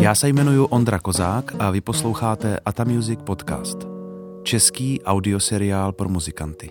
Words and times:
Já 0.00 0.14
se 0.14 0.28
jmenuji 0.28 0.66
Ondra 0.70 0.98
Kozák 0.98 1.52
a 1.58 1.70
vy 1.70 1.80
posloucháte 1.80 2.58
Ata 2.64 2.84
Music 2.84 3.20
Podcast. 3.24 3.78
Český 4.42 5.02
audioseriál 5.02 5.92
pro 5.92 6.08
muzikanty. 6.08 6.70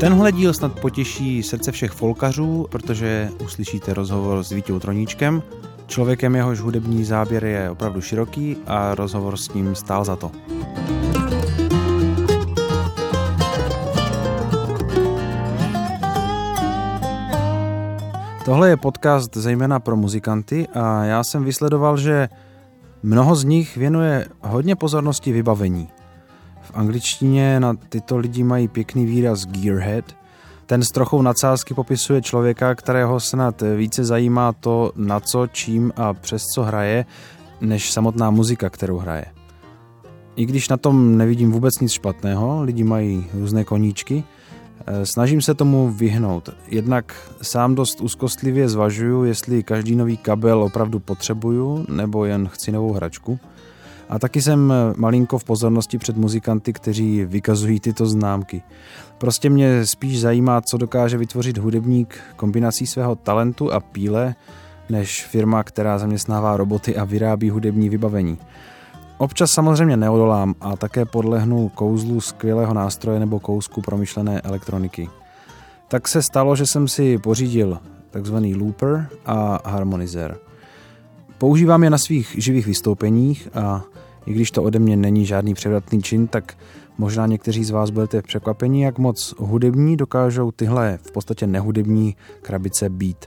Tenhle 0.00 0.32
díl 0.32 0.54
snad 0.54 0.80
potěší 0.80 1.42
srdce 1.42 1.72
všech 1.72 1.90
folkařů, 1.90 2.66
protože 2.70 3.30
uslyšíte 3.44 3.94
rozhovor 3.94 4.44
s 4.44 4.50
Vítěou 4.50 4.78
Troníčkem, 4.78 5.42
člověkem 5.86 6.34
jehož 6.34 6.60
hudební 6.60 7.04
záběr 7.04 7.44
je 7.44 7.70
opravdu 7.70 8.00
široký 8.00 8.56
a 8.66 8.94
rozhovor 8.94 9.36
s 9.36 9.54
ním 9.54 9.74
stál 9.74 10.04
za 10.04 10.16
to. 10.16 10.30
Tohle 18.44 18.68
je 18.68 18.76
podcast 18.76 19.36
zejména 19.36 19.80
pro 19.80 19.96
muzikanty 19.96 20.68
a 20.68 21.04
já 21.04 21.24
jsem 21.24 21.44
vysledoval, 21.44 21.96
že 21.96 22.28
mnoho 23.02 23.36
z 23.36 23.44
nich 23.44 23.76
věnuje 23.76 24.28
hodně 24.40 24.76
pozornosti 24.76 25.32
vybavení. 25.32 25.88
V 26.62 26.70
angličtině 26.74 27.60
na 27.60 27.74
tyto 27.88 28.16
lidi 28.16 28.44
mají 28.44 28.68
pěkný 28.68 29.06
výraz 29.06 29.46
gearhead. 29.46 30.04
Ten 30.66 30.82
s 30.82 30.90
trochou 30.90 31.22
nadsázky 31.22 31.74
popisuje 31.74 32.22
člověka, 32.22 32.74
kterého 32.74 33.20
snad 33.20 33.62
více 33.76 34.04
zajímá 34.04 34.52
to, 34.52 34.92
na 34.96 35.20
co, 35.20 35.46
čím 35.46 35.92
a 35.96 36.14
přes 36.14 36.42
co 36.42 36.62
hraje, 36.62 37.06
než 37.60 37.92
samotná 37.92 38.30
muzika, 38.30 38.70
kterou 38.70 38.98
hraje. 38.98 39.24
I 40.36 40.46
když 40.46 40.68
na 40.68 40.76
tom 40.76 41.18
nevidím 41.18 41.52
vůbec 41.52 41.80
nic 41.80 41.92
špatného, 41.92 42.62
lidi 42.62 42.84
mají 42.84 43.26
různé 43.34 43.64
koníčky, 43.64 44.24
snažím 45.04 45.42
se 45.42 45.54
tomu 45.54 45.90
vyhnout. 45.90 46.50
Jednak 46.68 47.30
sám 47.42 47.74
dost 47.74 48.00
úzkostlivě 48.00 48.68
zvažuju, 48.68 49.24
jestli 49.24 49.62
každý 49.62 49.96
nový 49.96 50.16
kabel 50.16 50.62
opravdu 50.62 50.98
potřebuju, 50.98 51.86
nebo 51.88 52.24
jen 52.24 52.48
chci 52.48 52.72
novou 52.72 52.92
hračku. 52.92 53.38
A 54.08 54.18
taky 54.18 54.42
jsem 54.42 54.72
malinko 54.96 55.38
v 55.38 55.44
pozornosti 55.44 55.98
před 55.98 56.16
muzikanty, 56.16 56.72
kteří 56.72 57.24
vykazují 57.24 57.80
tyto 57.80 58.06
známky. 58.06 58.62
Prostě 59.18 59.50
mě 59.50 59.86
spíš 59.86 60.20
zajímá, 60.20 60.60
co 60.60 60.78
dokáže 60.78 61.18
vytvořit 61.18 61.58
hudebník 61.58 62.18
kombinací 62.36 62.86
svého 62.86 63.14
talentu 63.14 63.72
a 63.72 63.80
píle, 63.80 64.34
než 64.90 65.24
firma, 65.24 65.62
která 65.64 65.98
zaměstnává 65.98 66.56
roboty 66.56 66.96
a 66.96 67.04
vyrábí 67.04 67.50
hudební 67.50 67.88
vybavení. 67.88 68.38
Občas 69.18 69.50
samozřejmě 69.50 69.96
neodolám 69.96 70.54
a 70.60 70.76
také 70.76 71.04
podlehnu 71.04 71.68
kouzlu 71.68 72.20
skvělého 72.20 72.74
nástroje 72.74 73.20
nebo 73.20 73.40
kousku 73.40 73.80
promyšlené 73.80 74.40
elektroniky. 74.40 75.08
Tak 75.88 76.08
se 76.08 76.22
stalo, 76.22 76.56
že 76.56 76.66
jsem 76.66 76.88
si 76.88 77.18
pořídil 77.18 77.78
takzvaný 78.10 78.54
looper 78.54 79.08
a 79.26 79.70
harmonizer. 79.70 80.38
Používám 81.38 81.84
je 81.84 81.90
na 81.90 81.98
svých 81.98 82.34
živých 82.38 82.66
vystoupeních 82.66 83.48
a 83.54 83.84
i 84.26 84.32
když 84.32 84.50
to 84.50 84.62
ode 84.62 84.78
mě 84.78 84.96
není 84.96 85.26
žádný 85.26 85.54
převratný 85.54 86.02
čin, 86.02 86.26
tak 86.26 86.54
možná 86.98 87.26
někteří 87.26 87.64
z 87.64 87.70
vás 87.70 87.90
budete 87.90 88.22
překvapení, 88.22 88.80
jak 88.80 88.98
moc 88.98 89.34
hudební 89.38 89.96
dokážou 89.96 90.50
tyhle 90.50 90.98
v 91.02 91.12
podstatě 91.12 91.46
nehudební 91.46 92.16
krabice 92.42 92.88
být. 92.88 93.26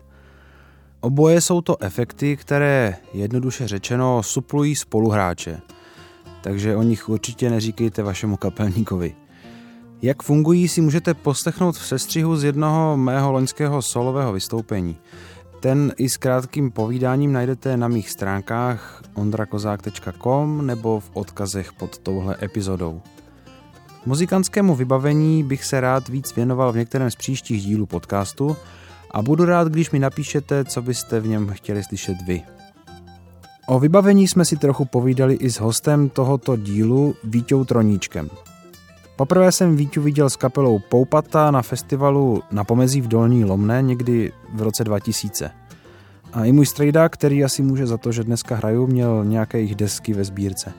Oboje 1.01 1.41
jsou 1.41 1.61
to 1.61 1.83
efekty, 1.83 2.37
které 2.37 2.95
jednoduše 3.13 3.67
řečeno 3.67 4.23
suplují 4.23 4.75
spoluhráče– 4.75 5.59
takže 6.47 6.75
o 6.75 6.83
nich 6.83 7.09
určitě 7.09 7.49
neříkejte 7.49 8.03
vašemu 8.03 8.37
kapelníkovi. 8.37 9.15
Jak 10.01 10.23
fungují, 10.23 10.67
si 10.67 10.81
můžete 10.81 11.13
poslechnout 11.13 11.75
v 11.75 11.85
sestřihu 11.85 12.37
z 12.37 12.43
jednoho 12.43 12.97
mého 12.97 13.31
loňského 13.31 13.81
solového 13.81 14.33
vystoupení. 14.33 14.97
Ten 15.59 15.93
i 15.97 16.09
s 16.09 16.17
krátkým 16.17 16.71
povídáním 16.71 17.33
najdete 17.33 17.77
na 17.77 17.87
mých 17.87 18.09
stránkách 18.09 19.03
ondrakozák.com 19.13 20.65
nebo 20.65 20.99
v 20.99 21.09
odkazech 21.13 21.73
pod 21.73 21.97
touhle 21.97 22.35
epizodou. 22.41 23.01
Muzikantskému 24.05 24.75
vybavení 24.75 25.43
bych 25.43 25.63
se 25.63 25.81
rád 25.81 26.09
víc 26.09 26.35
věnoval 26.35 26.71
v 26.71 26.77
některém 26.77 27.11
z 27.11 27.15
příštích 27.15 27.63
dílů 27.63 27.85
podcastu 27.85 28.57
a 29.11 29.21
budu 29.21 29.45
rád, 29.45 29.67
když 29.67 29.91
mi 29.91 29.99
napíšete, 29.99 30.65
co 30.65 30.81
byste 30.81 31.19
v 31.19 31.27
něm 31.27 31.49
chtěli 31.49 31.83
slyšet 31.83 32.17
vy. 32.27 32.56
O 33.69 33.79
vybavení 33.79 34.27
jsme 34.27 34.45
si 34.45 34.57
trochu 34.57 34.85
povídali 34.85 35.33
i 35.33 35.49
s 35.49 35.59
hostem 35.59 36.09
tohoto 36.09 36.55
dílu 36.55 37.15
Víťou 37.23 37.65
Troníčkem. 37.65 38.29
Poprvé 39.15 39.51
jsem 39.51 39.75
Víťu 39.75 40.01
viděl 40.01 40.29
s 40.29 40.35
kapelou 40.35 40.79
Poupata 40.79 41.51
na 41.51 41.61
festivalu 41.61 42.43
na 42.51 42.63
pomezí 42.63 43.01
v 43.01 43.07
Dolní 43.07 43.45
Lomné 43.45 43.81
někdy 43.81 44.31
v 44.53 44.61
roce 44.61 44.83
2000. 44.83 45.51
A 46.33 46.45
i 46.45 46.51
můj 46.51 46.65
strejda, 46.65 47.09
který 47.09 47.43
asi 47.43 47.61
může 47.61 47.87
za 47.87 47.97
to, 47.97 48.11
že 48.11 48.23
dneska 48.23 48.55
hraju, 48.55 48.87
měl 48.87 49.25
nějaké 49.25 49.57
jejich 49.57 49.75
desky 49.75 50.13
ve 50.13 50.23
sbírce. 50.23 50.73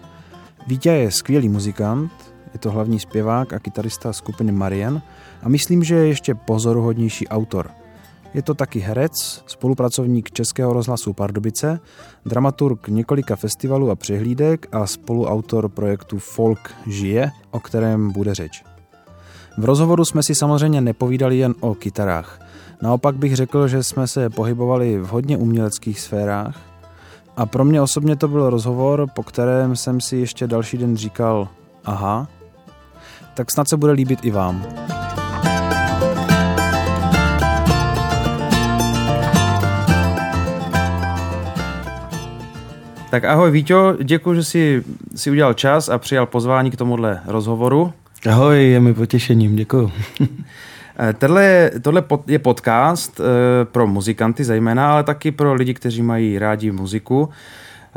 Vítě 0.66 0.90
je 0.90 1.10
skvělý 1.10 1.48
muzikant, 1.48 2.12
je 2.52 2.58
to 2.58 2.70
hlavní 2.70 3.00
zpěvák 3.00 3.52
a 3.52 3.58
kytarista 3.58 4.12
skupiny 4.12 4.52
Marian 4.52 5.02
a 5.42 5.48
myslím, 5.48 5.84
že 5.84 5.94
je 5.94 6.06
ještě 6.06 6.34
pozoruhodnější 6.34 7.28
autor– 7.28 7.70
je 8.34 8.42
to 8.42 8.54
taky 8.54 8.78
herec, 8.78 9.42
spolupracovník 9.46 10.30
Českého 10.30 10.72
rozhlasu 10.72 11.12
Pardubice, 11.12 11.80
dramaturg 12.26 12.88
několika 12.88 13.36
festivalů 13.36 13.90
a 13.90 13.96
přehlídek 13.96 14.66
a 14.72 14.86
spoluautor 14.86 15.68
projektu 15.68 16.18
Folk 16.18 16.70
žije, 16.86 17.30
o 17.50 17.60
kterém 17.60 18.12
bude 18.12 18.34
řeč. 18.34 18.64
V 19.58 19.64
rozhovoru 19.64 20.04
jsme 20.04 20.22
si 20.22 20.34
samozřejmě 20.34 20.80
nepovídali 20.80 21.38
jen 21.38 21.54
o 21.60 21.74
kytarách. 21.74 22.40
Naopak 22.82 23.16
bych 23.16 23.36
řekl, 23.36 23.68
že 23.68 23.82
jsme 23.82 24.06
se 24.06 24.30
pohybovali 24.30 24.98
v 24.98 25.06
hodně 25.06 25.36
uměleckých 25.36 26.00
sférách 26.00 26.56
a 27.36 27.46
pro 27.46 27.64
mě 27.64 27.82
osobně 27.82 28.16
to 28.16 28.28
byl 28.28 28.50
rozhovor, 28.50 29.06
po 29.14 29.22
kterém 29.22 29.76
jsem 29.76 30.00
si 30.00 30.16
ještě 30.16 30.46
další 30.46 30.78
den 30.78 30.96
říkal 30.96 31.48
aha, 31.84 32.28
tak 33.34 33.50
snad 33.50 33.68
se 33.68 33.76
bude 33.76 33.92
líbit 33.92 34.18
i 34.22 34.30
vám. 34.30 34.66
Tak 43.10 43.24
ahoj 43.24 43.50
Víťo, 43.50 43.96
děkuji, 44.02 44.34
že 44.34 44.44
jsi 44.44 44.84
si 45.14 45.30
udělal 45.30 45.54
čas 45.54 45.88
a 45.88 45.98
přijal 45.98 46.26
pozvání 46.26 46.70
k 46.70 46.76
tomuhle 46.76 47.20
rozhovoru. 47.26 47.92
Ahoj, 48.30 48.70
je 48.70 48.80
mi 48.80 48.94
potěšením, 48.94 49.56
děkuji. 49.56 49.92
Eh, 51.00 51.12
tohle, 51.12 51.70
tohle 51.82 52.04
je 52.26 52.38
podcast 52.38 53.20
eh, 53.20 53.24
pro 53.64 53.86
muzikanty 53.86 54.44
zejména, 54.44 54.92
ale 54.92 55.04
taky 55.04 55.30
pro 55.30 55.54
lidi, 55.54 55.74
kteří 55.74 56.02
mají 56.02 56.38
rádi 56.38 56.70
muziku. 56.70 57.28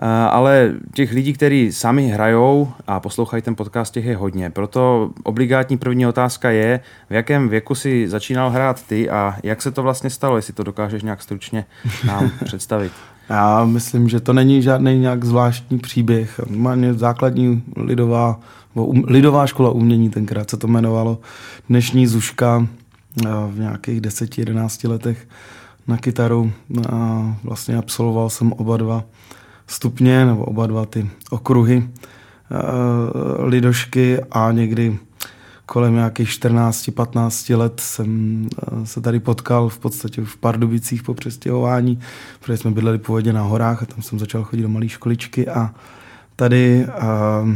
Eh, 0.02 0.06
ale 0.08 0.74
těch 0.94 1.12
lidí, 1.12 1.34
kteří 1.34 1.72
sami 1.72 2.08
hrajou 2.08 2.72
a 2.88 3.00
poslouchají 3.00 3.44
ten 3.44 3.56
podcast, 3.56 3.94
těch 3.94 4.06
je 4.06 4.18
hodně. 4.18 4.50
Proto 4.50 5.12
obligátní 5.24 5.78
první 5.78 6.08
otázka 6.08 6.50
je, 6.50 6.80
v 7.10 7.14
jakém 7.14 7.50
věku 7.50 7.76
si 7.76 8.10
začínal 8.10 8.50
hrát 8.50 8.84
ty 8.88 9.10
a 9.10 9.36
jak 9.44 9.62
se 9.62 9.72
to 9.72 9.84
vlastně 9.84 10.10
stalo, 10.10 10.36
jestli 10.36 10.54
to 10.54 10.64
dokážeš 10.64 11.04
nějak 11.04 11.22
stručně 11.22 11.66
nám 12.06 12.32
představit. 12.46 12.92
Já 13.30 13.66
myslím, 13.66 14.10
že 14.10 14.20
to 14.20 14.34
není 14.34 14.62
žádný 14.62 15.00
nějak 15.00 15.26
zvláštní 15.26 15.80
příběh. 15.80 16.40
Normálně 16.50 16.94
základní 16.94 17.64
lidová, 17.76 18.40
um, 18.74 19.04
lidová 19.08 19.48
škola 19.48 19.70
umění 19.70 20.10
tenkrát 20.10 20.50
se 20.50 20.58
to 20.58 20.68
jmenovalo. 20.68 21.20
Dnešní 21.70 22.08
Zuška 22.08 22.68
eh, 23.26 23.30
v 23.52 23.60
nějakých 23.60 24.02
10-11 24.02 24.90
letech 24.90 25.28
na 25.88 25.98
kytaru. 25.98 26.52
A 26.90 27.36
vlastně 27.44 27.78
absolvoval 27.78 28.30
jsem 28.30 28.54
oba 28.54 28.78
dva 28.78 29.04
stupně, 29.68 30.26
nebo 30.26 30.46
oba 30.46 30.68
dva 30.68 30.86
ty 30.86 31.10
okruhy 31.30 31.90
eh, 32.52 33.46
lidošky 33.46 34.20
a 34.32 34.52
někdy 34.52 34.98
kolem 35.66 35.94
nějakých 35.94 36.30
14-15 36.30 37.58
let 37.58 37.80
jsem 37.80 38.48
eh, 38.52 38.86
se 38.86 39.02
tady 39.02 39.20
potkal 39.20 39.70
v 39.70 39.80
podstatě 39.80 40.22
v 40.26 40.38
Pardubicích 40.38 41.04
po 41.04 41.14
přestěhování, 41.14 42.00
protože 42.40 42.58
jsme 42.58 42.72
bydleli 42.72 42.98
původně 42.98 43.34
na 43.34 43.42
horách 43.42 43.84
a 43.84 43.86
tam 43.86 44.02
jsem 44.02 44.20
začal 44.20 44.44
chodit 44.44 44.62
do 44.62 44.70
malé 44.70 44.90
školičky 44.90 45.48
a 45.48 45.74
tady 46.36 46.88
uh, 47.44 47.50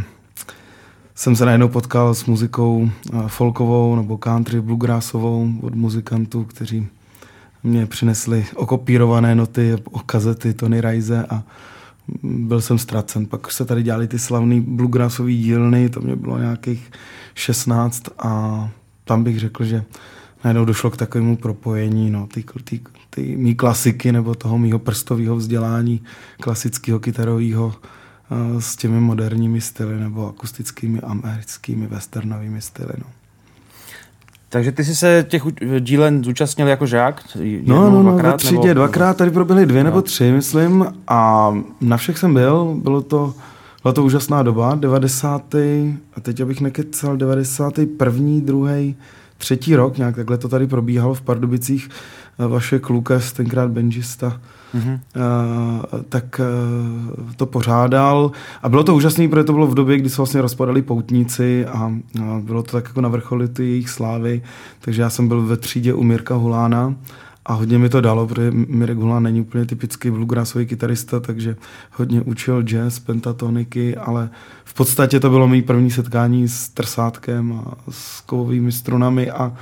jsem 1.15 1.35
se 1.35 1.45
najednou 1.45 1.67
potkal 1.67 2.13
s 2.13 2.25
muzikou 2.25 2.77
uh, 3.13 3.27
folkovou 3.27 3.95
nebo 3.95 4.17
country 4.17 4.61
bluegrassovou 4.61 5.49
od 5.61 5.75
muzikantů, 5.75 6.43
kteří 6.43 6.87
mě 7.63 7.85
přinesli 7.85 8.45
okopírované 8.55 9.35
noty, 9.35 9.75
o 9.91 9.99
kazety 9.99 10.53
Tony 10.53 10.81
Rise 10.81 11.25
a 11.29 11.43
byl 12.23 12.61
jsem 12.61 12.77
ztracen. 12.77 13.25
Pak 13.25 13.51
se 13.51 13.65
tady 13.65 13.83
dělali 13.83 14.07
ty 14.07 14.19
slavné 14.19 14.61
bluegrassové 14.61 15.31
dílny, 15.31 15.89
to 15.89 16.01
mě 16.01 16.15
bylo 16.15 16.37
nějakých 16.37 16.91
16 17.33 18.03
a 18.19 18.69
tam 19.03 19.23
bych 19.23 19.39
řekl, 19.39 19.65
že 19.65 19.83
najednou 20.43 20.65
došlo 20.65 20.91
k 20.91 20.97
takovému 20.97 21.37
propojení 21.37 22.11
no, 22.11 22.27
ty, 22.27 22.43
ty, 22.63 22.81
ty 23.09 23.37
mý 23.37 23.55
klasiky 23.55 24.11
nebo 24.11 24.35
toho 24.35 24.57
mýho 24.57 24.79
prstového 24.79 25.35
vzdělání 25.35 26.01
klasického 26.41 26.99
kytarového 26.99 27.65
uh, 27.65 28.59
s 28.59 28.75
těmi 28.75 28.99
moderními 28.99 29.61
styly 29.61 29.99
nebo 29.99 30.29
akustickými 30.29 30.99
americkými 30.99 31.87
westernovými 31.87 32.61
styly. 32.61 32.93
No. 32.97 33.24
Takže 34.49 34.71
ty 34.71 34.83
jsi 34.85 34.95
se 34.95 35.25
těch 35.29 35.43
dílen 35.79 36.23
zúčastnil 36.23 36.67
jako 36.67 36.85
žák? 36.85 37.23
No, 37.63 37.89
no, 37.89 38.03
no, 38.03 38.03
dvakrát, 38.03 38.31
ve 38.31 38.37
třídě 38.37 38.67
nebo... 38.67 38.73
dvakrát, 38.73 39.17
tady 39.17 39.31
proběhly 39.31 39.65
dvě 39.65 39.83
no. 39.83 39.89
nebo 39.89 40.01
tři, 40.01 40.31
myslím, 40.31 40.85
a 41.07 41.51
na 41.81 41.97
všech 41.97 42.17
jsem 42.17 42.33
byl, 42.33 42.75
bylo 42.83 43.01
to, 43.01 43.33
byla 43.83 43.93
to 43.93 44.03
úžasná 44.03 44.43
doba, 44.43 44.75
90. 44.75 45.55
a 46.15 46.21
teď 46.21 46.41
abych 46.41 46.61
nekecal, 46.61 47.17
91. 47.17 48.21
druhý, 48.39 48.95
třetí 49.37 49.75
rok, 49.75 49.97
nějak 49.97 50.15
takhle 50.15 50.37
to 50.37 50.49
tady 50.49 50.67
probíhalo 50.67 51.13
v 51.13 51.21
Pardubicích, 51.21 51.89
vaše 52.37 52.79
Klukas, 52.79 53.33
tenkrát 53.33 53.71
benžista, 53.71 54.41
mm-hmm. 54.75 54.99
uh, 55.93 56.01
tak 56.09 56.39
uh, 56.39 57.33
to 57.35 57.45
pořádal. 57.45 58.31
A 58.63 58.69
bylo 58.69 58.83
to 58.83 58.95
úžasné, 58.95 59.27
protože 59.27 59.43
to 59.43 59.53
bylo 59.53 59.67
v 59.67 59.75
době, 59.75 59.97
kdy 59.97 60.09
se 60.09 60.17
vlastně 60.17 60.41
rozpadali 60.41 60.81
poutníci 60.81 61.65
a, 61.65 61.93
a 62.23 62.39
bylo 62.39 62.63
to 62.63 62.71
tak 62.71 62.83
jako 62.83 63.01
na 63.01 63.09
vrcholi 63.09 63.47
ty 63.47 63.63
jejich 63.63 63.89
slávy. 63.89 64.41
Takže 64.79 65.01
já 65.01 65.09
jsem 65.09 65.27
byl 65.27 65.41
ve 65.41 65.57
třídě 65.57 65.93
u 65.93 66.03
Mirka 66.03 66.35
Hulána 66.35 66.95
a 67.45 67.53
hodně 67.53 67.77
mi 67.77 67.89
to 67.89 68.01
dalo, 68.01 68.27
protože 68.27 68.51
Mirek 68.51 68.97
Hulán 68.97 69.23
není 69.23 69.41
úplně 69.41 69.65
typický 69.65 70.11
bluegrassový 70.11 70.65
kytarista, 70.65 71.19
takže 71.19 71.55
hodně 71.91 72.21
učil 72.21 72.63
jazz, 72.63 72.99
pentatoniky, 72.99 73.95
ale 73.95 74.29
v 74.63 74.73
podstatě 74.73 75.19
to 75.19 75.29
bylo 75.29 75.47
mý 75.47 75.61
první 75.61 75.91
setkání 75.91 76.47
s 76.47 76.69
trsátkem 76.69 77.53
a 77.53 77.75
s 77.89 78.21
kovovými 78.21 78.71
strunami 78.71 79.31
a 79.31 79.53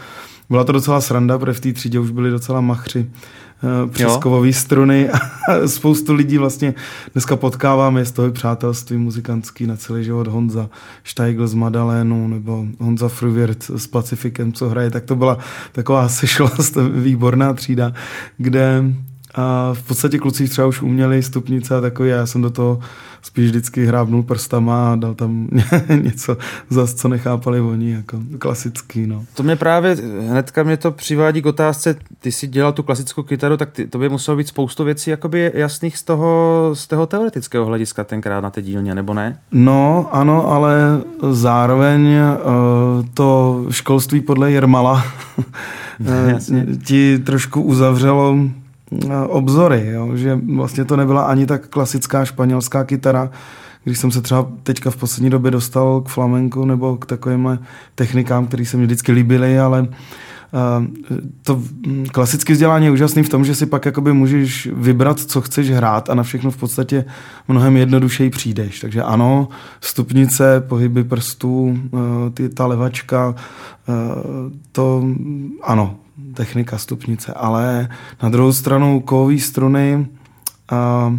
byla 0.49 0.63
to 0.63 0.71
docela 0.71 1.01
sranda, 1.01 1.39
protože 1.39 1.53
v 1.53 1.59
té 1.59 1.73
třídě 1.73 1.99
už 1.99 2.11
byli 2.11 2.29
docela 2.29 2.61
machři 2.61 3.09
eh, 3.09 3.13
přes 3.89 4.17
kovové 4.17 4.53
struny 4.53 5.09
a 5.49 5.67
spoustu 5.67 6.13
lidí 6.13 6.37
vlastně 6.37 6.73
dneska 7.13 7.35
potkáváme 7.35 8.05
z 8.05 8.11
toho 8.11 8.31
přátelství 8.31 8.97
muzikantský 8.97 9.67
na 9.67 9.77
celý 9.77 10.03
život 10.03 10.27
Honza 10.27 10.69
Steigl 11.03 11.47
z 11.47 11.53
Madalénu 11.53 12.27
nebo 12.27 12.65
Honza 12.79 13.09
Fruviert 13.09 13.63
s 13.63 13.87
Pacifikem, 13.87 14.53
co 14.53 14.69
hraje, 14.69 14.91
tak 14.91 15.03
to 15.03 15.15
byla 15.15 15.37
taková 15.71 16.09
sešlost, 16.09 16.77
výborná 16.93 17.53
třída, 17.53 17.93
kde 18.37 18.83
a 19.35 19.73
v 19.73 19.83
podstatě 19.83 20.17
kluci 20.17 20.47
třeba 20.47 20.67
už 20.67 20.81
uměli 20.81 21.23
stupnice 21.23 21.75
a 21.75 21.81
takový, 21.81 22.09
já 22.09 22.25
jsem 22.25 22.41
do 22.41 22.49
toho 22.49 22.79
spíš 23.23 23.49
vždycky 23.49 23.85
hrábnul 23.85 24.23
prstama 24.23 24.91
a 24.91 24.95
dal 24.95 25.13
tam 25.13 25.47
něco 26.01 26.37
zas, 26.69 26.93
co 26.93 27.07
nechápali 27.07 27.59
oni, 27.59 27.91
jako 27.91 28.19
klasický, 28.39 29.07
no. 29.07 29.25
To 29.33 29.43
mě 29.43 29.55
právě, 29.55 29.97
hnedka 30.29 30.63
mě 30.63 30.77
to 30.77 30.91
přivádí 30.91 31.41
k 31.41 31.45
otázce, 31.45 31.95
ty 32.19 32.31
si 32.31 32.47
dělal 32.47 32.73
tu 32.73 32.83
klasickou 32.83 33.23
kytaru, 33.23 33.57
tak 33.57 33.71
ty, 33.71 33.87
to 33.87 33.97
by 33.97 34.09
muselo 34.09 34.37
být 34.37 34.47
spoustu 34.47 34.83
věcí 34.83 35.09
jakoby 35.09 35.51
jasných 35.53 35.97
z 35.97 36.03
toho, 36.03 36.69
z 36.73 36.87
toho 36.87 37.05
teoretického 37.05 37.65
hlediska 37.65 38.03
tenkrát 38.03 38.41
na 38.41 38.49
té 38.49 38.61
dílně, 38.61 38.95
nebo 38.95 39.13
ne? 39.13 39.39
No, 39.51 40.09
ano, 40.11 40.47
ale 40.51 41.01
zároveň 41.31 42.07
uh, 42.07 43.05
to 43.13 43.65
školství 43.69 44.21
podle 44.21 44.51
Jermala 44.51 45.05
ti 46.83 47.19
trošku 47.19 47.61
uzavřelo 47.61 48.37
Eh, 48.37 48.62
obzory, 49.27 49.87
jo? 49.91 50.15
že 50.15 50.39
vlastně 50.55 50.85
to 50.85 50.95
nebyla 50.95 51.23
ani 51.23 51.45
tak 51.45 51.67
klasická 51.67 52.25
španělská 52.25 52.83
kytara, 52.83 53.29
když 53.83 53.99
jsem 53.99 54.11
se 54.11 54.21
třeba 54.21 54.47
teďka 54.63 54.91
v 54.91 54.95
poslední 54.95 55.29
době 55.29 55.51
dostal 55.51 56.01
k 56.01 56.09
flamenku 56.09 56.65
nebo 56.65 56.97
k 56.97 57.05
takovým 57.05 57.59
technikám, 57.95 58.47
které 58.47 58.65
se 58.65 58.77
mi 58.77 58.85
vždycky 58.85 59.11
líbily, 59.11 59.59
ale 59.59 59.81
uh, 59.81 59.87
to 61.43 61.61
klasické 62.11 62.53
vzdělání 62.53 62.85
je 62.85 62.91
úžasný 62.91 63.23
v 63.23 63.29
tom, 63.29 63.45
že 63.45 63.55
si 63.55 63.65
pak 63.65 63.85
jakoby 63.85 64.13
můžeš 64.13 64.69
vybrat, 64.73 65.19
co 65.19 65.41
chceš 65.41 65.71
hrát 65.71 66.09
a 66.09 66.15
na 66.15 66.23
všechno 66.23 66.51
v 66.51 66.57
podstatě 66.57 67.05
mnohem 67.47 67.77
jednodušeji 67.77 68.29
přijdeš. 68.29 68.79
Takže 68.79 69.03
ano, 69.03 69.47
stupnice, 69.81 70.63
pohyby 70.67 71.03
prstů, 71.03 71.79
uh, 71.91 71.99
ty, 72.33 72.49
ta 72.49 72.67
levačka, 72.67 73.35
to 74.71 75.03
ano, 75.61 75.95
technika 76.33 76.77
stupnice, 76.77 77.33
ale 77.33 77.89
na 78.23 78.29
druhou 78.29 78.53
stranu 78.53 78.99
kovové 78.99 79.39
struny, 79.39 80.07
a 80.71 81.13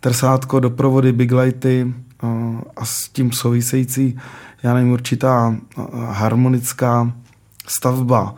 trsátko, 0.00 0.60
doprovody, 0.60 1.12
big 1.12 1.32
lighty 1.32 1.94
a, 2.20 2.26
a 2.76 2.84
s 2.84 3.08
tím 3.08 3.32
související, 3.32 4.18
já 4.62 4.74
nevím, 4.74 4.92
určitá 4.92 5.56
harmonická 6.08 7.12
stavba, 7.66 8.34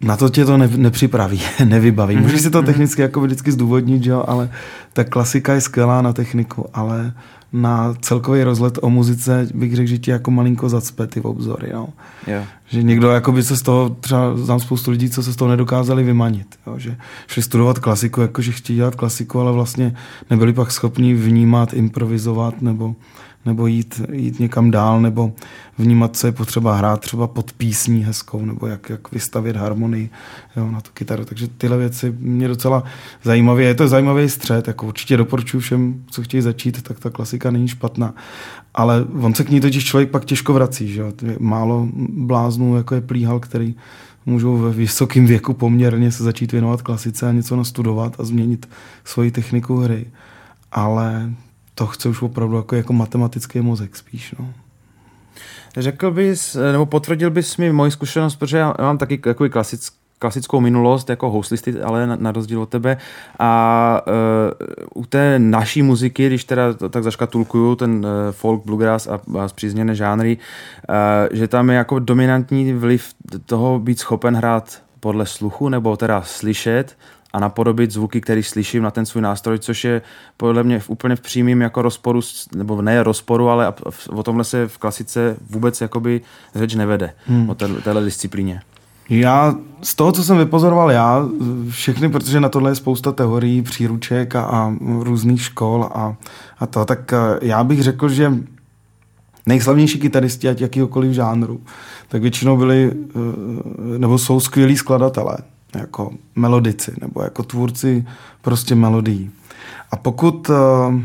na 0.00 0.16
to 0.16 0.28
tě 0.28 0.44
to 0.44 0.56
ne, 0.56 0.68
nepřipraví, 0.76 1.42
nevybaví. 1.64 2.16
Můžeš 2.16 2.40
si 2.40 2.50
to 2.50 2.58
mhm. 2.58 2.66
technicky 2.66 3.02
jako 3.02 3.20
vždycky 3.20 3.52
zdůvodnit, 3.52 4.02
že 4.02 4.10
jo, 4.10 4.24
ale 4.28 4.50
ta 4.92 5.04
klasika 5.04 5.54
je 5.54 5.60
skvělá 5.60 6.02
na 6.02 6.12
techniku, 6.12 6.66
ale 6.74 7.12
na 7.56 7.94
celkový 8.00 8.42
rozlet 8.42 8.78
o 8.82 8.90
muzice 8.90 9.48
bych 9.54 9.76
řekl, 9.76 9.88
že 9.88 9.98
ti 9.98 10.10
jako 10.10 10.30
malinko 10.30 10.68
zacpe 10.68 11.06
ty 11.06 11.20
obzory. 11.20 11.70
Jo. 11.72 11.88
Yeah. 12.26 12.44
Že 12.66 12.82
někdo 12.82 13.10
jako 13.10 13.32
by 13.32 13.42
se 13.42 13.56
z 13.56 13.62
toho, 13.62 13.96
třeba 14.00 14.36
znám 14.36 14.60
spoustu 14.60 14.90
lidí, 14.90 15.10
co 15.10 15.22
se 15.22 15.32
z 15.32 15.36
toho 15.36 15.48
nedokázali 15.48 16.04
vymanit. 16.04 16.46
Jo. 16.66 16.78
Že 16.78 16.96
šli 17.26 17.42
studovat 17.42 17.78
klasiku, 17.78 18.20
jakože 18.20 18.52
chtějí 18.52 18.76
dělat 18.76 18.94
klasiku, 18.94 19.40
ale 19.40 19.52
vlastně 19.52 19.96
nebyli 20.30 20.52
pak 20.52 20.72
schopni 20.72 21.14
vnímat, 21.14 21.72
improvizovat 21.72 22.62
nebo 22.62 22.94
nebo 23.46 23.66
jít, 23.66 24.00
jít 24.12 24.40
někam 24.40 24.70
dál, 24.70 25.00
nebo 25.00 25.32
vnímat, 25.78 26.16
co 26.16 26.26
je 26.26 26.32
potřeba 26.32 26.76
hrát 26.76 27.00
třeba 27.00 27.26
pod 27.26 27.52
písní 27.52 28.04
hezkou, 28.04 28.44
nebo 28.44 28.66
jak, 28.66 28.90
jak 28.90 29.12
vystavět 29.12 29.56
harmonii 29.56 30.10
jo, 30.56 30.70
na 30.70 30.80
tu 30.80 30.90
kytaru. 30.94 31.24
Takže 31.24 31.48
tyhle 31.48 31.78
věci 31.78 32.14
mě 32.18 32.48
docela 32.48 32.82
zajímavé. 33.22 33.62
Je 33.62 33.74
to 33.74 33.88
zajímavý 33.88 34.28
střed, 34.28 34.68
jako 34.68 34.86
určitě 34.86 35.16
doporučuji 35.16 35.60
všem, 35.60 36.04
co 36.10 36.22
chtějí 36.22 36.40
začít, 36.40 36.82
tak 36.82 37.00
ta 37.00 37.10
klasika 37.10 37.50
není 37.50 37.68
špatná. 37.68 38.14
Ale 38.74 39.04
on 39.20 39.34
se 39.34 39.44
k 39.44 39.50
ní 39.50 39.60
totiž 39.60 39.84
člověk 39.84 40.10
pak 40.10 40.24
těžko 40.24 40.52
vrací. 40.52 40.88
Že? 40.88 41.02
Málo 41.38 41.88
bláznů, 42.08 42.76
jako 42.76 42.94
je 42.94 43.00
plíhal, 43.00 43.40
který 43.40 43.74
můžou 44.26 44.58
ve 44.58 44.70
vysokém 44.70 45.26
věku 45.26 45.54
poměrně 45.54 46.12
se 46.12 46.24
začít 46.24 46.52
věnovat 46.52 46.82
klasice 46.82 47.28
a 47.28 47.32
něco 47.32 47.56
nastudovat 47.56 48.20
a 48.20 48.24
změnit 48.24 48.68
svoji 49.04 49.30
techniku 49.30 49.76
hry. 49.76 50.06
Ale 50.72 51.32
to 51.78 51.86
chce 51.86 52.08
už 52.08 52.22
opravdu 52.22 52.56
jako, 52.56 52.76
jako 52.76 52.92
matematický 52.92 53.60
mozek 53.60 53.96
spíš. 53.96 54.34
No. 54.38 54.48
Řekl 55.76 56.10
bys, 56.10 56.56
nebo 56.72 56.86
potvrdil 56.86 57.30
bys 57.30 57.56
mi 57.56 57.72
moji 57.72 57.90
zkušenost, 57.90 58.36
protože 58.36 58.58
já 58.58 58.74
mám 58.78 58.98
taky 58.98 59.20
jako 59.26 59.48
klasický 59.48 59.96
klasickou 60.18 60.60
minulost 60.60 61.10
jako 61.10 61.30
houslisty, 61.30 61.80
ale 61.80 62.06
na, 62.06 62.16
na 62.16 62.32
rozdíl 62.32 62.62
od 62.62 62.68
tebe. 62.68 62.96
A 63.38 64.02
uh, 64.94 65.02
u 65.02 65.06
té 65.06 65.38
naší 65.38 65.82
muziky, 65.82 66.26
když 66.26 66.44
teda 66.44 66.74
tak 66.90 67.02
zaškatulkuju, 67.02 67.76
ten 67.76 68.06
uh, 68.06 68.32
folk, 68.32 68.64
bluegrass 68.64 69.06
a, 69.06 69.20
a 69.38 69.48
zpřízněné 69.48 69.94
žánry, 69.94 70.38
uh, 70.88 71.36
že 71.36 71.48
tam 71.48 71.70
je 71.70 71.76
jako 71.76 71.98
dominantní 71.98 72.72
vliv 72.72 73.14
toho 73.46 73.78
být 73.78 73.98
schopen 73.98 74.36
hrát 74.36 74.82
podle 75.00 75.26
sluchu, 75.26 75.68
nebo 75.68 75.96
teda 75.96 76.22
slyšet 76.22 76.96
a 77.32 77.40
napodobit 77.40 77.90
zvuky, 77.90 78.20
které 78.20 78.42
slyším 78.42 78.82
na 78.82 78.90
ten 78.90 79.06
svůj 79.06 79.22
nástroj, 79.22 79.58
což 79.58 79.84
je 79.84 80.02
podle 80.36 80.62
mě 80.62 80.80
v 80.80 80.90
úplně 80.90 81.16
v 81.16 81.20
přímém 81.20 81.60
jako 81.60 81.82
rozporu, 81.82 82.20
nebo 82.56 82.82
ne 82.82 83.02
rozporu, 83.02 83.48
ale 83.48 83.74
o 84.10 84.22
tomhle 84.22 84.44
se 84.44 84.68
v 84.68 84.78
klasice 84.78 85.36
vůbec 85.50 85.80
jakoby 85.80 86.20
řeč 86.54 86.74
nevede, 86.74 87.12
hmm. 87.26 87.50
o 87.50 87.54
téhle 87.54 88.04
disciplíně. 88.04 88.60
Já 89.08 89.54
z 89.82 89.94
toho, 89.94 90.12
co 90.12 90.24
jsem 90.24 90.38
vypozoroval 90.38 90.90
já, 90.90 91.28
všechny, 91.68 92.08
protože 92.08 92.40
na 92.40 92.48
tohle 92.48 92.70
je 92.70 92.74
spousta 92.74 93.12
teorií, 93.12 93.62
příruček 93.62 94.36
a, 94.36 94.42
a 94.42 94.74
různých 95.00 95.42
škol 95.42 95.88
a, 95.94 96.16
a 96.58 96.66
to, 96.66 96.84
tak 96.84 97.12
eh, 97.12 97.16
já 97.42 97.64
bych 97.64 97.82
řekl, 97.82 98.08
že 98.08 98.32
nejslavnější 99.46 99.98
kytaristi, 99.98 100.48
ať 100.48 100.60
jakýkoliv 100.60 101.12
žánru, 101.12 101.60
tak 102.08 102.22
většinou 102.22 102.56
byli, 102.56 102.92
eh, 102.92 103.98
nebo 103.98 104.18
jsou 104.18 104.40
skvělí 104.40 104.76
skladatelé 104.76 105.36
jako 105.78 106.10
melodici 106.34 106.92
nebo 107.00 107.22
jako 107.22 107.42
tvůrci 107.42 108.06
prostě 108.42 108.74
melodií. 108.74 109.30
A 109.90 109.96
pokud 109.96 110.48
uh, 110.48 111.00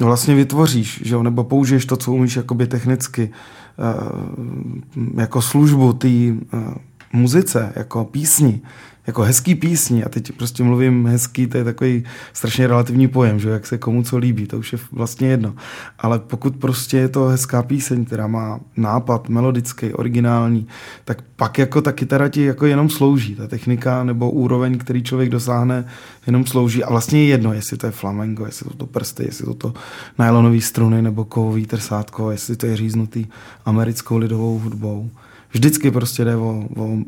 vlastně 0.00 0.34
vytvoříš, 0.34 1.02
že, 1.04 1.18
nebo 1.18 1.44
použiješ 1.44 1.86
to, 1.86 1.96
co 1.96 2.12
umíš 2.12 2.36
jakoby 2.36 2.66
technicky, 2.66 3.30
uh, 3.78 5.20
jako 5.20 5.42
službu 5.42 5.92
té 5.92 6.08
uh, 6.08 6.74
muzice, 7.12 7.72
jako 7.76 8.04
písni, 8.04 8.60
jako 9.08 9.22
hezký 9.22 9.54
písni, 9.54 10.04
a 10.04 10.08
teď 10.08 10.32
prostě 10.32 10.62
mluvím 10.62 11.06
hezký, 11.06 11.46
to 11.46 11.56
je 11.56 11.64
takový 11.64 12.04
strašně 12.32 12.66
relativní 12.66 13.08
pojem, 13.08 13.40
že 13.40 13.50
jak 13.50 13.66
se 13.66 13.78
komu 13.78 14.02
co 14.02 14.18
líbí, 14.18 14.46
to 14.46 14.58
už 14.58 14.72
je 14.72 14.78
vlastně 14.92 15.28
jedno. 15.28 15.54
Ale 15.98 16.18
pokud 16.18 16.56
prostě 16.56 16.96
je 16.96 17.08
to 17.08 17.24
hezká 17.24 17.62
píseň, 17.62 18.04
která 18.04 18.26
má 18.26 18.60
nápad 18.76 19.28
melodický, 19.28 19.92
originální, 19.92 20.66
tak 21.04 21.22
pak 21.36 21.58
jako 21.58 21.82
ta 21.82 21.92
kytara 21.92 22.28
ti 22.28 22.44
jako 22.44 22.66
jenom 22.66 22.90
slouží. 22.90 23.34
Ta 23.34 23.46
technika 23.46 24.04
nebo 24.04 24.30
úroveň, 24.30 24.78
který 24.78 25.02
člověk 25.02 25.30
dosáhne, 25.30 25.84
jenom 26.26 26.46
slouží. 26.46 26.84
A 26.84 26.90
vlastně 26.90 27.22
je 27.22 27.28
jedno, 27.28 27.52
jestli 27.52 27.76
to 27.76 27.86
je 27.86 27.92
flamengo, 27.92 28.46
jestli 28.46 28.70
to, 28.70 28.76
to 28.76 28.86
prsty, 28.86 29.24
jestli 29.26 29.44
to 29.44 29.54
to 29.54 29.74
nylonový 30.18 30.60
struny 30.60 31.02
nebo 31.02 31.24
kovový 31.24 31.66
trsátko, 31.66 32.30
jestli 32.30 32.56
to 32.56 32.66
je 32.66 32.76
říznutý 32.76 33.26
americkou 33.64 34.16
lidovou 34.16 34.58
hudbou. 34.58 35.10
Vždycky 35.52 35.90
prostě 35.90 36.24
jde 36.24 36.36
o, 36.36 36.64
o 36.76 36.98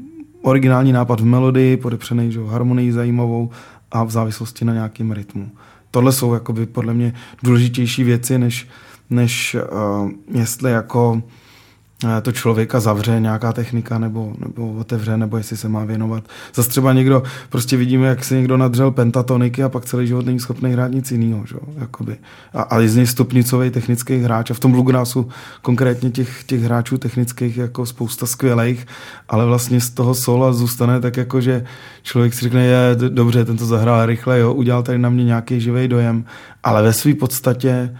originální 0.43 0.93
nápad 0.93 1.21
v 1.21 1.25
melodii, 1.25 1.77
podepřený 1.77 2.33
že, 2.33 2.41
harmonii 2.41 2.93
zajímavou 2.93 3.51
a 3.91 4.05
v 4.05 4.11
závislosti 4.11 4.65
na 4.65 4.73
nějakém 4.73 5.13
rytmu. 5.13 5.51
Tohle 5.91 6.13
jsou 6.13 6.35
jakoby 6.35 6.67
podle 6.67 6.95
mě 6.95 7.15
důležitější 7.43 8.05
věci, 8.05 8.39
než, 8.39 8.69
než 9.11 9.57
uh, 9.73 10.11
jestli 10.41 10.71
jako 10.71 11.23
to 12.23 12.33
člověka 12.33 12.81
zavře 12.81 13.21
nějaká 13.21 13.53
technika 13.53 13.99
nebo, 13.99 14.33
nebo 14.39 14.73
otevře, 14.73 15.17
nebo 15.17 15.37
jestli 15.37 15.57
se 15.57 15.69
má 15.69 15.85
věnovat. 15.85 16.25
Zase 16.55 16.69
třeba 16.69 16.93
někdo, 16.93 17.23
prostě 17.49 17.77
vidíme, 17.77 18.07
jak 18.07 18.25
se 18.25 18.35
někdo 18.35 18.57
nadřel 18.57 18.91
pentatoniky 18.91 19.63
a 19.63 19.69
pak 19.69 19.85
celý 19.85 20.07
život 20.07 20.27
není 20.27 20.41
schopný 20.41 20.73
hrát 20.73 20.91
nic 20.91 21.13
jiného. 21.13 21.47
Že? 21.47 21.55
Jakoby. 21.79 22.17
A, 22.55 22.63
a 22.63 22.79
je 22.79 22.89
z 22.89 22.97
něj 22.97 23.07
stupnicový 23.07 23.71
technický 23.71 24.19
hráč. 24.19 24.51
A 24.51 24.55
v 24.55 24.61
tom 24.61 24.73
bluegrassu 24.73 25.29
konkrétně 25.63 26.11
těch, 26.11 26.45
těch 26.45 26.63
hráčů 26.63 26.99
technických 26.99 27.57
jako 27.57 27.87
spousta 27.87 28.27
skvělých, 28.27 28.87
ale 29.29 29.47
vlastně 29.47 29.81
z 29.81 29.91
toho 29.91 30.15
sola 30.15 30.53
zůstane 30.53 31.01
tak 31.01 31.17
jako, 31.17 31.41
že 31.41 31.65
člověk 32.03 32.35
si 32.35 32.41
řekne, 32.41 32.65
je 32.65 32.97
dobře, 33.09 33.45
ten 33.45 33.57
to 33.57 33.67
zahrál 33.67 34.07
rychle, 34.07 34.39
jo, 34.39 34.53
udělal 34.53 34.83
tady 34.83 34.99
na 34.99 35.11
mě 35.11 35.25
nějaký 35.25 35.61
živý 35.61 35.89
dojem, 35.89 36.25
ale 36.63 36.83
ve 36.83 36.93
své 36.93 37.15
podstatě 37.15 37.97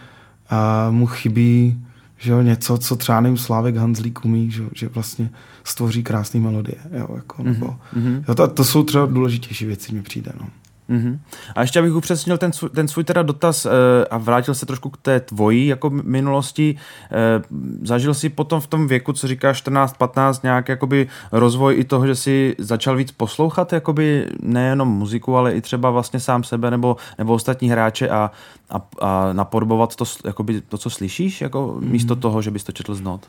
a 0.51 0.91
mu 0.91 1.07
chybí 1.07 1.85
že 2.21 2.33
jo, 2.33 2.43
něco, 2.43 2.79
co 2.79 2.97
třeba 2.97 3.21
nevím, 3.21 3.39
Slávek 3.39 3.77
Hanzlík 3.77 4.25
umí, 4.25 4.51
že, 4.51 4.63
že 4.75 4.89
vlastně 4.89 5.31
stvoří 5.65 6.03
krásné 6.03 6.41
melodie. 6.41 6.79
Jo, 6.99 7.09
jako, 7.17 7.43
nebo, 7.43 7.77
mm-hmm. 7.97 8.25
jo, 8.29 8.35
to, 8.35 8.49
to, 8.49 8.65
jsou 8.65 8.85
třeba 8.85 9.07
důležitější 9.07 9.67
věci, 9.67 9.95
mi 9.95 10.03
přijde. 10.03 10.33
No. 10.41 10.47
Mm-hmm. 10.91 11.19
A 11.55 11.61
ještě 11.61 11.79
abych 11.79 11.95
upřesnil 11.95 12.39
ten, 12.39 12.53
svůj, 12.53 12.71
ten 12.71 12.89
svůj 12.89 13.05
teda 13.05 13.23
dotaz 13.23 13.67
e, 13.67 13.71
a 14.11 14.19
vrátil 14.19 14.55
se 14.55 14.67
trošku 14.67 14.91
k 14.91 14.97
té 14.97 15.21
tvojí 15.21 15.67
jako 15.67 15.91
minulosti. 15.91 16.77
E, 17.13 17.43
zažil 17.83 18.15
si 18.15 18.29
potom 18.29 18.61
v 18.61 18.67
tom 18.67 18.89
věku, 18.89 19.13
co 19.13 19.29
říkáš 19.29 19.65
14-15, 19.65 20.41
nějak 20.43 20.69
jakoby 20.69 21.09
rozvoj 21.33 21.75
i 21.79 21.85
toho, 21.85 22.07
že 22.07 22.15
si 22.15 22.57
začal 22.59 22.97
víc 22.97 23.13
poslouchat 23.13 23.73
jakoby 23.73 24.27
nejenom 24.43 24.89
muziku, 24.89 25.37
ale 25.37 25.53
i 25.53 25.61
třeba 25.61 25.91
vlastně 25.91 26.21
sám 26.21 26.45
sebe 26.45 26.71
nebo, 26.71 26.97
nebo 27.19 27.35
ostatní 27.35 27.71
hráče 27.71 28.09
a, 28.09 28.31
a, 28.71 28.83
a 29.01 29.33
napodobovat 29.33 29.97
to, 29.97 30.05
jakoby 30.25 30.61
to, 30.61 30.79
co 30.79 30.91
slyšíš, 30.91 31.41
jako 31.41 31.79
mm. 31.81 31.91
místo 31.91 32.17
toho, 32.17 32.43
že 32.43 32.51
bys 32.51 32.65
to 32.65 32.73
četl 32.73 32.95
z 32.95 33.01
not? 33.01 33.27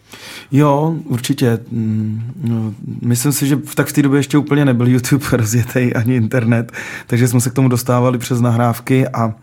Jo, 0.51 0.95
určitě. 1.05 1.60
Mm, 1.71 2.33
no, 2.43 2.74
myslím 3.01 3.31
si, 3.31 3.48
že 3.48 3.55
v 3.55 3.75
tak 3.75 3.88
v 3.88 3.93
té 3.93 4.01
době 4.01 4.19
ještě 4.19 4.38
úplně 4.38 4.65
nebyl 4.65 4.88
YouTube 4.88 5.25
rozjetý 5.31 5.93
ani 5.93 6.15
internet, 6.15 6.71
takže 7.07 7.27
jsme 7.27 7.41
se 7.41 7.50
k 7.50 7.53
tomu 7.53 7.67
dostávali 7.67 8.17
přes 8.17 8.41
nahrávky 8.41 9.07
a 9.07 9.33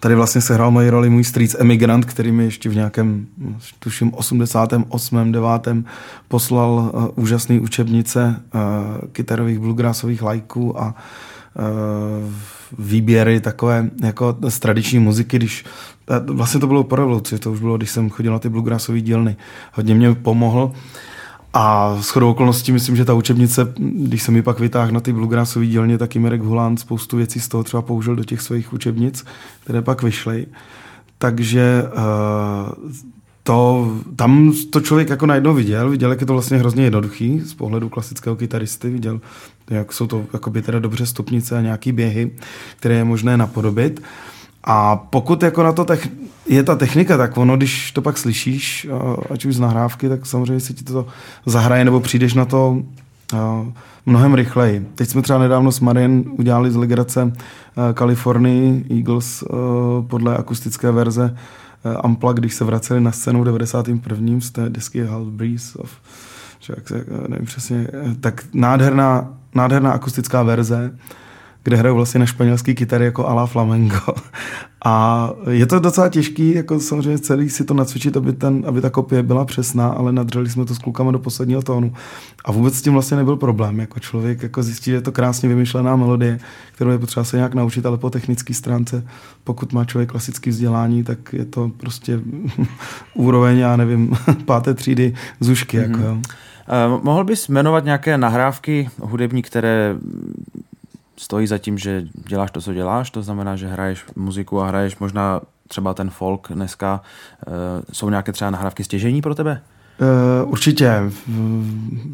tady 0.00 0.14
vlastně 0.14 0.40
se 0.40 0.54
hrál 0.54 0.70
moji 0.70 0.90
roli 0.90 1.10
můj 1.10 1.24
strýc 1.24 1.56
Emigrant, 1.58 2.04
který 2.04 2.32
mi 2.32 2.44
ještě 2.44 2.68
v 2.68 2.74
nějakém, 2.74 3.26
tuším, 3.78 4.14
88. 4.14 5.32
9. 5.32 5.48
poslal 6.28 6.90
uh, 6.94 7.08
úžasné 7.24 7.60
učebnice 7.60 8.42
uh, 8.54 8.60
kytarových 9.12 9.58
bluegrassových 9.58 10.22
lajků 10.22 10.80
a 10.80 10.94
uh, 12.24 12.32
výběry 12.78 13.40
takové 13.40 13.90
jako 14.02 14.36
z 14.48 14.58
tradiční 14.58 14.98
muziky, 14.98 15.36
když 15.36 15.64
vlastně 16.26 16.60
to 16.60 16.66
bylo 16.66 16.84
po 16.84 16.96
revoluci, 16.96 17.38
to 17.38 17.52
už 17.52 17.60
bylo, 17.60 17.76
když 17.76 17.90
jsem 17.90 18.10
chodil 18.10 18.32
na 18.32 18.38
ty 18.38 18.48
bluegrassové 18.48 19.00
dílny. 19.00 19.36
Hodně 19.72 19.94
mě 19.94 20.14
pomohl. 20.14 20.72
A 21.52 21.96
s 22.00 22.08
chodou 22.08 22.30
okolností 22.30 22.72
myslím, 22.72 22.96
že 22.96 23.04
ta 23.04 23.14
učebnice, 23.14 23.72
když 23.78 24.22
jsem 24.22 24.36
ji 24.36 24.42
pak 24.42 24.60
vytáhl 24.60 24.92
na 24.92 25.00
ty 25.00 25.12
bluegrassové 25.12 25.66
dílně, 25.66 25.98
tak 25.98 26.16
i 26.16 26.18
Mirek 26.18 26.40
Huland 26.40 26.80
spoustu 26.80 27.16
věcí 27.16 27.40
z 27.40 27.48
toho 27.48 27.64
třeba 27.64 27.82
použil 27.82 28.16
do 28.16 28.24
těch 28.24 28.40
svých 28.40 28.72
učebnic, 28.72 29.24
které 29.64 29.82
pak 29.82 30.02
vyšly. 30.02 30.46
Takže 31.18 31.82
uh, 31.86 32.92
to, 33.46 33.92
tam 34.16 34.52
to 34.70 34.80
člověk 34.80 35.08
jako 35.10 35.26
najednou 35.26 35.54
viděl, 35.54 35.90
viděl, 35.90 36.10
jak 36.10 36.20
je 36.20 36.26
to 36.26 36.32
vlastně 36.32 36.58
hrozně 36.58 36.84
jednoduchý 36.84 37.40
z 37.40 37.54
pohledu 37.54 37.88
klasického 37.88 38.36
kytaristy, 38.36 38.90
viděl, 38.90 39.20
jak 39.70 39.92
jsou 39.92 40.06
to 40.06 40.24
jakoby 40.32 40.62
teda 40.62 40.78
dobře 40.78 41.06
stupnice 41.06 41.58
a 41.58 41.60
nějaký 41.60 41.92
běhy, 41.92 42.30
které 42.76 42.94
je 42.94 43.04
možné 43.04 43.36
napodobit. 43.36 44.02
A 44.64 44.96
pokud 44.96 45.42
jako 45.42 45.62
na 45.62 45.72
to 45.72 45.84
tech, 45.84 46.08
je 46.46 46.62
ta 46.62 46.76
technika, 46.76 47.16
tak 47.16 47.36
ono, 47.36 47.56
když 47.56 47.92
to 47.92 48.02
pak 48.02 48.18
slyšíš, 48.18 48.88
ať 49.30 49.44
už 49.44 49.54
z 49.54 49.60
nahrávky, 49.60 50.08
tak 50.08 50.26
samozřejmě 50.26 50.60
se 50.60 50.72
ti 50.72 50.84
to 50.84 51.06
zahraje 51.46 51.84
nebo 51.84 52.00
přijdeš 52.00 52.34
na 52.34 52.44
to 52.44 52.82
mnohem 54.06 54.34
rychleji. 54.34 54.86
Teď 54.94 55.08
jsme 55.08 55.22
třeba 55.22 55.38
nedávno 55.38 55.72
s 55.72 55.80
Marian 55.80 56.24
udělali 56.38 56.70
z 56.70 56.76
legrace 56.76 57.32
California 57.98 58.80
Eagles 58.90 59.44
podle 60.06 60.36
akustické 60.36 60.90
verze 60.90 61.36
Ampla, 62.00 62.32
když 62.32 62.54
se 62.54 62.64
vraceli 62.64 63.00
na 63.00 63.12
scénu 63.12 63.42
v 63.42 63.44
91. 63.44 64.40
z 64.40 64.50
té 64.50 64.70
desky 64.70 65.04
Half 65.04 65.28
Breeze 65.28 65.78
of, 65.78 65.90
jak 66.68 66.88
se, 66.88 67.04
nevím 67.28 67.46
přesně, 67.46 67.88
tak 68.20 68.44
nádherná, 68.52 69.34
nádherná 69.54 69.92
akustická 69.92 70.42
verze, 70.42 70.98
kde 71.66 71.76
hrajou 71.76 71.96
vlastně 71.96 72.20
na 72.20 72.26
španělský 72.26 72.74
kytary 72.74 73.04
jako 73.04 73.28
ala 73.28 73.46
flamenco. 73.46 74.14
A 74.84 75.30
je 75.50 75.66
to 75.66 75.78
docela 75.78 76.08
těžký, 76.08 76.54
jako 76.54 76.80
samozřejmě 76.80 77.18
celý 77.18 77.50
si 77.50 77.64
to 77.64 77.74
nacvičit, 77.74 78.16
aby, 78.16 78.32
ten, 78.32 78.64
aby 78.66 78.80
ta 78.80 78.90
kopie 78.90 79.22
byla 79.22 79.44
přesná, 79.44 79.88
ale 79.88 80.12
nadřeli 80.12 80.50
jsme 80.50 80.64
to 80.64 80.74
s 80.74 80.78
klukama 80.78 81.12
do 81.12 81.18
posledního 81.18 81.62
tónu. 81.62 81.92
A 82.44 82.52
vůbec 82.52 82.74
s 82.74 82.82
tím 82.82 82.92
vlastně 82.92 83.16
nebyl 83.16 83.36
problém. 83.36 83.80
Jako 83.80 84.00
člověk 84.00 84.42
jako 84.42 84.62
zjistí, 84.62 84.90
že 84.90 84.96
je 84.96 85.00
to 85.00 85.12
krásně 85.12 85.48
vymyšlená 85.48 85.96
melodie, 85.96 86.38
kterou 86.72 86.90
je 86.90 86.98
potřeba 86.98 87.24
se 87.24 87.36
nějak 87.36 87.54
naučit, 87.54 87.86
ale 87.86 87.98
po 87.98 88.10
technické 88.10 88.54
stránce, 88.54 89.04
pokud 89.44 89.72
má 89.72 89.84
člověk 89.84 90.10
klasické 90.10 90.50
vzdělání, 90.50 91.04
tak 91.04 91.32
je 91.32 91.44
to 91.44 91.70
prostě 91.76 92.20
úroveň, 93.14 93.58
já 93.58 93.76
nevím, 93.76 94.16
páté 94.44 94.74
třídy 94.74 95.14
zušky. 95.40 95.78
Mm-hmm. 95.78 95.90
Jako, 95.90 96.02
jo. 96.02 96.12
Uh, 96.96 97.04
mohl 97.04 97.24
bys 97.24 97.48
jmenovat 97.48 97.84
nějaké 97.84 98.18
nahrávky 98.18 98.88
hudební, 99.00 99.42
které 99.42 99.96
stojí 101.18 101.46
za 101.46 101.58
tím, 101.58 101.78
že 101.78 102.04
děláš 102.28 102.50
to, 102.50 102.60
co 102.60 102.74
děláš, 102.74 103.10
to 103.10 103.22
znamená, 103.22 103.56
že 103.56 103.68
hraješ 103.68 104.04
muziku 104.16 104.60
a 104.60 104.66
hraješ 104.66 104.98
možná 104.98 105.40
třeba 105.68 105.94
ten 105.94 106.10
folk 106.10 106.48
dneska. 106.50 107.00
Uh, 107.46 107.52
jsou 107.92 108.10
nějaké 108.10 108.32
třeba 108.32 108.50
nahrávky 108.50 108.84
stěžení 108.84 109.22
pro 109.22 109.34
tebe? 109.34 109.62
Uh, 110.42 110.50
určitě. 110.52 111.02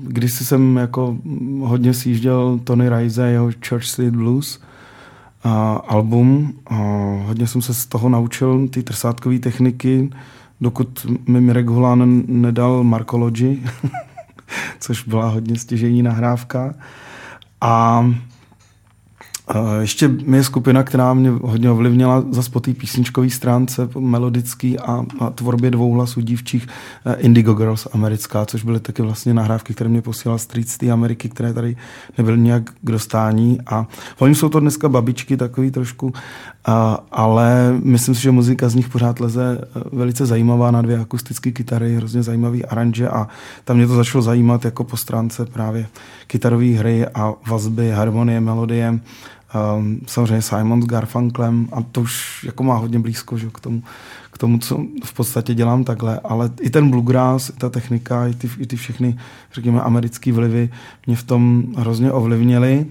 Když 0.03 0.33
jsem 0.33 0.77
jako 0.77 1.17
hodně 1.61 1.95
sjížděl 1.95 2.61
Tony 2.65 2.89
Rise, 2.89 3.29
jeho 3.29 3.51
Church 3.69 3.85
Street 3.85 4.15
Blues 4.15 4.61
uh, 5.45 5.53
album, 5.89 6.55
uh, 6.71 6.77
hodně 7.27 7.47
jsem 7.47 7.63
se 7.63 7.75
z 7.75 7.87
toho 7.87 8.09
naučil, 8.09 8.69
ty 8.69 8.83
trsátkové 8.83 9.39
techniky, 9.39 10.11
dokud 10.61 11.07
mi 11.29 11.41
Mirek 11.41 11.67
Hulán 11.67 12.23
nedal 12.27 12.85
Markology, 12.85 13.63
což 14.81 15.05
byla 15.05 15.29
hodně 15.29 15.59
stěžení 15.59 16.03
nahrávka. 16.03 16.75
A 17.61 18.05
ještě 19.81 20.11
je 20.35 20.45
skupina, 20.45 20.83
která 20.83 21.15
mě 21.15 21.31
hodně 21.31 21.71
ovlivnila 21.71 22.25
za 22.31 22.43
po 22.53 22.61
té 22.61 22.75
písničkové 22.75 23.31
stránce, 23.31 23.89
melodický 23.99 24.79
a, 24.79 25.05
a 25.19 25.31
tvorbě 25.31 25.71
dvou 25.71 25.93
hlasů 25.93 26.21
dívčích 26.21 26.67
eh, 27.07 27.15
Indigo 27.15 27.55
Girls 27.55 27.89
americká, 27.93 28.47
což 28.47 28.65
byly 28.65 28.81
taky 28.81 29.03
vlastně 29.03 29.35
nahrávky, 29.35 29.75
které 29.75 29.91
mě 29.91 30.03
posílal 30.03 30.39
Street 30.39 30.69
z 30.69 30.79
té 30.79 30.91
Ameriky, 30.91 31.29
které 31.29 31.53
tady 31.53 31.77
nebyly 32.19 32.41
nějak 32.41 32.71
k 32.71 32.91
dostání. 32.91 33.59
A 33.67 33.87
oni 34.19 34.35
jsou 34.35 34.49
to 34.49 34.61
dneska 34.61 34.89
babičky 34.89 35.37
takový 35.37 35.71
trošku, 35.71 36.13
a, 36.65 37.05
ale 37.13 37.75
myslím 37.83 38.15
si, 38.15 38.23
že 38.23 38.31
muzika 38.31 38.69
z 38.69 38.75
nich 38.75 38.89
pořád 38.89 39.21
leze 39.21 39.59
eh, 39.61 39.81
velice 39.93 40.27
zajímavá 40.27 40.71
na 40.71 40.83
dvě 40.83 40.99
akustické 40.99 41.51
kytary, 41.51 41.97
hrozně 41.97 42.23
zajímavý 42.23 42.65
aranže 42.65 43.09
a 43.09 43.29
tam 43.65 43.77
mě 43.77 43.87
to 43.87 43.95
začalo 43.95 44.23
zajímat 44.23 44.65
jako 44.65 44.85
po 44.85 44.97
stránce 44.97 45.47
právě 45.47 45.87
kytarové 46.27 46.67
hry 46.67 47.07
a 47.07 47.35
vazby, 47.47 47.91
harmonie, 47.91 48.41
melodie 48.41 49.01
Um, 49.77 50.01
samozřejmě 50.07 50.43
Simon 50.43 50.83
s 50.83 50.87
Garfunklem 50.87 51.69
a 51.73 51.83
to 51.83 52.01
už 52.01 52.45
jako 52.45 52.63
má 52.63 52.77
hodně 52.77 52.99
blízko 52.99 53.39
že, 53.39 53.51
k, 53.51 53.61
tomu, 53.61 53.83
k 54.31 54.39
tomu, 54.39 54.59
co 54.59 54.85
v 55.05 55.13
podstatě 55.13 55.55
dělám 55.55 55.85
takhle, 55.85 56.21
ale 56.25 56.51
i 56.61 56.71
ten 56.71 56.91
bluegrass, 56.91 57.49
i 57.49 57.53
ta 57.53 57.71
technika, 57.71 58.27
i 58.27 58.35
ty, 58.35 58.51
i 58.59 58.67
ty 58.67 58.77
všechny, 58.77 59.19
řekněme, 59.53 59.81
americké 59.81 60.33
vlivy 60.33 60.71
mě 61.07 61.17
v 61.17 61.23
tom 61.23 61.65
hrozně 61.77 62.13
ovlivnily 62.13 62.87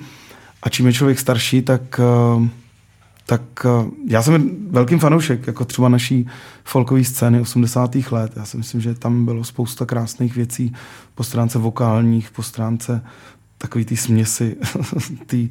a 0.63 0.69
čím 0.69 0.87
je 0.87 0.93
člověk 0.93 1.19
starší, 1.19 1.61
tak 1.61 1.99
uh, 2.35 2.47
tak 3.25 3.41
uh, 3.65 3.91
já 4.07 4.21
jsem 4.21 4.51
velkým 4.69 4.99
fanoušek, 4.99 5.47
jako 5.47 5.65
třeba 5.65 5.89
naší 5.89 6.27
folkové 6.63 7.03
scény 7.03 7.41
80. 7.41 7.95
let. 8.11 8.31
Já 8.35 8.45
si 8.45 8.57
myslím, 8.57 8.81
že 8.81 8.93
tam 8.93 9.25
bylo 9.25 9.43
spousta 9.43 9.85
krásných 9.85 10.35
věcí 10.35 10.73
po 11.15 11.23
stránce 11.23 11.59
vokálních, 11.59 12.31
po 12.31 12.43
stránce 12.43 13.03
takový 13.61 13.85
ty 13.85 13.97
směsi 13.97 14.55
té 15.25 15.37
uh, 15.37 15.47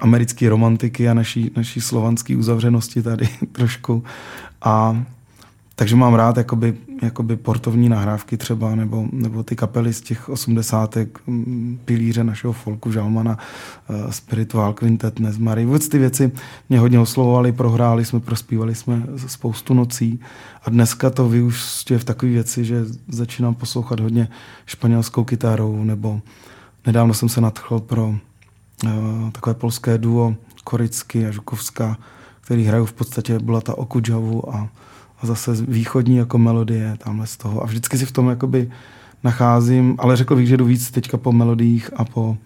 americké 0.00 0.48
romantiky 0.48 1.08
a 1.08 1.14
naší, 1.14 1.50
naší 1.56 1.80
slovanské 1.80 2.36
uzavřenosti 2.36 3.02
tady 3.02 3.28
trošku. 3.52 4.04
A 4.62 5.04
takže 5.74 5.96
mám 5.96 6.14
rád 6.14 6.36
jakoby, 6.36 6.74
jakoby 7.02 7.36
portovní 7.36 7.88
nahrávky 7.88 8.36
třeba, 8.36 8.74
nebo, 8.74 9.08
nebo 9.12 9.42
ty 9.42 9.56
kapely 9.56 9.92
z 9.92 10.00
těch 10.00 10.28
osmdesátek, 10.28 11.18
mm, 11.26 11.78
pilíře 11.84 12.24
našeho 12.24 12.52
folku, 12.52 12.92
Žalmana, 12.92 13.38
uh, 13.88 14.10
Spiritual 14.10 14.72
Quintet, 14.72 15.20
Nezmary. 15.20 15.64
Vůbec 15.64 15.88
ty 15.88 15.98
věci 15.98 16.32
mě 16.68 16.78
hodně 16.78 16.98
oslovovaly, 16.98 17.52
prohráli 17.52 18.04
jsme, 18.04 18.20
prospívali 18.20 18.74
jsme 18.74 19.02
spoustu 19.26 19.74
nocí 19.74 20.20
a 20.64 20.70
dneska 20.70 21.10
to 21.10 21.28
vyústuje 21.28 21.98
v 21.98 22.04
takové 22.04 22.32
věci, 22.32 22.64
že 22.64 22.84
začínám 23.08 23.54
poslouchat 23.54 24.00
hodně 24.00 24.28
španělskou 24.66 25.24
kytarou, 25.24 25.84
nebo 25.84 26.20
nedávno 26.86 27.14
jsem 27.14 27.28
se 27.28 27.40
nadchl 27.40 27.80
pro 27.80 28.08
uh, 28.08 29.30
takové 29.32 29.54
polské 29.54 29.98
duo 29.98 30.34
Koricky 30.64 31.26
a 31.26 31.30
Žukovská, 31.30 31.98
který 32.40 32.64
hrajou 32.64 32.84
v 32.84 32.92
podstatě 32.92 33.38
Bulata 33.38 33.78
Okudžavu 33.78 34.54
a 34.54 34.68
a 35.22 35.26
zase 35.26 35.52
východní 35.52 36.16
jako 36.16 36.38
melodie 36.38 36.96
tamhle 36.98 37.26
z 37.26 37.36
toho. 37.36 37.62
A 37.62 37.66
vždycky 37.66 37.98
si 37.98 38.06
v 38.06 38.12
tom 38.12 38.28
jakoby 38.28 38.70
nacházím, 39.24 39.96
ale 39.98 40.16
řekl 40.16 40.36
bych, 40.36 40.48
že 40.48 40.56
jdu 40.56 40.64
víc 40.64 40.90
teďka 40.90 41.16
po 41.16 41.32
melodiích 41.32 41.90
a 41.96 42.04
po 42.04 42.36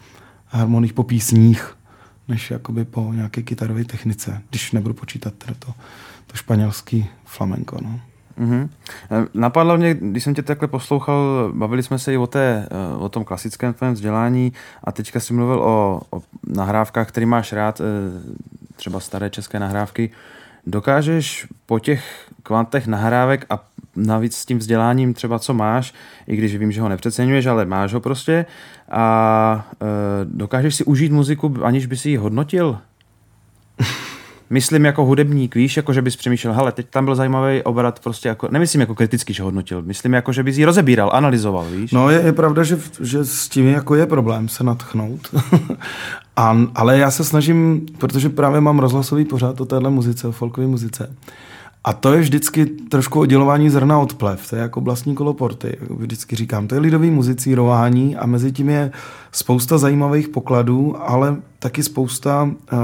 harmoních, 0.47 0.93
po 0.93 1.03
písních, 1.03 1.77
než 2.29 2.51
jakoby 2.51 2.85
po 2.85 3.13
nějaké 3.13 3.43
kytarové 3.43 3.85
technice, 3.85 4.43
když 4.51 4.73
nebudu 4.73 4.95
počítat 4.95 5.35
teda 5.35 5.55
to, 5.59 5.75
to 6.27 6.37
španělský 6.37 7.07
flamenko. 7.25 7.79
No. 7.83 8.01
Mm-hmm. 8.41 8.69
Napadlo 9.35 9.77
mě, 9.77 9.95
když 9.95 10.25
jsem 10.25 10.35
tě 10.35 10.43
takhle 10.43 10.69
poslouchal, 10.69 11.53
bavili 11.55 11.83
jsme 11.83 11.99
se 11.99 12.15
i 12.15 12.17
o, 12.17 12.27
té, 12.27 12.69
eh, 12.71 12.97
o 12.97 13.09
tom 13.09 13.25
klasickém 13.25 13.75
tvém 13.75 13.93
vzdělání 13.93 14.53
a 14.85 14.93
teďka 14.93 15.21
jsi 15.21 15.35
mluvil 15.35 15.59
o, 15.59 16.01
o 16.11 16.23
nahrávkách, 16.47 17.09
který 17.09 17.27
máš 17.27 17.53
rád, 17.53 17.81
eh, 17.81 17.85
třeba 18.77 19.01
staré 19.01 19.31
české 19.31 19.59
nahrávky. 19.59 20.11
Dokážeš 20.67 21.47
po 21.67 21.79
těch 21.79 22.31
kvantech 22.43 22.87
nahrávek 22.87 23.47
a 23.51 23.65
navíc 23.97 24.37
s 24.37 24.47
tím 24.47 24.59
vzděláním 24.59 25.15
třeba 25.15 25.39
co 25.39 25.55
máš, 25.55 25.95
i 26.27 26.37
když 26.37 26.57
vím, 26.57 26.73
že 26.73 26.81
ho 26.81 26.89
nepřeceňuješ, 26.89 27.47
ale 27.47 27.65
máš 27.65 27.93
ho 27.93 28.01
prostě 28.01 28.47
a 28.91 29.67
e, 29.83 29.87
dokážeš 30.25 30.75
si 30.75 30.85
užít 30.85 31.13
muziku, 31.13 31.55
aniž 31.63 31.87
by 31.87 31.97
si 31.97 32.11
ji 32.11 32.17
hodnotil? 32.17 32.79
Myslím 34.51 34.85
jako 34.85 35.05
hudebník, 35.05 35.55
víš, 35.55 35.77
jako 35.77 35.93
že 35.93 36.03
bys 36.03 36.17
přemýšlel, 36.17 36.55
hele, 36.55 36.73
teď 36.73 36.87
tam 36.91 37.05
byl 37.05 37.15
zajímavý 37.15 37.63
obrat, 37.63 38.01
prostě 38.01 38.29
jako, 38.29 38.49
nemyslím 38.51 38.81
jako 38.81 38.95
kriticky, 38.95 39.33
že 39.33 39.43
hodnotil, 39.43 39.83
myslím 39.83 40.13
jako, 40.13 40.33
že 40.33 40.43
bys 40.43 40.57
ji 40.57 40.65
rozebíral, 40.65 41.11
analyzoval, 41.13 41.67
víš. 41.71 41.93
No 41.93 42.11
je, 42.11 42.21
je 42.21 42.33
pravda, 42.33 42.63
že, 42.63 42.79
že 43.01 43.25
s 43.25 43.49
tím 43.49 43.69
jako 43.69 43.95
je 43.95 44.07
problém 44.07 44.49
se 44.49 44.65
natchnout. 44.65 45.35
A, 46.37 46.57
ale 46.75 46.99
já 46.99 47.11
se 47.11 47.25
snažím, 47.25 47.87
protože 47.99 48.29
právě 48.29 48.61
mám 48.61 48.79
rozhlasový 48.79 49.25
pořád 49.25 49.61
o 49.61 49.65
téhle 49.65 49.91
muzice, 49.91 50.29
o 50.29 50.33
folkové 50.33 50.67
muzice. 50.67 51.17
A 51.85 51.93
to 51.93 52.13
je 52.13 52.21
vždycky 52.21 52.67
trošku 52.67 53.21
oddělování 53.21 53.71
zrna 53.71 53.99
od 53.99 54.15
plev. 54.15 54.51
To 54.51 54.57
je 54.57 54.63
jako 54.63 54.81
vlastní 54.81 55.15
koloporty, 55.15 55.77
vždycky 55.91 56.37
říkám. 56.37 56.69
To 56.69 56.75
je 56.75 56.81
lidový 56.81 57.11
muzicírování 57.11 58.17
a 58.17 58.27
mezi 58.27 58.53
tím 58.53 58.69
je 58.69 58.91
spousta 59.33 59.79
zajímavých 59.79 60.29
pokladů, 60.29 61.03
ale 61.03 61.37
taky 61.59 61.83
spousta 61.83 62.43
uh, 62.43 62.79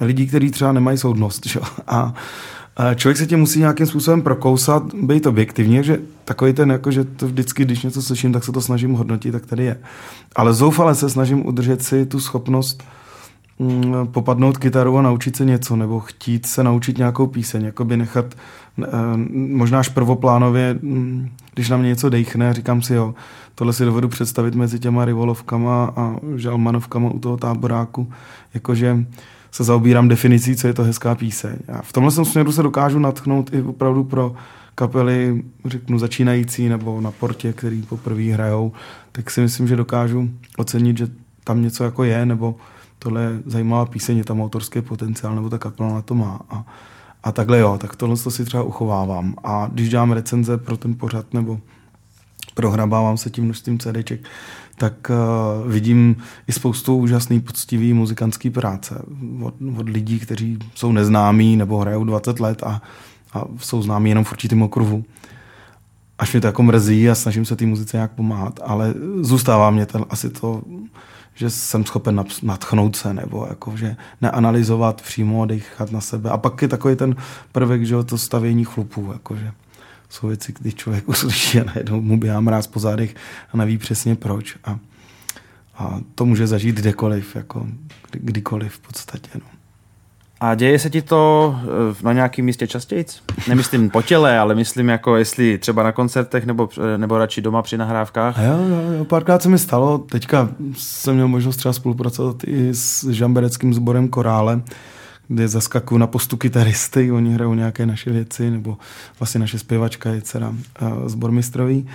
lidí, 0.00 0.26
kteří 0.26 0.50
třeba 0.50 0.72
nemají 0.72 0.98
soudnost. 0.98 1.46
Že? 1.46 1.60
A 1.86 2.14
člověk 2.94 3.16
se 3.16 3.26
tím 3.26 3.38
musí 3.38 3.58
nějakým 3.58 3.86
způsobem 3.86 4.22
prokousat, 4.22 4.94
být 4.94 5.26
objektivně, 5.26 5.82
že 5.82 5.98
takový 6.24 6.52
ten, 6.52 6.70
jako, 6.70 6.90
že 6.90 7.04
to 7.04 7.26
vždycky, 7.26 7.64
když 7.64 7.82
něco 7.82 8.02
slyším, 8.02 8.32
tak 8.32 8.44
se 8.44 8.52
to 8.52 8.60
snažím 8.60 8.92
hodnotit, 8.92 9.32
tak 9.32 9.46
tady 9.46 9.64
je. 9.64 9.76
Ale 10.36 10.54
zoufale 10.54 10.94
se 10.94 11.10
snažím 11.10 11.46
udržet 11.46 11.82
si 11.82 12.06
tu 12.06 12.20
schopnost 12.20 12.84
mm, 13.58 14.06
popadnout 14.06 14.58
kytaru 14.58 14.98
a 14.98 15.02
naučit 15.02 15.36
se 15.36 15.44
něco, 15.44 15.76
nebo 15.76 16.00
chtít 16.00 16.46
se 16.46 16.64
naučit 16.64 16.98
nějakou 16.98 17.26
píseň, 17.26 17.64
jako 17.64 17.84
by 17.84 17.96
nechat 17.96 18.26
eh, 18.84 18.88
možná 19.32 19.78
až 19.78 19.88
prvoplánově, 19.88 20.78
mm, 20.82 21.28
když 21.54 21.68
na 21.68 21.76
mě 21.76 21.88
něco 21.88 22.08
dejchne, 22.08 22.54
říkám 22.54 22.82
si, 22.82 22.94
jo, 22.94 23.14
tohle 23.54 23.72
si 23.72 23.84
dovedu 23.84 24.08
představit 24.08 24.54
mezi 24.54 24.78
těma 24.78 25.04
rivolovkama 25.04 25.92
a 25.96 26.16
žalmanovkama 26.36 27.10
u 27.10 27.18
toho 27.18 27.36
táboráku, 27.36 28.12
jakože 28.54 29.06
se 29.50 29.64
zaobírám 29.64 30.08
definicí, 30.08 30.56
co 30.56 30.66
je 30.66 30.74
to 30.74 30.84
hezká 30.84 31.14
píseň. 31.14 31.56
A 31.72 31.82
v 31.82 31.92
tomhle 31.92 32.24
směru 32.24 32.52
se 32.52 32.62
dokážu 32.62 32.98
natchnout 32.98 33.54
i 33.54 33.62
opravdu 33.62 34.04
pro 34.04 34.34
kapely, 34.74 35.42
řeknu, 35.64 35.98
začínající 35.98 36.68
nebo 36.68 37.00
na 37.00 37.10
portě, 37.10 37.52
který 37.52 37.82
poprvé 37.82 38.22
hrajou, 38.22 38.72
tak 39.12 39.30
si 39.30 39.40
myslím, 39.40 39.68
že 39.68 39.76
dokážu 39.76 40.30
ocenit, 40.56 40.98
že 40.98 41.08
tam 41.44 41.62
něco 41.62 41.84
jako 41.84 42.04
je, 42.04 42.26
nebo 42.26 42.56
tohle 42.98 43.22
je 43.22 43.30
zajímavá 43.46 43.86
píseň, 43.86 44.18
je 44.18 44.24
tam 44.24 44.42
autorský 44.42 44.80
potenciál, 44.80 45.34
nebo 45.34 45.50
ta 45.50 45.58
kapela 45.58 45.94
na 45.94 46.02
to 46.02 46.14
má. 46.14 46.40
A, 46.50 46.66
a 47.24 47.32
takhle 47.32 47.58
jo, 47.58 47.78
tak 47.80 47.96
tohle 47.96 48.16
to 48.16 48.30
si 48.30 48.44
třeba 48.44 48.62
uchovávám. 48.62 49.34
A 49.44 49.68
když 49.72 49.88
dělám 49.88 50.12
recenze 50.12 50.58
pro 50.58 50.76
ten 50.76 50.94
pořad, 50.94 51.34
nebo 51.34 51.60
prohrabávám 52.54 53.16
se 53.16 53.30
tím 53.30 53.44
množstvím 53.44 53.78
CDček, 53.78 54.20
tak 54.80 55.10
uh, 55.10 55.72
vidím 55.72 56.16
i 56.48 56.52
spoustu 56.52 56.96
úžasný, 56.96 57.40
poctivý 57.40 57.92
muzikantský 57.92 58.50
práce 58.50 59.02
od, 59.42 59.54
od 59.78 59.88
lidí, 59.88 60.18
kteří 60.18 60.58
jsou 60.74 60.92
neznámí 60.92 61.56
nebo 61.56 61.78
hrajou 61.78 62.04
20 62.04 62.40
let 62.40 62.62
a, 62.62 62.82
a 63.32 63.44
jsou 63.58 63.82
známí 63.82 64.10
jenom 64.10 64.24
v 64.24 64.32
určitém 64.32 64.62
okruhu. 64.62 65.04
Až 66.18 66.32
mě 66.32 66.40
to 66.40 66.46
jako 66.46 66.62
mrzí 66.62 67.10
a 67.10 67.14
snažím 67.14 67.44
se 67.44 67.56
té 67.56 67.66
muzice 67.66 67.96
nějak 67.96 68.12
pomáhat, 68.12 68.60
ale 68.64 68.94
zůstává 69.20 69.70
mě 69.70 69.86
ten, 69.86 70.04
asi 70.10 70.30
to, 70.30 70.62
že 71.34 71.50
jsem 71.50 71.84
schopen 71.84 72.24
natchnout 72.42 72.96
se, 72.96 73.14
nebo 73.14 73.46
jako, 73.48 73.76
že 73.76 73.96
neanalyzovat 74.20 75.02
přímo 75.02 75.42
a 75.42 75.46
dechat 75.46 75.92
na 75.92 76.00
sebe. 76.00 76.30
A 76.30 76.36
pak 76.36 76.62
je 76.62 76.68
takový 76.68 76.96
ten 76.96 77.16
prvek, 77.52 77.86
že 77.86 78.04
to 78.04 78.18
stavění 78.18 78.64
chlupů, 78.64 79.10
jakože 79.12 79.52
jsou 80.10 80.26
věci, 80.28 80.54
kdy 80.60 80.72
člověk 80.72 81.08
uslyší 81.08 81.60
a 81.60 81.64
najednou 81.64 82.00
mu 82.00 82.18
běhá 82.18 82.40
mráz 82.40 82.66
po 82.66 82.80
zádech 82.80 83.14
a 83.52 83.56
neví 83.56 83.78
přesně 83.78 84.16
proč. 84.16 84.56
A, 84.64 84.78
a 85.74 86.00
to 86.14 86.26
může 86.26 86.46
zažít 86.46 86.76
kdekoliv, 86.76 87.36
jako 87.36 87.66
kdy, 88.10 88.20
kdykoliv 88.22 88.72
v 88.72 88.78
podstatě. 88.78 89.30
No. 89.34 89.60
A 90.42 90.54
děje 90.54 90.78
se 90.78 90.90
ti 90.90 91.02
to 91.02 91.54
eh, 91.62 92.04
na 92.04 92.12
nějakém 92.12 92.44
místě 92.44 92.66
častěji? 92.66 93.04
Nemyslím 93.48 93.90
po 93.90 94.02
těle, 94.02 94.38
ale 94.38 94.54
myslím 94.54 94.88
jako 94.88 95.16
jestli 95.16 95.58
třeba 95.58 95.82
na 95.82 95.92
koncertech 95.92 96.46
nebo, 96.46 96.68
eh, 96.94 96.98
nebo 96.98 97.18
radši 97.18 97.40
doma 97.42 97.62
při 97.62 97.76
nahrávkách. 97.76 98.38
A 98.38 98.42
jo, 98.42 98.58
jo, 98.68 98.92
jo, 98.98 99.04
párkrát 99.04 99.42
se 99.42 99.48
mi 99.48 99.58
stalo. 99.58 99.98
Teďka 99.98 100.48
jsem 100.76 101.14
měl 101.14 101.28
možnost 101.28 101.56
třeba 101.56 101.72
spolupracovat 101.72 102.36
i 102.46 102.74
s 102.74 103.08
žambereckým 103.10 103.74
sborem 103.74 104.08
Korále, 104.08 104.62
kde 105.30 105.48
zaskakuju 105.48 105.98
na 105.98 106.06
postu 106.06 106.36
kytaristy, 106.36 107.12
oni 107.12 107.34
hrajou 107.34 107.54
nějaké 107.54 107.86
naše 107.86 108.12
věci, 108.12 108.50
nebo 108.50 108.78
vlastně 109.20 109.40
naše 109.40 109.58
zpěvačka 109.58 110.10
je 110.10 110.22
dcera 110.22 110.54
z 111.06 111.14
Bormistrový. 111.14 111.86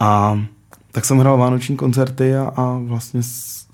A 0.00 0.40
tak 0.92 1.04
jsem 1.04 1.18
hrál 1.18 1.38
vánoční 1.38 1.76
koncerty 1.76 2.36
a, 2.36 2.52
a 2.56 2.78
vlastně 2.78 3.22
s, 3.22 3.66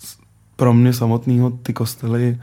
pro 0.56 0.74
mě 0.74 0.92
samotného 0.92 1.50
ty 1.50 1.72
kostely 1.72 2.38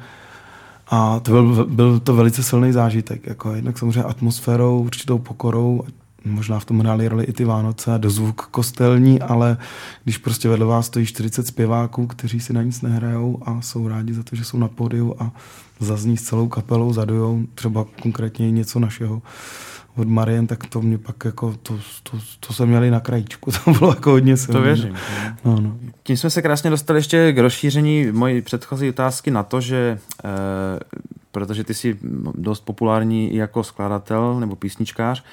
a 0.88 1.20
to 1.20 1.32
byl, 1.32 1.66
byl 1.66 2.00
to 2.00 2.16
velice 2.16 2.44
silný 2.44 2.72
zážitek. 2.72 3.28
Jako 3.28 3.54
jednak 3.54 3.78
samozřejmě 3.78 4.04
atmosférou, 4.04 4.82
určitou 4.82 5.18
pokorou, 5.18 5.84
možná 6.30 6.60
v 6.60 6.66
tom 6.66 6.80
hráli 6.80 7.08
roli 7.08 7.24
i 7.24 7.34
ty 7.34 7.46
Vánoce 7.46 7.94
a 7.94 7.98
dozvuk 7.98 8.42
kostelní, 8.42 9.22
ale 9.22 9.58
když 10.04 10.18
prostě 10.18 10.50
vedle 10.50 10.66
vás 10.66 10.86
stojí 10.86 11.06
40 11.06 11.48
zpěváků, 11.48 12.08
kteří 12.08 12.40
si 12.40 12.54
na 12.54 12.62
nic 12.62 12.82
nehrajou 12.82 13.40
a 13.46 13.62
jsou 13.62 13.88
rádi 13.88 14.14
za 14.14 14.24
to, 14.24 14.36
že 14.36 14.46
jsou 14.46 14.58
na 14.58 14.68
pódiu 14.68 15.16
a 15.20 15.32
zazní 15.80 16.18
s 16.18 16.24
celou 16.24 16.48
kapelou, 16.48 16.94
zadujou 16.94 17.44
třeba 17.56 17.86
konkrétně 18.02 18.52
něco 18.52 18.80
našeho 18.80 19.22
od 19.98 20.08
Marien, 20.08 20.48
tak 20.48 20.66
to 20.66 20.82
mě 20.82 20.98
pak 20.98 21.26
jako, 21.26 21.56
to, 21.64 21.80
to, 22.04 22.18
to 22.40 22.54
jsme 22.54 22.66
měli 22.66 22.92
na 22.92 23.00
krajíčku, 23.00 23.52
to 23.66 23.72
bylo 23.72 23.90
jako 23.92 24.12
hodně 24.12 24.38
silné. 24.38 24.60
To 24.60 24.66
věřím. 24.66 24.96
No, 25.46 25.60
no. 25.62 25.78
Tím 26.04 26.18
jsme 26.18 26.30
se 26.30 26.42
krásně 26.42 26.70
dostali 26.70 27.00
ještě 27.00 27.34
k 27.34 27.38
rozšíření 27.38 28.12
mojí 28.12 28.42
předchozí 28.42 28.90
otázky 28.90 29.32
na 29.32 29.44
to, 29.44 29.62
že 29.62 30.00
e, 30.24 30.30
protože 31.32 31.64
ty 31.64 31.74
jsi 31.74 31.98
dost 32.36 32.66
populární 32.66 33.36
jako 33.36 33.64
skladatel 33.64 34.40
nebo 34.40 34.56
písničkář, 34.56 35.24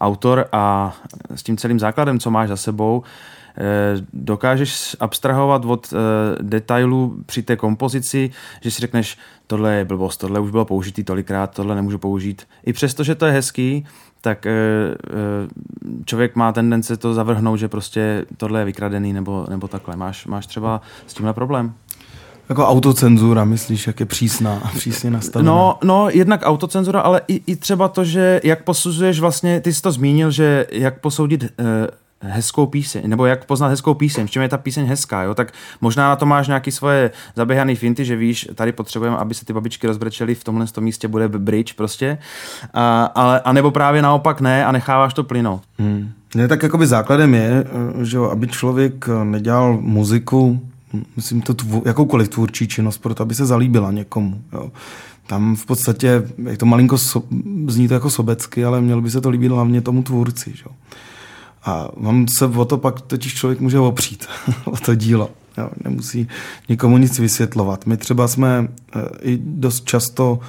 autor 0.00 0.46
a 0.52 0.96
s 1.34 1.42
tím 1.42 1.56
celým 1.56 1.80
základem, 1.80 2.18
co 2.18 2.30
máš 2.30 2.48
za 2.48 2.56
sebou, 2.56 3.02
Eh, 3.56 4.06
dokážeš 4.12 4.96
abstrahovat 5.00 5.64
od 5.64 5.92
eh, 5.92 6.42
detailů 6.42 7.22
při 7.26 7.42
té 7.42 7.56
kompozici, 7.56 8.30
že 8.60 8.70
si 8.70 8.80
řekneš, 8.80 9.18
tohle 9.46 9.74
je 9.74 9.84
blbost, 9.84 10.16
tohle 10.16 10.40
už 10.40 10.50
bylo 10.50 10.64
použitý 10.64 11.04
tolikrát, 11.04 11.54
tohle 11.54 11.74
nemůžu 11.74 11.98
použít. 11.98 12.46
I 12.66 12.72
přesto, 12.72 13.04
že 13.04 13.14
to 13.14 13.26
je 13.26 13.32
hezký, 13.32 13.86
tak 14.20 14.46
eh, 14.46 14.52
člověk 16.04 16.36
má 16.36 16.52
tendence 16.52 16.96
to 16.96 17.14
zavrhnout, 17.14 17.58
že 17.58 17.68
prostě 17.68 18.26
tohle 18.36 18.60
je 18.60 18.64
vykradený 18.64 19.12
nebo, 19.12 19.46
nebo 19.50 19.68
takhle. 19.68 19.96
Máš, 19.96 20.26
máš 20.26 20.46
třeba 20.46 20.80
s 21.06 21.14
tímhle 21.14 21.34
problém? 21.34 21.74
Jako 22.50 22.66
autocenzura, 22.66 23.44
myslíš, 23.44 23.86
jak 23.86 24.00
je 24.00 24.06
přísná, 24.06 24.62
přísně 24.76 25.10
nastavená? 25.10 25.52
No, 25.52 25.78
no, 25.84 26.08
jednak 26.10 26.40
autocenzura, 26.44 27.00
ale 27.00 27.20
i, 27.28 27.42
i 27.46 27.56
třeba 27.56 27.88
to, 27.88 28.04
že 28.04 28.40
jak 28.44 28.64
posuzuješ 28.64 29.20
vlastně, 29.20 29.60
ty 29.60 29.72
jsi 29.72 29.82
to 29.82 29.92
zmínil, 29.92 30.30
že 30.30 30.66
jak 30.72 31.00
posoudit 31.00 31.44
hezkou 32.22 32.66
píseň, 32.66 33.02
nebo 33.06 33.26
jak 33.26 33.44
poznat 33.44 33.68
hezkou 33.68 33.94
píseň, 33.94 34.26
v 34.26 34.30
čem 34.30 34.42
je 34.42 34.48
ta 34.48 34.58
píseň 34.58 34.86
hezká, 34.86 35.22
jo? 35.22 35.34
tak 35.34 35.52
možná 35.80 36.08
na 36.08 36.16
to 36.16 36.26
máš 36.26 36.46
nějaké 36.46 36.72
svoje 36.72 37.10
zaběhané 37.36 37.74
finty, 37.74 38.04
že 38.04 38.16
víš, 38.16 38.48
tady 38.54 38.72
potřebujeme, 38.72 39.16
aby 39.16 39.34
se 39.34 39.44
ty 39.44 39.52
babičky 39.52 39.86
rozbrečely, 39.86 40.34
v 40.34 40.44
tomhle 40.44 40.66
tom 40.66 40.84
místě 40.84 41.08
bude 41.08 41.28
bridge 41.28 41.72
prostě, 41.72 42.18
a, 42.74 43.04
ale, 43.04 43.40
a 43.40 43.52
nebo 43.52 43.70
právě 43.70 44.02
naopak 44.02 44.40
ne 44.40 44.66
a 44.66 44.72
necháváš 44.72 45.14
to 45.14 45.24
plynout. 45.24 45.62
Hmm. 45.78 46.12
Ne, 46.34 46.48
tak 46.48 46.62
jakoby 46.62 46.86
základem 46.86 47.34
je, 47.34 47.64
že 48.02 48.18
aby 48.18 48.48
člověk 48.48 49.08
nedělal 49.24 49.78
muziku, 49.80 50.60
myslím 51.16 51.42
to 51.42 51.54
tvo, 51.54 51.82
jakoukoliv 51.84 52.28
tvůrčí 52.28 52.68
činnost, 52.68 52.98
proto 52.98 53.22
aby 53.22 53.34
se 53.34 53.46
zalíbila 53.46 53.92
někomu. 53.92 54.42
Jo. 54.52 54.72
Tam 55.26 55.56
v 55.56 55.66
podstatě, 55.66 56.22
je 56.50 56.56
to 56.56 56.66
malinko, 56.66 56.98
so, 56.98 57.28
zní 57.66 57.88
to 57.88 57.94
jako 57.94 58.10
sobecky, 58.10 58.64
ale 58.64 58.80
mělo 58.80 59.00
by 59.00 59.10
se 59.10 59.20
to 59.20 59.30
líbit 59.30 59.48
hlavně 59.48 59.80
tomu 59.80 60.02
tvůrci. 60.02 60.54
Jo. 60.66 60.72
A 61.64 61.88
vám 61.96 62.26
se 62.38 62.46
o 62.46 62.64
to 62.64 62.78
pak 62.78 63.00
totiž 63.00 63.34
člověk 63.34 63.60
může 63.60 63.78
opřít, 63.78 64.26
o 64.64 64.76
to 64.76 64.94
dílo. 64.94 65.30
Jo, 65.58 65.70
nemusí 65.84 66.28
nikomu 66.68 66.98
nic 66.98 67.18
vysvětlovat. 67.18 67.86
My 67.86 67.96
třeba 67.96 68.28
jsme 68.28 68.68
e, 68.94 69.08
i 69.22 69.38
dost 69.44 69.84
často 69.84 70.40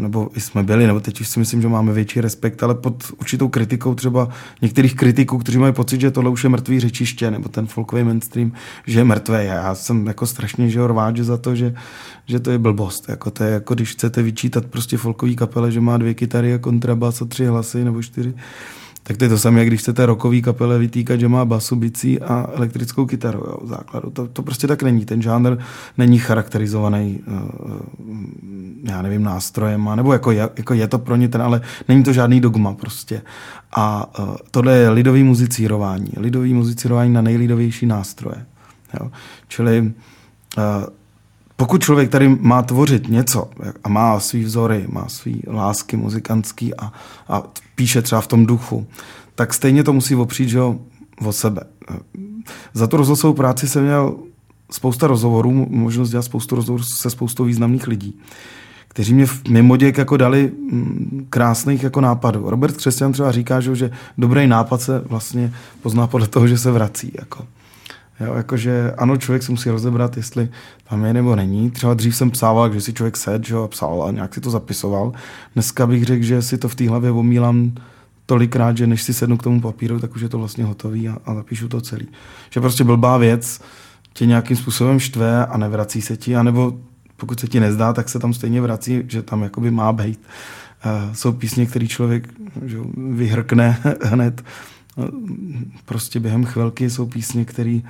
nebo 0.00 0.30
jsme 0.36 0.62
byli, 0.62 0.86
nebo 0.86 1.00
teď 1.00 1.20
už 1.20 1.28
si 1.28 1.38
myslím, 1.38 1.62
že 1.62 1.68
máme 1.68 1.92
větší 1.92 2.20
respekt, 2.20 2.62
ale 2.62 2.74
pod 2.74 3.04
určitou 3.18 3.48
kritikou 3.48 3.94
třeba 3.94 4.28
některých 4.62 4.96
kritiků, 4.96 5.38
kteří 5.38 5.58
mají 5.58 5.72
pocit, 5.72 6.00
že 6.00 6.10
tohle 6.10 6.30
už 6.30 6.44
je 6.44 6.50
mrtvý 6.50 6.80
řečiště, 6.80 7.30
nebo 7.30 7.48
ten 7.48 7.66
folkový 7.66 8.04
mainstream, 8.04 8.52
že 8.86 9.00
je 9.00 9.04
mrtvý. 9.04 9.36
Já 9.40 9.74
jsem 9.74 10.06
jako 10.06 10.26
strašně 10.26 10.70
že 10.70 10.86
rváč 10.86 11.18
za 11.18 11.36
to, 11.36 11.54
že, 11.54 11.74
že 12.26 12.40
to 12.40 12.50
je 12.50 12.58
blbost. 12.58 13.08
Jako 13.08 13.30
to 13.30 13.44
je 13.44 13.50
jako 13.50 13.74
když 13.74 13.92
chcete 13.92 14.22
vyčítat 14.22 14.66
prostě 14.66 14.96
folkový 14.96 15.36
kapele, 15.36 15.72
že 15.72 15.80
má 15.80 15.96
dvě 15.96 16.14
kytary 16.14 16.54
a 16.54 16.58
kontrabas 16.58 17.22
a 17.22 17.24
tři 17.24 17.46
hlasy 17.46 17.84
nebo 17.84 18.02
čtyři 18.02 18.34
tak 19.10 19.16
to 19.16 19.24
je 19.24 19.28
to 19.28 19.38
samé, 19.38 19.58
jak 19.58 19.68
když 19.68 19.80
chcete 19.80 20.06
rokový 20.06 20.42
kapele 20.42 20.78
vytýkat, 20.78 21.20
že 21.20 21.28
má 21.28 21.44
basu, 21.44 21.76
bicí 21.76 22.20
a 22.20 22.50
elektrickou 22.54 23.06
kytaru 23.06 23.38
jo, 23.38 23.58
v 23.62 23.68
základu. 23.68 24.10
To, 24.10 24.26
to 24.26 24.42
prostě 24.42 24.66
tak 24.66 24.82
není. 24.82 25.04
Ten 25.04 25.22
žánr 25.22 25.58
není 25.98 26.18
charakterizovaný, 26.18 27.20
uh, 27.26 27.34
já 28.84 29.02
nevím, 29.02 29.22
nástrojem, 29.22 29.90
nebo 29.94 30.12
jako 30.12 30.30
je, 30.30 30.48
jako 30.56 30.74
je 30.74 30.88
to 30.88 30.98
pro 30.98 31.16
ně 31.16 31.28
ten, 31.28 31.42
ale 31.42 31.60
není 31.88 32.02
to 32.02 32.12
žádný 32.12 32.40
dogma 32.40 32.74
prostě. 32.74 33.22
A 33.72 34.18
uh, 34.18 34.36
tohle 34.50 34.76
je 34.76 34.90
lidový 34.90 35.22
muzicírování. 35.22 36.10
Lidový 36.16 36.54
muzicírování 36.54 37.12
na 37.12 37.22
nejlidovější 37.22 37.86
nástroje. 37.86 38.46
Jo. 39.00 39.10
Čili 39.48 39.92
pokud 41.60 41.82
člověk 41.82 42.10
tady 42.10 42.28
má 42.40 42.62
tvořit 42.62 43.08
něco 43.08 43.50
a 43.84 43.88
má 43.88 44.20
svý 44.20 44.44
vzory, 44.44 44.86
má 44.88 45.08
svý 45.08 45.42
lásky 45.46 45.96
muzikantský 45.96 46.74
a, 46.74 46.92
a 47.28 47.42
píše 47.74 48.02
třeba 48.02 48.20
v 48.20 48.26
tom 48.26 48.46
duchu, 48.46 48.86
tak 49.34 49.54
stejně 49.54 49.84
to 49.84 49.92
musí 49.92 50.14
opřít, 50.14 50.48
že 50.48 50.60
o 50.60 51.32
sebe. 51.32 51.60
Za 52.74 52.86
tu 52.86 52.96
rozhlasovou 52.96 53.34
práci 53.34 53.68
jsem 53.68 53.82
měl 53.82 54.16
spousta 54.70 55.06
rozhovorů, 55.06 55.66
možnost 55.70 56.10
dělat 56.10 56.22
spoustu 56.22 56.56
rozhovorů 56.56 56.84
se 56.84 57.10
spoustou 57.10 57.44
významných 57.44 57.86
lidí, 57.86 58.20
kteří 58.88 59.14
mě 59.14 59.26
v 59.26 59.48
mimoděk 59.48 59.98
jako 59.98 60.16
dali 60.16 60.52
mm, 60.72 61.26
krásných 61.30 61.82
jako 61.82 62.00
nápadů. 62.00 62.50
Robert 62.50 62.76
Křesťan 62.76 63.12
třeba 63.12 63.32
říká, 63.32 63.60
že 63.60 63.90
dobrý 64.18 64.46
nápad 64.46 64.80
se 64.80 65.02
vlastně 65.06 65.52
pozná 65.82 66.06
podle 66.06 66.26
toho, 66.26 66.48
že 66.48 66.58
se 66.58 66.70
vrací. 66.70 67.12
Jako. 67.18 67.46
Jo, 68.20 68.34
jakože 68.34 68.92
ano, 68.98 69.16
člověk 69.16 69.42
si 69.42 69.52
musí 69.52 69.70
rozebrat, 69.70 70.16
jestli 70.16 70.48
tam 70.88 71.04
je 71.04 71.12
nebo 71.12 71.36
není. 71.36 71.70
Třeba 71.70 71.94
dřív 71.94 72.16
jsem 72.16 72.30
psával, 72.30 72.72
že 72.72 72.80
si 72.80 72.92
člověk 72.92 73.16
sed, 73.16 73.46
že 73.46 73.56
a 73.56 73.66
psal 73.68 74.02
a 74.02 74.10
nějak 74.10 74.34
si 74.34 74.40
to 74.40 74.50
zapisoval. 74.50 75.12
Dneska 75.54 75.86
bych 75.86 76.04
řekl, 76.04 76.24
že 76.24 76.42
si 76.42 76.58
to 76.58 76.68
v 76.68 76.74
té 76.74 76.88
hlavě 76.88 77.10
omílám 77.10 77.72
tolikrát, 78.26 78.76
že 78.76 78.86
než 78.86 79.02
si 79.02 79.14
sednu 79.14 79.36
k 79.36 79.42
tomu 79.42 79.60
papíru, 79.60 80.00
tak 80.00 80.14
už 80.16 80.22
je 80.22 80.28
to 80.28 80.38
vlastně 80.38 80.64
hotový 80.64 81.08
a, 81.08 81.18
a 81.26 81.34
zapíšu 81.34 81.68
to 81.68 81.80
celý. 81.80 82.08
Že 82.50 82.60
prostě 82.60 82.84
blbá 82.84 83.16
věc 83.16 83.60
tě 84.12 84.26
nějakým 84.26 84.56
způsobem 84.56 85.00
štve 85.00 85.46
a 85.46 85.58
nevrací 85.58 86.02
se 86.02 86.16
ti, 86.16 86.36
anebo 86.36 86.78
pokud 87.16 87.40
se 87.40 87.48
ti 87.48 87.60
nezdá, 87.60 87.92
tak 87.92 88.08
se 88.08 88.18
tam 88.18 88.34
stejně 88.34 88.60
vrací, 88.60 89.02
že 89.08 89.22
tam 89.22 89.42
jakoby 89.42 89.70
má 89.70 89.92
být. 89.92 90.20
Uh, 90.84 91.14
jsou 91.14 91.32
písně, 91.32 91.66
který 91.66 91.88
člověk 91.88 92.28
že, 92.64 92.78
vyhrkne 92.96 93.78
hned. 94.02 94.42
Uh, 94.96 95.04
prostě 95.84 96.20
během 96.20 96.44
chvilky 96.44 96.90
jsou 96.90 97.06
písně, 97.06 97.44
které 97.44 97.80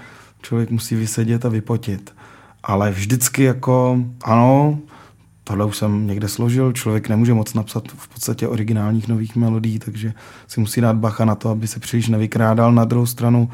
člověk 0.42 0.70
musí 0.70 0.94
vysedět 0.94 1.44
a 1.44 1.48
vypotit. 1.48 2.14
Ale 2.62 2.90
vždycky 2.90 3.42
jako, 3.42 4.04
ano, 4.24 4.78
tohle 5.44 5.64
už 5.64 5.76
jsem 5.76 6.06
někde 6.06 6.28
složil, 6.28 6.72
člověk 6.72 7.08
nemůže 7.08 7.34
moc 7.34 7.54
napsat 7.54 7.84
v 7.96 8.08
podstatě 8.08 8.48
originálních 8.48 9.08
nových 9.08 9.36
melodí, 9.36 9.78
takže 9.78 10.12
si 10.48 10.60
musí 10.60 10.80
dát 10.80 10.96
bacha 10.96 11.24
na 11.24 11.34
to, 11.34 11.48
aby 11.48 11.66
se 11.66 11.80
příliš 11.80 12.08
nevykrádal. 12.08 12.72
Na 12.72 12.84
druhou 12.84 13.06
stranu 13.06 13.50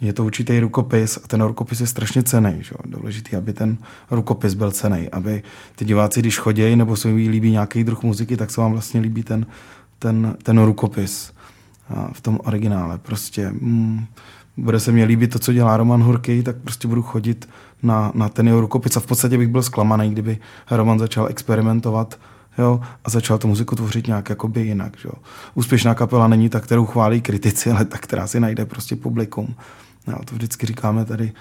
je 0.00 0.12
to 0.12 0.24
určitý 0.24 0.60
rukopis 0.60 1.16
a 1.24 1.26
ten 1.26 1.42
rukopis 1.42 1.80
je 1.80 1.86
strašně 1.86 2.22
cený. 2.22 2.56
Že? 2.60 2.74
Důležitý, 2.84 3.36
aby 3.36 3.52
ten 3.52 3.78
rukopis 4.10 4.54
byl 4.54 4.70
cený, 4.70 5.08
aby 5.08 5.42
ty 5.76 5.84
diváci, 5.84 6.20
když 6.20 6.38
chodí 6.38 6.76
nebo 6.76 6.96
se 6.96 7.08
jim 7.08 7.30
líbí 7.30 7.50
nějaký 7.50 7.84
druh 7.84 8.02
muziky, 8.02 8.36
tak 8.36 8.50
se 8.50 8.60
vám 8.60 8.72
vlastně 8.72 9.00
líbí 9.00 9.22
ten, 9.22 9.46
ten, 9.98 10.36
ten 10.42 10.58
rukopis 10.58 11.32
v 12.12 12.20
tom 12.20 12.38
originále. 12.44 12.98
Prostě 12.98 13.50
mm, 13.50 14.06
bude 14.58 14.80
se 14.80 14.92
mi 14.92 15.04
líbit 15.04 15.32
to, 15.32 15.38
co 15.38 15.52
dělá 15.52 15.76
Roman 15.76 16.02
Hurkej, 16.02 16.42
tak 16.42 16.56
prostě 16.56 16.88
budu 16.88 17.02
chodit 17.02 17.48
na, 17.82 18.12
na 18.14 18.28
ten 18.28 18.46
jeho 18.46 18.60
rukopis 18.60 18.96
a 18.96 19.00
v 19.00 19.06
podstatě 19.06 19.38
bych 19.38 19.48
byl 19.48 19.62
zklamaný, 19.62 20.10
kdyby 20.10 20.38
Roman 20.70 20.98
začal 20.98 21.26
experimentovat 21.28 22.18
jo, 22.58 22.80
a 23.04 23.10
začal 23.10 23.38
tu 23.38 23.48
muziku 23.48 23.76
tvořit 23.76 24.06
nějak 24.06 24.28
jakoby 24.30 24.60
jinak. 24.60 24.96
Jo. 25.04 25.12
Úspěšná 25.54 25.94
kapela 25.94 26.28
není 26.28 26.48
ta, 26.48 26.60
kterou 26.60 26.86
chválí 26.86 27.20
kritici, 27.20 27.70
ale 27.70 27.84
ta, 27.84 27.98
která 27.98 28.26
si 28.26 28.40
najde 28.40 28.66
prostě 28.66 28.96
publikum. 28.96 29.54
Jo, 30.08 30.16
to 30.24 30.34
vždycky 30.34 30.66
říkáme 30.66 31.04
tady 31.04 31.32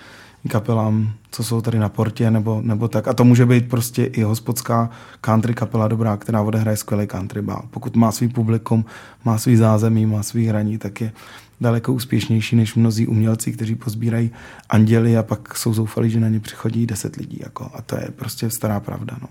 kapelám, 0.48 1.14
co 1.32 1.44
jsou 1.44 1.62
tady 1.62 1.80
na 1.80 1.90
portě, 1.90 2.32
nebo, 2.32 2.62
nebo 2.64 2.88
tak. 2.88 3.08
A 3.08 3.14
to 3.14 3.24
může 3.24 3.46
být 3.46 3.70
prostě 3.70 4.04
i 4.04 4.24
hospodská 4.24 4.90
country 5.22 5.54
kapela 5.54 5.88
dobrá, 5.88 6.18
která 6.18 6.42
odehraje 6.42 6.78
skvělý 6.78 7.08
country 7.08 7.42
bál. 7.42 7.64
Pokud 7.70 7.96
má 7.96 8.12
svý 8.12 8.28
publikum, 8.28 8.86
má 9.26 9.38
svý 9.38 9.56
zázemí, 9.56 10.06
má 10.06 10.24
svý 10.24 10.48
hraní, 10.48 10.78
tak 10.78 11.02
je 11.02 11.12
daleko 11.62 11.93
úspěšnější 11.93 12.56
než 12.56 12.76
mnozí 12.76 13.08
umělci, 13.08 13.52
kteří 13.52 13.76
pozbírají 13.76 14.32
anděly 14.70 15.17
a 15.17 15.24
pak 15.24 15.58
jsou 15.58 15.74
zoufalí, 15.74 16.10
že 16.10 16.20
na 16.20 16.30
ně 16.30 16.39
přichodí 16.39 16.86
deset 16.86 17.15
lidí. 17.15 17.39
Jako. 17.43 17.72
A 17.74 17.82
to 17.82 17.96
je 17.96 18.08
prostě 18.15 18.50
stará 18.50 18.80
pravda. 18.80 19.17
No. 19.22 19.28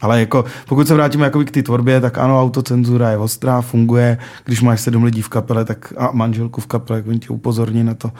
Ale 0.00 0.20
jako, 0.20 0.44
pokud 0.68 0.88
se 0.88 0.94
vrátíme 0.94 1.24
jako 1.24 1.44
k 1.44 1.50
té 1.50 1.62
tvorbě, 1.62 2.00
tak 2.00 2.18
ano, 2.18 2.42
autocenzura 2.42 3.10
je 3.10 3.16
ostrá, 3.16 3.60
funguje. 3.60 4.18
Když 4.44 4.60
máš 4.60 4.80
sedm 4.80 5.04
lidí 5.04 5.22
v 5.22 5.28
kapele 5.28 5.64
tak 5.64 5.92
a 5.96 6.10
manželku 6.12 6.60
v 6.60 6.66
kapele, 6.66 6.98
tak 6.98 7.08
oni 7.08 7.18
tě 7.18 7.28
upozorní 7.28 7.84
na 7.84 7.94
to 7.94 8.12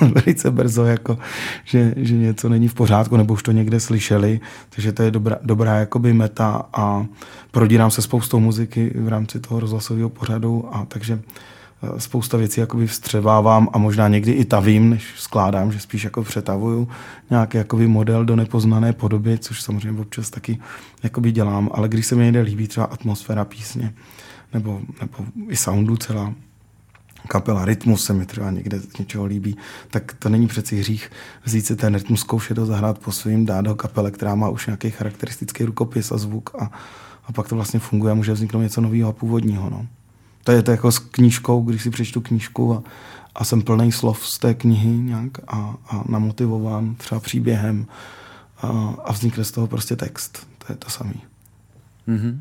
velice 0.00 0.50
brzo, 0.50 0.84
jako, 0.84 1.18
že, 1.64 1.94
že 1.96 2.14
něco 2.14 2.48
není 2.48 2.68
v 2.68 2.74
pořádku, 2.74 3.16
nebo 3.16 3.34
už 3.34 3.42
to 3.42 3.52
někde 3.52 3.80
slyšeli. 3.80 4.40
Takže 4.70 4.92
to 4.92 5.02
je 5.02 5.10
dobrá, 5.10 5.36
dobrá 5.42 5.74
jakoby 5.74 6.12
meta 6.12 6.62
a 6.72 7.06
prodírám 7.50 7.90
se 7.90 8.02
spoustou 8.02 8.40
muziky 8.40 8.92
v 8.94 9.08
rámci 9.08 9.40
toho 9.40 9.60
rozhlasového 9.60 10.08
pořadu 10.08 10.68
a 10.72 10.84
takže 10.88 11.20
spousta 11.98 12.36
věcí 12.36 12.60
jakoby 12.60 12.86
vstřebávám 12.86 13.68
a 13.72 13.78
možná 13.78 14.08
někdy 14.08 14.32
i 14.32 14.44
tavím, 14.44 14.90
než 14.90 15.04
skládám, 15.16 15.72
že 15.72 15.80
spíš 15.80 16.04
jako 16.04 16.22
přetavuju 16.22 16.88
nějaký 17.30 17.56
jakoby 17.58 17.86
model 17.86 18.24
do 18.24 18.36
nepoznané 18.36 18.92
podoby, 18.92 19.38
což 19.38 19.62
samozřejmě 19.62 20.00
občas 20.00 20.30
taky 20.30 20.58
jakoby 21.02 21.32
dělám, 21.32 21.70
ale 21.72 21.88
když 21.88 22.06
se 22.06 22.14
mi 22.14 22.24
někde 22.24 22.40
líbí 22.40 22.68
třeba 22.68 22.86
atmosféra 22.86 23.44
písně 23.44 23.94
nebo, 24.54 24.80
nebo 25.00 25.14
i 25.48 25.56
soundu 25.56 25.96
celá, 25.96 26.34
kapela, 27.28 27.64
rytmus 27.64 28.04
se 28.04 28.12
mi 28.12 28.26
třeba 28.26 28.50
někde 28.50 28.80
z 28.80 28.98
něčeho 28.98 29.24
líbí, 29.24 29.56
tak 29.90 30.14
to 30.18 30.28
není 30.28 30.46
přeci 30.46 30.76
hřích 30.76 31.10
vzít 31.44 31.66
si 31.66 31.76
ten 31.76 31.94
rytmus, 31.94 32.20
zkoušet 32.20 32.58
ho 32.58 32.66
zahrát 32.66 32.98
po 32.98 33.12
svým, 33.12 33.46
dát 33.46 33.66
ho 33.66 33.74
kapele, 33.74 34.10
která 34.10 34.34
má 34.34 34.48
už 34.48 34.66
nějaký 34.66 34.90
charakteristický 34.90 35.64
rukopis 35.64 36.12
a 36.12 36.18
zvuk 36.18 36.50
a, 36.58 36.70
a 37.24 37.32
pak 37.32 37.48
to 37.48 37.54
vlastně 37.54 37.80
funguje 37.80 38.12
a 38.12 38.14
může 38.14 38.32
vzniknout 38.32 38.62
něco 38.62 38.80
nového 38.80 39.08
a 39.08 39.12
původního. 39.12 39.70
No. 39.70 39.86
To 40.48 40.52
je 40.52 40.62
to 40.62 40.70
jako 40.70 40.92
s 40.92 40.98
knížkou, 40.98 41.62
když 41.62 41.82
si 41.82 41.90
přečtu 41.90 42.20
knížku 42.20 42.74
a, 42.74 42.82
a 43.34 43.44
jsem 43.44 43.62
plný 43.62 43.92
slov 43.92 44.26
z 44.26 44.38
té 44.38 44.54
knihy 44.54 44.88
nějak 44.88 45.38
a, 45.48 45.74
a 45.88 46.04
namotivován 46.08 46.94
třeba 46.94 47.20
příběhem 47.20 47.86
a, 48.62 48.94
a 49.04 49.12
vznikne 49.12 49.44
z 49.44 49.50
toho 49.50 49.66
prostě 49.66 49.96
text. 49.96 50.46
To 50.58 50.72
je 50.72 50.76
to 50.76 50.90
samé. 50.90 51.14
Mm-hmm. 52.08 52.38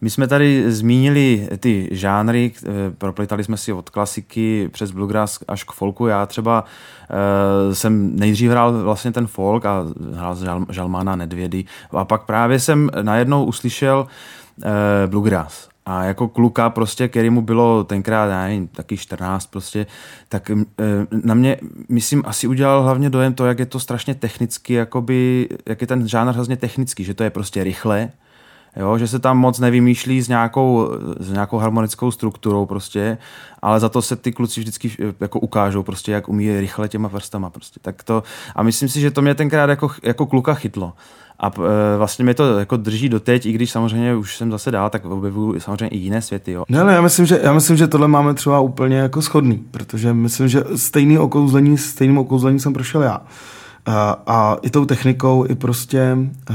My 0.00 0.10
jsme 0.10 0.28
tady 0.28 0.72
zmínili 0.72 1.48
ty 1.58 1.88
žánry, 1.92 2.52
proplitali 2.98 3.44
jsme 3.44 3.56
si 3.56 3.72
od 3.72 3.90
klasiky 3.90 4.68
přes 4.72 4.90
bluegrass 4.90 5.38
až 5.48 5.64
k 5.64 5.72
folku. 5.72 6.06
Já 6.06 6.26
třeba 6.26 6.64
uh, 6.64 7.74
jsem 7.74 8.16
nejdřív 8.16 8.50
hrál 8.50 8.82
vlastně 8.82 9.12
ten 9.12 9.26
folk 9.26 9.66
a 9.66 9.84
hrál 10.14 10.36
Žal, 10.36 10.66
Žalmana 10.70 11.16
Nedvědy 11.16 11.64
a 11.90 12.04
pak 12.04 12.22
právě 12.22 12.60
jsem 12.60 12.90
najednou 13.02 13.44
uslyšel 13.44 14.06
uh, 14.56 14.64
bluegrass. 15.10 15.73
A 15.86 16.04
jako 16.04 16.28
kluka 16.28 16.70
prostě, 16.70 17.08
který 17.08 17.30
mu 17.30 17.42
bylo 17.42 17.84
tenkrát, 17.84 18.30
já 18.30 18.42
nevím, 18.42 18.68
taky 18.68 18.96
14 18.96 19.46
prostě, 19.46 19.86
tak 20.28 20.50
e, 20.50 20.54
na 21.24 21.34
mě, 21.34 21.56
myslím, 21.88 22.22
asi 22.26 22.46
udělal 22.46 22.82
hlavně 22.82 23.10
dojem 23.10 23.34
to, 23.34 23.46
jak 23.46 23.58
je 23.58 23.66
to 23.66 23.80
strašně 23.80 24.14
technicky, 24.14 24.74
jakoby, 24.74 25.48
jak 25.66 25.80
je 25.80 25.86
ten 25.86 26.08
žánr 26.08 26.32
hrozně 26.32 26.56
technický, 26.56 27.04
že 27.04 27.14
to 27.14 27.24
je 27.24 27.30
prostě 27.30 27.64
rychle, 27.64 28.10
jo, 28.76 28.98
že 28.98 29.08
se 29.08 29.18
tam 29.18 29.38
moc 29.38 29.58
nevymýšlí 29.58 30.22
s 30.22 30.28
nějakou, 30.28 30.90
s 31.20 31.32
nějakou 31.32 31.58
harmonickou 31.58 32.10
strukturou 32.10 32.66
prostě, 32.66 33.18
ale 33.62 33.80
za 33.80 33.88
to 33.88 34.02
se 34.02 34.16
ty 34.16 34.32
kluci 34.32 34.60
vždycky 34.60 34.90
e, 35.00 35.14
jako 35.20 35.40
ukážou 35.40 35.82
prostě, 35.82 36.12
jak 36.12 36.28
umí 36.28 36.60
rychle 36.60 36.88
těma 36.88 37.08
vrstama 37.08 37.50
prostě. 37.50 37.80
Tak 37.82 38.02
to, 38.02 38.22
a 38.56 38.62
myslím 38.62 38.88
si, 38.88 39.00
že 39.00 39.10
to 39.10 39.22
mě 39.22 39.34
tenkrát 39.34 39.70
jako, 39.70 39.90
jako 40.02 40.26
kluka 40.26 40.54
chytlo. 40.54 40.92
A 41.38 41.46
e, 41.46 41.98
vlastně 41.98 42.24
mě 42.24 42.34
to 42.34 42.58
jako 42.58 42.76
drží 42.76 43.08
doteď, 43.08 43.46
i 43.46 43.52
když 43.52 43.70
samozřejmě 43.70 44.16
už 44.16 44.36
jsem 44.36 44.50
zase 44.50 44.70
dál, 44.70 44.90
tak 44.90 45.04
objevuju 45.04 45.60
samozřejmě 45.60 45.88
i 45.88 45.98
jiné 45.98 46.22
světy. 46.22 46.52
Jo. 46.52 46.64
Ne, 46.68 46.84
ne, 46.84 46.92
já 46.92 47.00
myslím, 47.00 47.26
že, 47.26 47.40
já 47.42 47.52
myslím, 47.52 47.76
že 47.76 47.88
tohle 47.88 48.08
máme 48.08 48.34
třeba 48.34 48.60
úplně 48.60 48.96
jako 48.96 49.22
schodný, 49.22 49.64
protože 49.70 50.14
myslím, 50.14 50.48
že 50.48 50.64
stejný 50.76 51.18
okouzlení, 51.18 51.78
stejným 51.78 52.18
okouzlením 52.18 52.60
jsem 52.60 52.72
prošel 52.72 53.02
já. 53.02 53.20
A, 53.86 54.22
a 54.26 54.56
i 54.62 54.70
tou 54.70 54.84
technikou, 54.84 55.44
i 55.48 55.54
prostě 55.54 56.16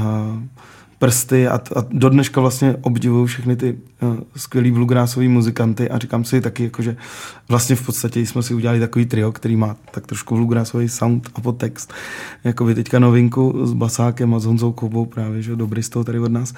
prsty 1.00 1.48
a, 1.48 1.54
a 1.54 1.84
do 1.90 2.08
dneška 2.08 2.40
vlastně 2.40 2.76
obdivuju 2.80 3.26
všechny 3.26 3.56
ty 3.56 3.78
uh, 4.02 4.16
skvělý 4.36 4.70
bluegrassový 4.70 5.28
muzikanty 5.28 5.90
a 5.90 5.98
říkám 5.98 6.24
si 6.24 6.40
taky, 6.40 6.64
jako, 6.64 6.82
že 6.82 6.96
vlastně 7.48 7.76
v 7.76 7.86
podstatě 7.86 8.20
jsme 8.20 8.42
si 8.42 8.54
udělali 8.54 8.80
takový 8.80 9.06
trio, 9.06 9.32
který 9.32 9.56
má 9.56 9.76
tak 9.90 10.06
trošku 10.06 10.34
bluegrassový 10.34 10.88
sound 10.88 11.30
a 11.34 11.40
podtext. 11.40 11.92
Jakoby 12.44 12.74
teďka 12.74 12.98
novinku 12.98 13.66
s 13.66 13.72
Basákem 13.72 14.34
a 14.34 14.38
s 14.38 14.44
Honzou 14.44 14.72
Koubou 14.72 15.06
právě, 15.06 15.42
že 15.42 15.56
dobrý 15.56 15.82
z 15.82 15.88
toho 15.88 16.04
tady 16.04 16.18
od 16.18 16.32
nás. 16.32 16.54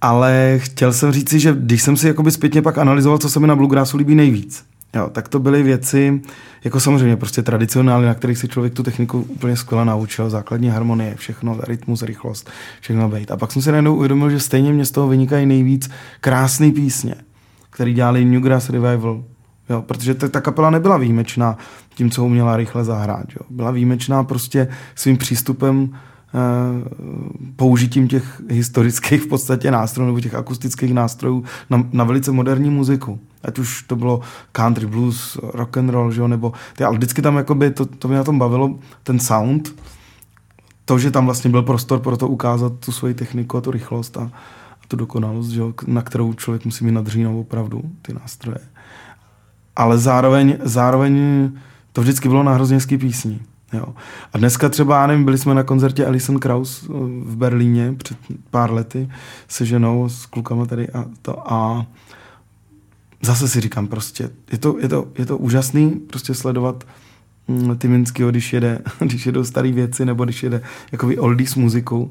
Ale 0.00 0.58
chtěl 0.62 0.92
jsem 0.92 1.12
říci, 1.12 1.40
že 1.40 1.54
když 1.58 1.82
jsem 1.82 1.96
si 1.96 2.06
jakoby 2.06 2.30
zpětně 2.30 2.62
pak 2.62 2.78
analyzoval, 2.78 3.18
co 3.18 3.30
se 3.30 3.40
mi 3.40 3.46
na 3.46 3.56
bluegrassu 3.56 3.96
líbí 3.96 4.14
nejvíc, 4.14 4.64
jo, 4.94 5.10
tak 5.12 5.28
to 5.28 5.38
byly 5.38 5.62
věci, 5.62 6.22
jako 6.64 6.80
samozřejmě 6.80 7.16
prostě 7.16 7.42
tradicionální, 7.42 8.06
na 8.06 8.14
kterých 8.14 8.38
si 8.38 8.48
člověk 8.48 8.74
tu 8.74 8.82
techniku 8.82 9.20
úplně 9.20 9.56
skvěle 9.56 9.84
naučil, 9.84 10.30
základní 10.30 10.68
harmonie, 10.68 11.14
všechno, 11.14 11.58
rytmus, 11.62 12.02
rychlost, 12.02 12.50
všechno 12.80 13.08
být. 13.08 13.30
A 13.30 13.36
pak 13.36 13.52
jsem 13.52 13.62
si 13.62 13.70
najednou 13.70 13.96
uvědomil, 13.96 14.30
že 14.30 14.40
stejně 14.40 14.72
mě 14.72 14.84
z 14.84 14.90
toho 14.90 15.08
vynikají 15.08 15.46
nejvíc 15.46 15.90
krásné 16.20 16.70
písně, 16.70 17.14
které 17.70 17.92
dělali 17.92 18.24
Newgrass 18.24 18.70
Revival, 18.70 19.24
Jo, 19.70 19.82
protože 19.82 20.14
ta, 20.14 20.28
ta 20.28 20.40
kapela 20.40 20.70
nebyla 20.70 20.96
výjimečná 20.96 21.58
tím, 21.94 22.10
co 22.10 22.24
uměla 22.24 22.56
rychle 22.56 22.84
zahrát. 22.84 23.26
Jo. 23.30 23.46
Byla 23.50 23.70
výjimečná 23.70 24.24
prostě 24.24 24.68
svým 24.94 25.16
přístupem 25.16 25.98
použitím 27.56 28.08
těch 28.08 28.42
historických 28.48 29.22
v 29.22 29.26
podstatě 29.26 29.70
nástrojů 29.70 30.06
nebo 30.06 30.20
těch 30.20 30.34
akustických 30.34 30.94
nástrojů 30.94 31.44
na, 31.70 31.84
na 31.92 32.04
velice 32.04 32.32
moderní 32.32 32.70
muziku. 32.70 33.20
Ať 33.42 33.58
už 33.58 33.82
to 33.82 33.96
bylo 33.96 34.20
country 34.52 34.86
blues, 34.86 35.38
rock 35.42 35.76
and 35.76 35.90
roll, 35.90 36.12
že 36.12 36.28
nebo 36.28 36.52
ty, 36.76 36.84
ale 36.84 36.96
vždycky 36.96 37.22
tam 37.22 37.36
jakoby 37.36 37.70
to, 37.70 37.86
to 37.86 38.08
mě 38.08 38.16
na 38.16 38.24
tom 38.24 38.38
bavilo, 38.38 38.78
ten 39.02 39.18
sound, 39.18 39.74
to, 40.84 40.98
že 40.98 41.10
tam 41.10 41.24
vlastně 41.24 41.50
byl 41.50 41.62
prostor 41.62 41.98
pro 41.98 42.16
to 42.16 42.28
ukázat 42.28 42.72
tu 42.84 42.92
svoji 42.92 43.14
techniku 43.14 43.56
a 43.56 43.60
tu 43.60 43.70
rychlost 43.70 44.16
a, 44.16 44.22
a 44.82 44.86
tu 44.88 44.96
dokonalost, 44.96 45.50
že, 45.50 45.62
na 45.86 46.02
kterou 46.02 46.32
člověk 46.32 46.64
musí 46.64 46.84
mít 46.84 46.92
nadřínou 46.92 47.40
opravdu 47.40 47.82
ty 48.02 48.14
nástroje. 48.14 48.58
Ale 49.76 49.98
zároveň, 49.98 50.58
zároveň 50.62 51.50
to 51.92 52.00
vždycky 52.00 52.28
bylo 52.28 52.42
na 52.42 52.54
hrozně 52.54 52.78
písní. 52.98 53.42
Jo. 53.72 53.84
A 54.32 54.38
dneska 54.38 54.68
třeba, 54.68 55.00
já 55.00 55.06
nevím, 55.06 55.24
byli 55.24 55.38
jsme 55.38 55.54
na 55.54 55.62
koncertě 55.62 56.06
Alison 56.06 56.38
Krauss 56.38 56.82
eh, 56.82 56.88
v 57.24 57.36
Berlíně 57.36 57.94
před 57.98 58.18
pár 58.50 58.72
lety 58.72 59.08
se 59.48 59.66
ženou, 59.66 60.08
s 60.08 60.26
klukama 60.26 60.66
tady 60.66 60.88
a 60.88 61.04
to 61.22 61.52
a 61.52 61.86
zase 63.22 63.48
si 63.48 63.60
říkám 63.60 63.86
prostě, 63.86 64.30
je 64.52 64.58
to, 64.58 64.76
je 64.80 64.88
to, 64.88 65.08
je 65.18 65.26
to 65.26 65.38
úžasný 65.38 65.90
prostě 65.90 66.34
sledovat 66.34 66.84
mm, 67.48 67.78
Tyminského, 67.78 68.30
když 68.30 68.52
jede, 68.52 68.78
když 68.98 69.26
jedou 69.26 69.44
staré 69.44 69.72
věci, 69.72 70.04
nebo 70.04 70.24
když 70.24 70.42
jede 70.42 70.62
jakoby 70.92 71.18
oldies 71.18 71.54
muzikou. 71.54 72.10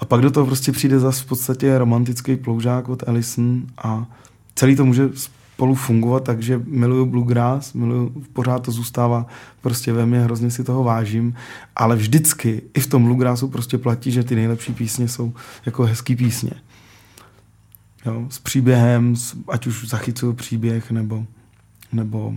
A 0.00 0.04
pak 0.04 0.20
do 0.20 0.30
toho 0.30 0.46
prostě 0.46 0.72
přijde 0.72 0.98
zase 0.98 1.22
v 1.22 1.26
podstatě 1.26 1.78
romantický 1.78 2.36
ploužák 2.36 2.88
od 2.88 3.08
Alison 3.08 3.62
a 3.78 4.06
celý 4.54 4.76
to 4.76 4.84
může 4.84 5.08
spolu 5.54 5.74
fungovat, 5.74 6.24
takže 6.24 6.60
miluju 6.66 7.06
bluegrass, 7.06 7.72
miluju, 7.72 8.24
pořád 8.32 8.58
to 8.58 8.72
zůstává 8.72 9.26
prostě 9.60 9.92
ve 9.92 10.06
mně, 10.06 10.20
hrozně 10.20 10.50
si 10.50 10.64
toho 10.64 10.84
vážím, 10.84 11.34
ale 11.76 11.96
vždycky 11.96 12.62
i 12.74 12.80
v 12.80 12.86
tom 12.86 13.04
bluegrassu 13.04 13.48
prostě 13.48 13.78
platí, 13.78 14.10
že 14.10 14.24
ty 14.24 14.34
nejlepší 14.34 14.72
písně 14.72 15.08
jsou 15.08 15.32
jako 15.66 15.82
hezký 15.82 16.16
písně. 16.16 16.50
Jo, 18.06 18.26
s 18.30 18.38
příběhem, 18.38 19.14
ať 19.48 19.66
už 19.66 19.88
zachycují 19.88 20.34
příběh, 20.34 20.90
nebo, 20.90 21.26
nebo, 21.92 22.34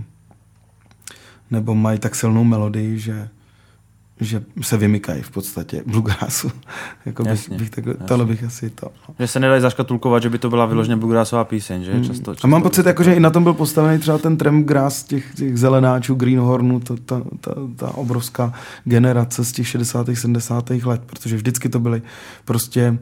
nebo 1.52 1.76
mají 1.76 2.00
tak 2.00 2.16
silnou 2.16 2.44
melodii, 2.44 3.00
že, 3.00 3.30
že 4.20 4.44
se 4.62 4.78
vymykají 4.78 5.22
v 5.22 5.32
podstatě 5.32 5.84
bluegrassu. 5.86 6.52
jako 7.06 7.24
jasně, 7.28 7.58
bych, 7.58 7.70
tak, 7.70 7.86
tohle 8.06 8.26
bych 8.26 8.44
asi 8.44 8.70
to. 8.70 8.92
No. 9.10 9.16
Že 9.20 9.28
se 9.28 9.40
nedají 9.40 9.62
zaškatulkovat, 9.62 10.24
že 10.24 10.30
by 10.30 10.40
to 10.40 10.50
byla 10.50 10.66
vyloženě 10.66 10.96
bluegrassová 10.96 11.44
píseň, 11.44 11.84
že? 11.84 11.92
Často, 12.06 12.34
často 12.34 12.48
A 12.48 12.48
mám 12.48 12.62
pocit, 12.62 12.86
jako, 12.86 13.04
že 13.04 13.14
i 13.14 13.20
na 13.20 13.30
tom 13.30 13.44
byl 13.44 13.54
postavený 13.54 14.00
třeba 14.00 14.18
ten 14.18 14.38
tramgrass 14.38 15.04
těch, 15.04 15.36
těch 15.36 15.60
zelenáčů, 15.60 16.16
Greenhornu, 16.16 16.80
ta, 16.80 16.96
ta, 17.06 17.22
ta, 17.42 17.52
ta 17.76 17.98
obrovská 17.98 18.54
generace 18.84 19.46
z 19.46 19.52
těch 19.52 19.68
60. 19.68 20.08
70. 20.14 20.70
let, 20.70 21.02
protože 21.06 21.36
vždycky 21.36 21.70
to 21.70 21.80
byly 21.80 22.02
prostě 22.46 22.98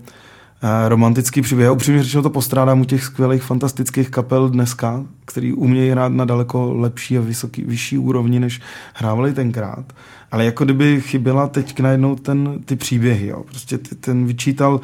Eh, 0.66 0.90
romantický 0.90 1.42
příběh. 1.42 1.72
Upřímně 1.72 2.04
řečeno 2.04 2.24
to 2.24 2.30
postrádám 2.30 2.82
u 2.82 2.86
těch 2.86 3.04
skvělých, 3.04 3.44
fantastických 3.44 4.10
kapel 4.10 4.50
dneska, 4.50 5.04
který 5.26 5.54
umějí 5.54 5.92
hrát 5.92 6.12
na 6.12 6.26
daleko 6.26 6.74
lepší 6.74 7.18
a 7.18 7.22
vysoký, 7.22 7.64
vyšší 7.64 7.98
úrovni, 7.98 8.40
než 8.40 8.62
hrávali 8.94 9.34
tenkrát. 9.34 9.94
Ale 10.36 10.46
jako 10.46 10.66
kdyby 10.66 11.02
chyběla 11.02 11.48
teď 11.48 11.80
najednou 11.80 12.16
ten, 12.16 12.60
ty 12.66 12.76
příběhy. 12.76 13.28
Jo. 13.28 13.44
Prostě 13.44 13.78
ty, 13.78 13.96
ten 13.96 14.26
vyčítal, 14.26 14.82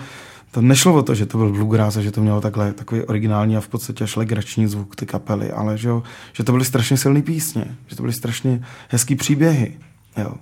to 0.52 0.62
nešlo 0.62 0.94
o 0.94 1.02
to, 1.04 1.16
že 1.16 1.26
to 1.26 1.38
byl 1.38 1.52
bluegrass 1.52 1.98
a 1.98 2.02
že 2.02 2.12
to 2.12 2.22
mělo 2.22 2.42
takhle 2.42 2.74
takový 2.74 3.02
originální 3.02 3.58
a 3.58 3.62
v 3.62 3.68
podstatě 3.68 4.04
až 4.04 4.16
legrační 4.16 4.68
zvuk 4.68 4.96
ty 4.96 5.06
kapely, 5.06 5.52
ale 5.52 5.78
že, 5.78 5.90
jo, 5.90 6.04
že 6.34 6.44
to 6.44 6.52
byly 6.52 6.66
strašně 6.66 6.98
silné 6.98 7.22
písně, 7.22 7.66
že 7.88 7.96
to 7.96 8.04
byly 8.04 8.14
strašně 8.14 8.64
hezký 8.90 9.16
příběhy. 9.16 9.78
Jo. 10.18 10.34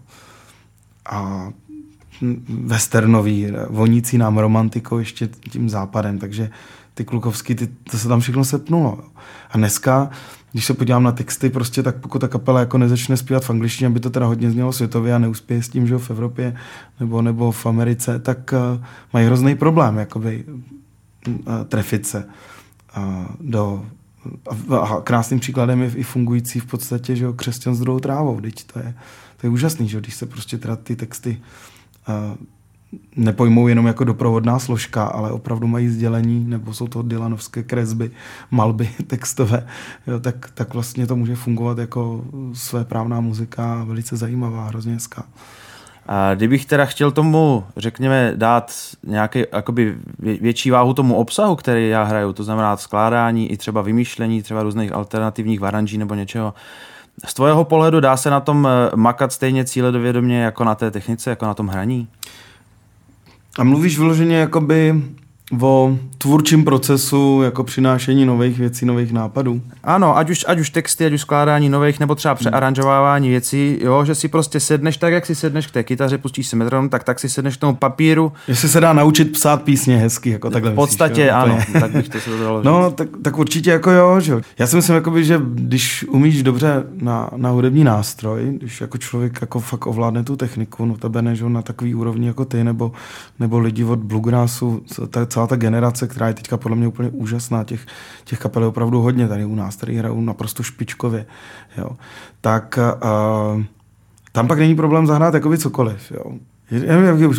A 1.05 1.49
westernový, 2.49 3.47
vonící 3.69 4.17
nám 4.17 4.37
romantikou 4.37 4.99
ještě 4.99 5.27
tím 5.27 5.69
západem, 5.69 6.19
takže 6.19 6.49
ty 6.93 7.05
klukovský, 7.05 7.55
ty, 7.55 7.67
to 7.67 7.97
se 7.97 8.07
tam 8.07 8.19
všechno 8.19 8.45
sepnulo. 8.45 8.99
A 9.51 9.57
dneska, 9.57 10.09
když 10.51 10.65
se 10.65 10.73
podívám 10.73 11.03
na 11.03 11.11
texty, 11.11 11.49
prostě 11.49 11.83
tak 11.83 11.95
pokud 11.95 12.19
ta 12.19 12.27
kapela 12.27 12.59
jako 12.59 12.77
nezačne 12.77 13.17
zpívat 13.17 13.43
v 13.43 13.49
angličtině, 13.49 13.87
aby 13.87 13.99
to 13.99 14.09
teda 14.09 14.25
hodně 14.25 14.51
znělo 14.51 14.73
světově 14.73 15.15
a 15.15 15.17
neuspěje 15.17 15.63
s 15.63 15.69
tím, 15.69 15.87
že 15.87 15.97
v 15.97 16.09
Evropě 16.09 16.55
nebo, 16.99 17.21
nebo 17.21 17.51
v 17.51 17.65
Americe, 17.65 18.19
tak 18.19 18.53
uh, 18.53 18.83
mají 19.13 19.25
hrozný 19.25 19.55
problém, 19.55 19.97
jakoby 19.97 20.45
uh, 20.47 21.33
trefit 21.67 22.07
se 22.07 22.25
uh, 22.97 23.25
do 23.41 23.85
a, 24.69 24.77
a 24.77 25.01
krásným 25.01 25.39
příkladem 25.39 25.81
je 25.81 25.91
i 25.95 26.03
fungující 26.03 26.59
v 26.59 26.65
podstatě, 26.65 27.15
že 27.15 27.27
křesťan 27.35 27.75
s 27.75 27.79
druhou 27.79 27.99
trávou, 27.99 28.41
teď 28.41 28.63
to 28.63 28.79
je, 28.79 28.95
to 29.37 29.47
je 29.47 29.49
úžasný, 29.49 29.89
že 29.89 29.99
když 29.99 30.15
se 30.15 30.25
prostě 30.25 30.57
teda 30.57 30.75
ty 30.75 30.95
texty 30.95 31.41
nepojmou 33.15 33.67
jenom 33.67 33.87
jako 33.87 34.03
doprovodná 34.03 34.59
složka, 34.59 35.05
ale 35.05 35.31
opravdu 35.31 35.67
mají 35.67 35.89
sdělení, 35.89 36.45
nebo 36.47 36.73
jsou 36.73 36.87
to 36.87 37.01
Dylanovské 37.01 37.63
kresby, 37.63 38.11
malby 38.51 38.89
textové, 39.07 39.67
jo, 40.07 40.19
tak, 40.19 40.51
tak 40.53 40.73
vlastně 40.73 41.07
to 41.07 41.15
může 41.15 41.35
fungovat 41.35 41.77
jako 41.77 42.23
své 42.53 42.85
právná 42.85 43.19
muzika, 43.19 43.83
velice 43.83 44.17
zajímavá, 44.17 44.67
hrozně 44.67 44.93
hezká. 44.93 45.23
A 46.11 46.35
kdybych 46.35 46.65
teda 46.65 46.85
chtěl 46.85 47.11
tomu, 47.11 47.63
řekněme, 47.77 48.33
dát 48.35 48.73
nějaký 49.03 49.43
jakoby 49.53 49.97
větší 50.19 50.71
váhu 50.71 50.93
tomu 50.93 51.15
obsahu, 51.15 51.55
který 51.55 51.89
já 51.89 52.03
hraju, 52.03 52.33
to 52.33 52.43
znamená 52.43 52.77
skládání 52.77 53.51
i 53.51 53.57
třeba 53.57 53.81
vymýšlení 53.81 54.41
třeba 54.41 54.63
různých 54.63 54.93
alternativních 54.93 55.59
varanží 55.59 55.97
nebo 55.97 56.15
něčeho, 56.15 56.53
z 57.25 57.33
tvého 57.33 57.65
pohledu 57.65 57.99
dá 57.99 58.17
se 58.17 58.29
na 58.29 58.39
tom 58.39 58.67
eh, 58.67 58.95
makat 58.95 59.33
stejně 59.33 59.65
cíledovědomě 59.65 60.41
jako 60.41 60.63
na 60.63 60.75
té 60.75 60.91
technice, 60.91 61.29
jako 61.29 61.45
na 61.45 61.53
tom 61.53 61.67
hraní? 61.67 62.07
A 63.59 63.63
mluvíš 63.63 63.97
vyloženě 63.97 64.37
jakoby 64.37 65.03
o 65.61 65.97
tvůrčím 66.17 66.63
procesu, 66.63 67.41
jako 67.43 67.63
přinášení 67.63 68.25
nových 68.25 68.59
věcí, 68.59 68.85
nových 68.85 69.13
nápadů. 69.13 69.61
Ano, 69.83 70.17
ať 70.17 70.29
už, 70.29 70.45
ať 70.47 70.59
už 70.59 70.69
texty, 70.69 71.05
ať 71.05 71.13
už 71.13 71.21
skládání 71.21 71.69
nových, 71.69 71.99
nebo 71.99 72.15
třeba 72.15 72.35
přearanžovávání 72.35 73.29
věcí, 73.29 73.77
jo, 73.81 74.05
že 74.05 74.15
si 74.15 74.27
prostě 74.27 74.59
sedneš 74.59 74.97
tak, 74.97 75.13
jak 75.13 75.25
si 75.25 75.35
sedneš 75.35 75.67
k 75.67 75.71
té 75.71 75.83
kytaře, 75.83 76.17
pustíš 76.17 76.47
si 76.47 76.55
metron, 76.55 76.89
tak 76.89 77.03
tak 77.03 77.19
si 77.19 77.29
sedneš 77.29 77.57
k 77.57 77.59
tomu 77.59 77.75
papíru. 77.75 78.31
Jestli 78.47 78.69
se 78.69 78.79
dá 78.79 78.93
naučit 78.93 79.31
psát 79.31 79.63
písně 79.63 79.97
hezky, 79.97 80.29
jako 80.29 80.49
takhle 80.49 80.71
V 80.71 80.75
podstatě 80.75 81.31
myslíš, 81.31 81.31
ano, 81.33 81.57
tak 81.79 81.91
bych 81.91 82.09
to 82.09 82.19
se 82.19 82.29
dalo 82.29 82.61
No, 82.63 82.91
tak, 82.91 83.07
tak, 83.21 83.37
určitě 83.37 83.69
jako 83.69 83.91
jo, 83.91 84.19
že 84.19 84.41
Já 84.59 84.67
si 84.67 84.75
myslím, 84.75 84.95
jakoby, 84.95 85.25
že 85.25 85.41
když 85.43 86.05
umíš 86.09 86.43
dobře 86.43 86.83
na, 87.01 87.29
na 87.35 87.49
hudební 87.49 87.83
nástroj, 87.83 88.53
když 88.57 88.81
jako 88.81 88.97
člověk 88.97 89.41
jako 89.41 89.59
fakt 89.59 89.87
ovládne 89.87 90.23
tu 90.23 90.35
techniku, 90.35 90.85
no 90.85 90.97
tebe 90.97 91.21
než 91.21 91.43
na 91.47 91.61
takový 91.61 91.95
úrovni 91.95 92.27
jako 92.27 92.45
ty, 92.45 92.63
nebo, 92.63 92.91
nebo 93.39 93.59
lidi 93.59 93.83
od 93.83 93.99
bluegrassu, 93.99 94.81
ta, 95.09 95.25
celá 95.39 95.47
ta 95.47 95.55
generace, 95.55 96.07
která 96.07 96.27
je 96.27 96.33
teďka 96.33 96.57
podle 96.57 96.77
mě 96.77 96.87
úplně 96.87 97.09
úžasná, 97.09 97.63
těch, 97.63 97.85
těch 98.23 98.39
kapel 98.39 98.61
je 98.61 98.67
opravdu 98.67 99.01
hodně 99.01 99.27
tady 99.27 99.45
u 99.45 99.55
nás, 99.55 99.75
tady 99.75 99.95
hrajou 99.95 100.21
naprosto 100.21 100.63
špičkově, 100.63 101.25
jo. 101.77 101.89
tak 102.41 102.79
uh, 103.03 103.63
tam 104.31 104.47
pak 104.47 104.59
není 104.59 104.75
problém 104.75 105.07
zahrát 105.07 105.33
jakoby 105.33 105.57
cokoliv. 105.57 106.11
Jo. 106.11 106.23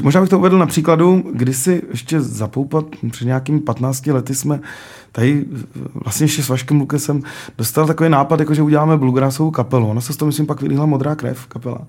Možná 0.03 0.21
bych 0.21 0.31
to 0.31 0.39
uvedl 0.39 0.59
na 0.59 0.67
příkladu, 0.67 1.23
kdy 1.33 1.55
si 1.55 1.83
ještě 1.91 2.21
zapoupat 2.21 2.85
před 3.11 3.25
nějakými 3.25 3.61
15 3.61 4.07
lety 4.07 4.35
jsme 4.35 4.61
tady 5.13 5.45
vlastně 5.95 6.25
ještě 6.25 6.43
s 6.43 6.49
Vaškem 6.49 6.81
Lukesem 6.81 7.23
dostal 7.59 7.87
takový 7.87 8.11
nápad, 8.11 8.41
jako 8.41 8.55
že 8.55 8.63
uděláme 8.63 8.97
bluegrassovou 8.97 9.51
kapelu. 9.51 9.89
Ona 9.89 10.01
se 10.01 10.13
z 10.13 10.17
toho, 10.17 10.27
myslím, 10.27 10.47
pak 10.47 10.63
vylíhla 10.63 10.87
modrá 10.87 11.15
krev 11.15 11.47
kapela. 11.47 11.81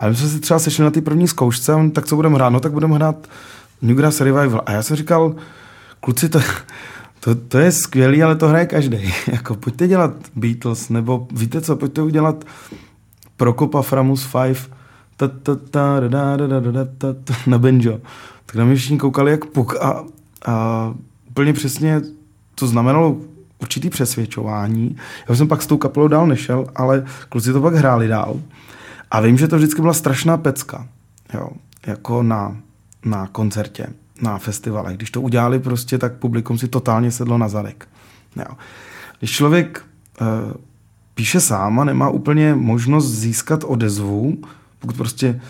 A 0.00 0.08
my 0.08 0.16
jsme 0.16 0.28
si 0.28 0.40
třeba 0.40 0.58
sešli 0.58 0.84
na 0.84 0.90
té 0.90 1.00
první 1.00 1.28
zkoušce, 1.28 1.72
tak 1.92 2.06
co 2.06 2.16
budeme 2.16 2.34
hrát? 2.34 2.50
No 2.50 2.60
tak 2.60 2.72
budeme 2.72 2.94
hrát 2.94 3.16
Newgrass 3.82 4.20
Revival. 4.20 4.62
A 4.66 4.72
já 4.72 4.82
jsem 4.82 4.96
říkal, 4.96 5.34
kluci, 6.00 6.28
to, 6.28 6.40
to, 7.20 7.34
to 7.34 7.58
je 7.58 7.72
skvělý, 7.72 8.22
ale 8.22 8.36
to 8.36 8.48
hraje 8.48 8.66
každý. 8.66 9.14
jako, 9.32 9.54
pojďte 9.54 9.88
dělat 9.88 10.12
Beatles, 10.36 10.88
nebo 10.88 11.28
víte 11.32 11.60
co, 11.60 11.76
pojďte 11.76 12.02
udělat 12.02 12.44
Prokopa 13.36 13.82
Framus 13.82 14.28
5 14.44 14.70
ta, 15.16 15.28
ta, 15.28 15.54
ta, 15.70 16.00
da, 16.00 16.36
da, 16.36 16.46
da, 16.46 16.60
da, 16.60 16.84
ta, 16.98 17.34
na 17.46 17.58
banjo. 17.58 18.00
Tak 18.46 18.56
na 18.56 18.64
mě 18.64 18.76
všichni 18.76 18.98
koukali 18.98 19.30
jak 19.30 19.44
puk 19.44 19.76
a, 19.76 20.04
a 20.46 20.94
úplně 21.28 21.52
přesně 21.52 22.00
to 22.54 22.66
znamenalo 22.66 23.16
určitý 23.58 23.90
přesvědčování. 23.90 24.96
Já 25.28 25.34
jsem 25.34 25.48
pak 25.48 25.62
s 25.62 25.66
tou 25.66 25.76
kapelou 25.76 26.08
dál 26.08 26.26
nešel, 26.26 26.66
ale 26.76 27.04
kluci 27.28 27.52
to 27.52 27.60
pak 27.60 27.74
hráli 27.74 28.08
dál. 28.08 28.40
A 29.10 29.20
vím, 29.20 29.38
že 29.38 29.48
to 29.48 29.56
vždycky 29.56 29.80
byla 29.80 29.92
strašná 29.92 30.36
pecka. 30.36 30.88
Jo, 31.34 31.48
jako 31.86 32.22
na, 32.22 32.56
na 33.04 33.26
koncertě 33.26 33.86
na 34.22 34.38
festivalech. 34.38 34.96
Když 34.96 35.10
to 35.10 35.20
udělali 35.20 35.58
prostě, 35.58 35.98
tak 35.98 36.12
publikum 36.14 36.58
si 36.58 36.68
totálně 36.68 37.10
sedlo 37.10 37.38
na 37.38 37.48
zadek. 37.48 37.88
Jo. 38.36 38.56
Když 39.18 39.30
člověk 39.30 39.84
uh, 40.20 40.26
píše 41.14 41.40
sám 41.40 41.80
a 41.80 41.84
nemá 41.84 42.08
úplně 42.08 42.54
možnost 42.54 43.08
získat 43.08 43.64
odezvu, 43.66 44.38
pokud 44.78 44.96
prostě 44.96 45.40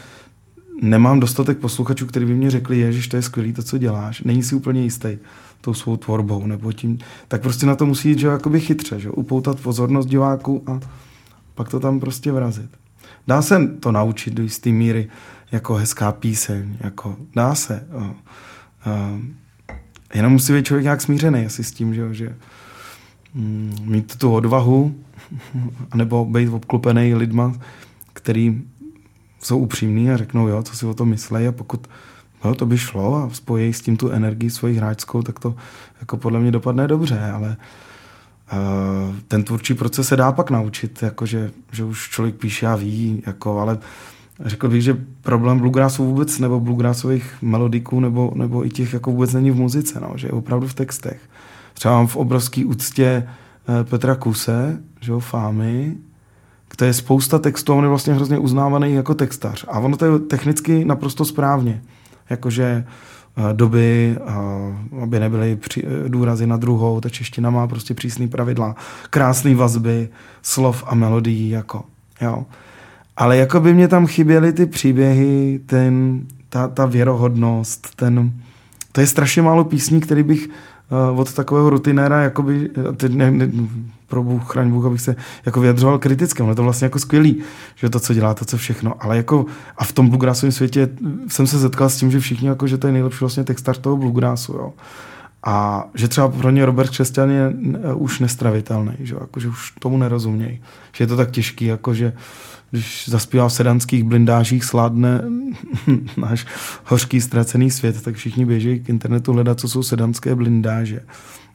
nemám 0.83 1.21
dostatek 1.21 1.59
posluchačů, 1.59 2.07
kteří 2.07 2.27
by 2.27 2.35
mě 2.35 2.51
řekli, 2.51 2.79
ježiš, 2.79 3.09
to 3.09 3.17
je 3.17 3.23
skvělý 3.23 3.53
to, 3.53 3.63
co 3.63 3.79
děláš, 3.79 4.23
není 4.23 4.43
si 4.43 4.55
úplně 4.55 4.83
jistý 4.83 5.19
tou 5.61 5.75
svou 5.75 5.97
tvorbou, 5.97 6.47
nebo 6.47 6.73
tím, 6.73 6.99
tak 7.29 7.43
prostě 7.43 7.67
na 7.67 7.77
to 7.77 7.87
musí 7.87 8.09
jít, 8.09 8.19
že 8.19 8.27
jakoby 8.27 8.61
chytře, 8.61 9.01
že 9.01 9.11
upoutat 9.11 9.61
pozornost 9.61 10.07
diváků 10.07 10.63
a 10.67 10.81
pak 11.55 11.69
to 11.69 11.81
tam 11.81 12.01
prostě 12.01 12.33
vrazit. 12.33 12.71
Dá 13.27 13.43
se 13.43 13.69
to 13.81 13.93
naučit 13.93 14.35
do 14.35 14.43
jisté 14.43 14.71
míry 14.71 15.09
jako 15.53 15.75
hezká 15.75 16.13
píseň, 16.13 16.77
jako 16.81 17.17
dá 17.37 17.55
se. 17.55 17.87
O, 17.93 18.15
o, 18.87 19.19
jenom 20.15 20.33
musí 20.33 20.53
být 20.53 20.67
člověk 20.67 20.85
nějak 20.85 21.01
smířený 21.01 21.47
asi 21.47 21.65
s 21.65 21.73
tím, 21.73 21.95
že, 21.95 22.15
že 22.15 22.37
mm, 23.35 23.77
mít 23.85 24.17
tu 24.17 24.33
odvahu, 24.33 24.95
nebo 25.95 26.25
být 26.25 26.49
obklopený 26.49 27.15
lidma, 27.15 27.53
který 28.13 28.63
jsou 29.43 29.59
upřímní 29.59 30.11
a 30.11 30.17
řeknou, 30.17 30.49
jo, 30.49 30.63
co 30.63 30.77
si 30.77 30.87
o 30.87 30.95
tom 30.95 31.09
myslí 31.09 31.47
a 31.47 31.53
pokud 31.53 31.87
jo, 32.45 32.55
to 32.55 32.67
by 32.67 32.79
šlo 32.79 33.17
a 33.17 33.31
spojí 33.31 33.73
s 33.73 33.81
tím 33.81 33.97
tu 33.97 34.11
energii 34.11 34.51
svojí 34.51 34.77
hráčskou, 34.77 35.23
tak 35.23 35.41
to 35.41 35.55
jako 36.01 36.17
podle 36.17 36.41
mě 36.41 36.51
dopadne 36.51 36.89
dobře, 36.89 37.21
ale 37.21 37.57
uh, 38.53 39.17
ten 39.29 39.45
tvůrčí 39.45 39.75
proces 39.75 40.09
se 40.09 40.17
dá 40.17 40.33
pak 40.33 40.51
naučit, 40.51 41.03
jako 41.03 41.27
že, 41.27 41.51
že 41.73 41.85
už 41.85 42.11
člověk 42.11 42.35
píše 42.35 42.67
a 42.67 42.77
ví, 42.77 43.23
jako, 43.27 43.59
ale 43.59 43.79
řekl 44.45 44.69
bych, 44.69 44.83
že 44.83 45.05
problém 45.23 45.59
bluegrassu 45.59 46.05
vůbec, 46.05 46.39
nebo 46.39 46.61
bluegrassových 46.61 47.35
melodiků, 47.43 48.01
nebo, 48.01 48.33
nebo 48.35 48.67
i 48.67 48.71
těch 48.71 48.93
jako 48.93 49.11
vůbec 49.11 49.33
není 49.33 49.51
v 49.51 49.57
muzice, 49.57 50.01
no, 50.01 50.13
že 50.15 50.29
je 50.29 50.33
opravdu 50.33 50.67
v 50.67 50.75
textech. 50.75 51.21
Třeba 51.75 51.95
mám 51.95 52.07
v 52.07 52.17
obrovský 52.17 52.65
úctě 52.65 53.29
uh, 53.69 53.91
Petra 53.91 54.15
Kuse, 54.15 54.83
že 55.01 55.13
jo, 55.13 55.21
Fámy, 55.21 55.97
to 56.77 56.85
je 56.85 56.93
spousta 56.93 57.39
textů, 57.39 57.75
on 57.75 57.85
je 57.85 57.89
vlastně 57.89 58.15
hrozně 58.15 58.39
uznávaný 58.39 58.95
jako 58.95 59.15
textař. 59.15 59.65
A 59.69 59.79
ono 59.79 59.97
to 59.97 60.05
je 60.05 60.19
technicky 60.19 60.85
naprosto 60.85 61.25
správně. 61.25 61.83
Jakože 62.31 62.85
eh, 63.37 63.43
doby, 63.53 64.17
eh, 64.21 65.03
aby 65.03 65.21
nebyly 65.21 65.59
eh, 65.77 66.09
důrazy 66.09 66.47
na 66.47 66.57
druhou, 66.57 67.01
ta 67.01 67.09
čeština 67.09 67.51
má 67.51 67.67
prostě 67.67 67.95
přísný 67.95 68.29
pravidla, 68.29 68.77
krásné 69.11 69.55
vazby, 69.55 70.09
slov 70.43 70.85
a 70.87 70.95
melodií, 70.95 71.51
jako, 71.51 71.85
jo. 72.21 72.47
Ale 73.17 73.37
jako 73.37 73.61
by 73.61 73.75
mě 73.75 73.89
tam 73.89 74.07
chyběly 74.07 74.53
ty 74.53 74.67
příběhy, 74.67 75.61
ten, 75.67 76.21
ta, 76.49 76.69
ta 76.69 76.87
věrohodnost, 76.87 77.95
ten, 77.97 78.33
to 78.93 79.01
je 79.01 79.07
strašně 79.07 79.43
málo 79.43 79.65
písní, 79.65 80.01
který 80.01 80.23
bych 80.23 80.49
od 81.15 81.33
takového 81.35 81.71
rutinéra, 81.71 82.23
jakoby, 82.23 82.71
teď 82.97 83.13
ne, 83.13 83.31
ne, 83.31 83.51
pro 84.07 84.23
Bůh, 84.23 84.53
chraň 84.53 84.71
Bůh, 84.71 84.85
abych 84.85 85.01
se 85.01 85.17
jako 85.47 85.61
vyjadřoval 85.61 85.99
kriticky. 85.99 86.43
Je 86.43 86.55
to 86.55 86.63
vlastně 86.63 86.85
jako 86.85 86.99
skvělý, 86.99 87.43
že 87.75 87.91
to, 87.91 88.01
co 88.01 88.15
dělá, 88.15 88.35
to, 88.35 88.45
co 88.45 88.57
všechno. 88.57 88.95
Ale 89.01 89.17
jako 89.17 89.47
a 89.77 89.85
v 89.85 89.93
tom 89.93 90.09
bluegrassovém 90.09 90.53
světě 90.53 90.89
jsem 91.29 91.47
se 91.47 91.61
setkal 91.61 91.89
s 91.89 91.97
tím, 91.97 92.11
že 92.11 92.21
všichni 92.21 92.49
jako, 92.49 92.67
že 92.67 92.79
to 92.79 92.87
je 92.87 92.93
nejlepší 92.93 93.19
vlastně 93.21 93.45
textař 93.45 93.79
toho 93.79 93.97
bluegrassu, 93.97 94.53
jo. 94.53 94.73
A 95.45 95.85
že 95.95 96.09
třeba 96.09 96.29
pro 96.29 96.51
ně 96.51 96.67
Robert 96.67 96.91
Křesťan 96.91 97.31
je 97.31 97.55
už 97.95 98.21
nestravitelný, 98.21 98.93
že, 98.99 99.15
jako, 99.21 99.41
že 99.41 99.49
už 99.49 99.73
tomu 99.79 99.99
nerozumějí. 99.99 100.61
Že 100.93 101.05
je 101.05 101.09
to 101.09 101.17
tak 101.17 101.31
těžký, 101.31 101.65
jako 101.65 101.95
že 101.95 102.13
když 102.71 103.09
zaspívá 103.09 103.49
v 103.49 103.53
sedanských 103.53 104.05
blindážích 104.05 104.65
sládne 104.65 105.23
náš 106.17 106.47
hořký 106.85 107.21
ztracený 107.21 107.71
svět, 107.71 108.03
tak 108.03 108.15
všichni 108.15 108.47
běží 108.47 108.81
k 108.81 108.89
internetu 108.89 109.33
hledat, 109.33 109.61
co 109.61 109.69
jsou 109.69 109.83
sedanské 109.83 110.35
blindáže. 110.35 111.01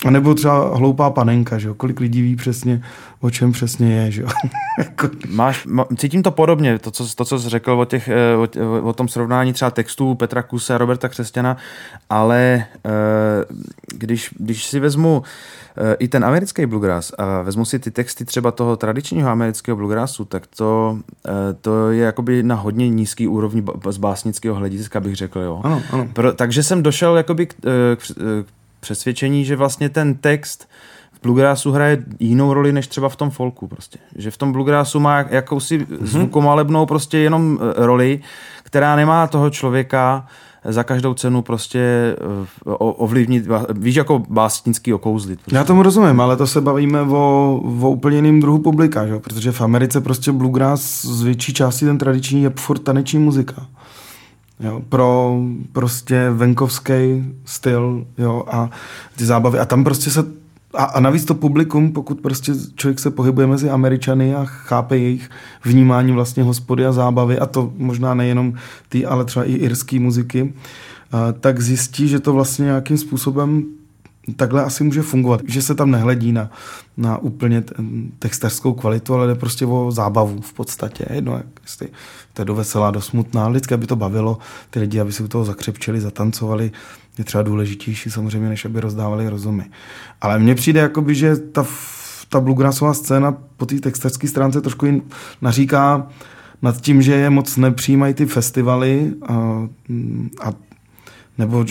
A 0.05 0.09
nebo 0.09 0.33
třeba 0.33 0.77
hloupá 0.77 1.09
panenka, 1.09 1.57
že 1.57 1.67
jo? 1.67 1.73
kolik 1.73 1.99
lidí 1.99 2.21
ví 2.21 2.35
přesně, 2.35 2.81
o 3.19 3.29
čem 3.29 3.51
přesně 3.51 3.95
je. 3.95 4.11
Že 4.11 4.21
jo? 4.21 4.27
Jako- 4.79 5.09
Máš, 5.29 5.67
cítím 5.97 6.23
to 6.23 6.31
podobně, 6.31 6.79
to, 6.79 6.91
co, 6.91 7.15
to, 7.15 7.25
co 7.25 7.39
jsi 7.39 7.49
řekl 7.49 7.71
o, 7.71 7.85
těch, 7.85 8.07
eh, 8.09 8.35
o, 8.35 8.81
o 8.81 8.93
tom 8.93 9.07
srovnání 9.07 9.53
třeba 9.53 9.71
textů 9.71 10.15
Petra 10.15 10.43
Kuse 10.43 10.75
a 10.75 10.77
Roberta 10.77 11.09
Křesťana, 11.09 11.57
ale 12.09 12.65
eh, 12.85 12.91
když, 13.97 14.29
když 14.37 14.65
si 14.65 14.79
vezmu 14.79 15.23
eh, 15.77 15.95
i 15.99 16.07
ten 16.07 16.25
americký 16.25 16.65
bluegrass 16.65 17.13
a 17.17 17.41
vezmu 17.41 17.65
si 17.65 17.79
ty 17.79 17.91
texty 17.91 18.25
třeba 18.25 18.51
toho 18.51 18.77
tradičního 18.77 19.29
amerického 19.29 19.77
bluegrassu, 19.77 20.25
tak 20.25 20.47
to, 20.47 20.99
to 21.61 21.91
je 21.91 22.03
jakoby 22.03 22.43
na 22.43 22.55
hodně 22.55 22.89
nízký 22.89 23.27
úrovni 23.27 23.63
z 23.89 23.97
básnického 23.97 24.55
hlediska, 24.55 24.99
bych 24.99 25.15
řekl. 25.15 25.39
Jo. 25.39 25.61
Ano, 25.63 25.81
ano. 25.91 26.07
Pro, 26.13 26.33
takže 26.33 26.63
jsem 26.63 26.83
došel 26.83 27.17
jakoby 27.17 27.45
k, 27.45 27.53
k, 27.95 27.97
k 28.43 28.45
přesvědčení, 28.85 29.45
že 29.45 29.55
vlastně 29.55 29.89
ten 29.89 30.15
text 30.15 30.69
v 31.11 31.21
bluegrassu 31.23 31.71
hraje 31.71 32.03
jinou 32.19 32.53
roli 32.53 32.73
než 32.73 32.87
třeba 32.87 33.09
v 33.09 33.15
tom 33.15 33.29
folku 33.29 33.67
prostě. 33.67 33.99
Že 34.15 34.31
v 34.31 34.37
tom 34.37 34.51
bluegrassu 34.51 34.99
má 34.99 35.25
jakousi 35.29 35.79
mm-hmm. 35.79 35.97
zvukomalebnou 36.01 36.85
prostě 36.85 37.17
jenom 37.17 37.59
e, 37.61 37.85
roli, 37.85 38.19
která 38.63 38.95
nemá 38.95 39.27
toho 39.27 39.49
člověka 39.49 40.27
za 40.65 40.83
každou 40.83 41.13
cenu 41.13 41.41
prostě 41.41 41.79
e, 41.79 42.15
ovlivnit, 42.77 43.47
víš, 43.73 43.95
jako 43.95 44.23
básnický 44.29 44.93
okouzlit. 44.93 45.41
Prostě. 45.41 45.55
Já 45.55 45.63
tomu 45.63 45.83
rozumím, 45.83 46.21
ale 46.21 46.37
to 46.37 46.47
se 46.47 46.61
bavíme 46.61 47.01
o, 47.01 47.61
o 47.81 47.89
úplně 47.89 48.15
jiném 48.15 48.39
druhu 48.39 48.59
publika, 48.59 49.07
že? 49.07 49.19
protože 49.19 49.51
v 49.51 49.61
Americe 49.61 50.01
prostě 50.01 50.31
bluegrass 50.31 51.05
z 51.05 51.21
větší 51.21 51.53
části 51.53 51.85
ten 51.85 51.97
tradiční 51.97 52.43
je 52.43 52.51
furt 52.55 52.79
taneční 52.79 53.19
muzika. 53.19 53.65
Jo, 54.59 54.81
pro 54.89 55.39
prostě 55.71 56.29
venkovský 56.29 57.25
styl 57.45 58.05
jo, 58.17 58.43
a 58.47 58.69
ty 59.15 59.25
zábavy. 59.25 59.59
A 59.59 59.65
tam 59.65 59.83
prostě 59.83 60.09
se 60.09 60.25
a, 60.75 60.83
a 60.83 60.99
navíc 60.99 61.25
to 61.25 61.35
publikum, 61.35 61.91
pokud 61.91 62.21
prostě 62.21 62.53
člověk 62.75 62.99
se 62.99 63.11
pohybuje 63.11 63.47
mezi 63.47 63.69
Američany 63.69 64.35
a 64.35 64.45
chápe 64.45 64.97
jejich 64.97 65.29
vnímání 65.63 66.11
vlastně 66.11 66.43
hospody 66.43 66.85
a 66.85 66.91
zábavy, 66.91 67.39
a 67.39 67.45
to 67.45 67.71
možná 67.77 68.13
nejenom 68.13 68.53
ty, 68.89 69.05
ale 69.05 69.25
třeba 69.25 69.45
i 69.45 69.53
irský 69.53 69.99
muziky, 69.99 70.53
tak 71.39 71.61
zjistí, 71.61 72.07
že 72.07 72.19
to 72.19 72.33
vlastně 72.33 72.65
nějakým 72.65 72.97
způsobem 72.97 73.63
takhle 74.35 74.63
asi 74.63 74.83
může 74.83 75.01
fungovat, 75.01 75.41
že 75.47 75.61
se 75.61 75.75
tam 75.75 75.91
nehledí 75.91 76.31
na, 76.31 76.51
na 76.97 77.17
úplně 77.17 77.63
textařskou 78.19 78.73
kvalitu, 78.73 79.13
ale 79.13 79.27
jde 79.27 79.35
prostě 79.35 79.65
o 79.65 79.91
zábavu 79.91 80.41
v 80.41 80.53
podstatě. 80.53 81.05
Jedno, 81.13 81.41
jestli 81.63 81.87
to 82.33 82.41
je 82.41 82.45
do 82.45 82.55
veselá, 82.55 82.91
do 82.91 83.01
smutná, 83.01 83.49
vždycky, 83.49 83.73
aby 83.73 83.87
to 83.87 83.95
bavilo 83.95 84.37
ty 84.69 84.79
lidi, 84.79 84.99
aby 84.99 85.11
si 85.11 85.23
u 85.23 85.27
toho 85.27 85.45
zakřepčili, 85.45 86.01
zatancovali, 86.01 86.71
je 87.17 87.23
třeba 87.23 87.43
důležitější 87.43 88.11
samozřejmě, 88.11 88.49
než 88.49 88.65
aby 88.65 88.79
rozdávali 88.79 89.29
rozumy. 89.29 89.65
Ale 90.21 90.39
mně 90.39 90.55
přijde, 90.55 90.79
jakoby, 90.79 91.15
že 91.15 91.35
ta, 91.35 91.65
ta 92.29 92.39
bluegrassová 92.39 92.93
scéna 92.93 93.37
po 93.57 93.65
té 93.65 93.75
textařské 93.75 94.27
stránce 94.27 94.61
trošku 94.61 94.85
jim 94.85 95.01
naříká 95.41 96.07
nad 96.61 96.81
tím, 96.81 97.01
že 97.01 97.13
je 97.13 97.29
moc 97.29 97.57
nepřijímají 97.57 98.13
ty 98.13 98.25
festivaly 98.25 99.13
a, 99.27 99.67
a 100.41 100.53
nebo 101.37 101.65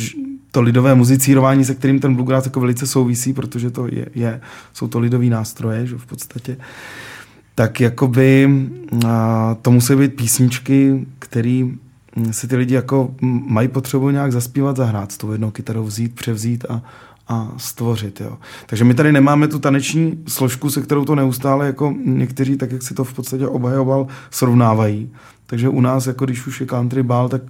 to 0.55 0.63
lidové 0.63 0.95
muzicírování, 0.95 1.65
se 1.65 1.75
kterým 1.75 2.01
ten 2.01 2.15
bluegrass 2.15 2.47
jako 2.47 2.61
velice 2.61 2.87
souvisí, 2.87 3.33
protože 3.33 3.71
to 3.71 3.87
je, 3.87 4.07
je 4.15 4.41
jsou 4.73 4.89
to 4.89 4.99
lidové 4.99 5.27
nástroje, 5.27 5.87
že 5.87 5.97
v 5.97 6.07
podstatě, 6.07 6.57
tak 7.55 7.81
jakoby 7.81 8.49
a, 9.07 9.57
to 9.63 9.71
musí 9.71 9.95
být 9.95 10.15
písničky, 10.15 11.07
které 11.19 11.67
si 12.31 12.49
ty 12.49 12.57
lidi 12.57 12.75
jako 12.75 13.15
mají 13.47 13.69
potřebu 13.69 14.11
nějak 14.11 14.33
zaspívat, 14.33 14.77
zahrát 14.77 15.13
s 15.13 15.17
tou 15.17 15.33
jednou 15.33 15.51
kytarou, 15.51 15.85
vzít, 15.85 16.15
převzít 16.15 16.65
a, 16.69 16.83
a 17.29 17.53
stvořit. 17.57 18.21
Jo. 18.21 18.39
Takže 18.67 18.85
my 18.85 18.95
tady 18.95 19.13
nemáme 19.13 19.49
tu 19.49 19.59
taneční 19.59 20.23
složku, 20.29 20.71
se 20.71 20.83
kterou 20.83 21.05
to 21.05 21.15
neustále 21.15 21.67
jako 21.67 21.95
někteří, 22.05 22.57
tak 22.57 22.73
jak 22.73 22.83
si 22.83 22.95
to 22.95 23.05
v 23.05 23.13
podstatě 23.13 23.47
obhajoval, 23.47 24.07
srovnávají. 24.31 25.11
Takže 25.47 25.69
u 25.69 25.81
nás, 25.81 26.07
jako 26.07 26.25
když 26.25 26.47
už 26.47 26.61
je 26.61 26.67
country 26.67 27.03
bál, 27.03 27.29
tak 27.29 27.43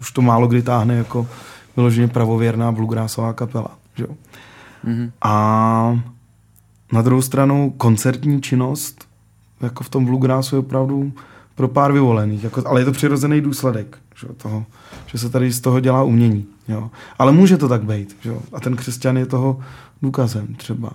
už 0.00 0.10
to 0.10 0.22
málo 0.22 0.46
kdy 0.46 0.62
táhne 0.62 0.94
jako 0.94 1.26
vyloženě 1.76 2.08
pravověrná 2.08 2.72
bluegrassová 2.72 3.32
kapela. 3.32 3.78
Že? 3.94 4.06
Mm-hmm. 4.84 5.10
A 5.22 6.00
na 6.92 7.02
druhou 7.02 7.22
stranu 7.22 7.74
koncertní 7.76 8.42
činnost 8.42 9.08
jako 9.60 9.84
v 9.84 9.88
tom 9.88 10.04
bluegrassu 10.04 10.56
je 10.56 10.60
opravdu 10.60 11.12
pro 11.54 11.68
pár 11.68 11.92
vyvolených, 11.92 12.44
jako, 12.44 12.62
ale 12.66 12.80
je 12.80 12.84
to 12.84 12.92
přirozený 12.92 13.40
důsledek 13.40 13.98
že, 14.20 14.26
toho, 14.36 14.66
že 15.06 15.18
se 15.18 15.30
tady 15.30 15.52
z 15.52 15.60
toho 15.60 15.80
dělá 15.80 16.02
umění. 16.02 16.46
Jo. 16.68 16.90
Ale 17.18 17.32
může 17.32 17.56
to 17.56 17.68
tak 17.68 17.84
být. 17.84 18.16
Že? 18.20 18.32
A 18.52 18.60
ten 18.60 18.76
křesťan 18.76 19.16
je 19.16 19.26
toho 19.26 19.60
důkazem 20.02 20.54
třeba. 20.54 20.90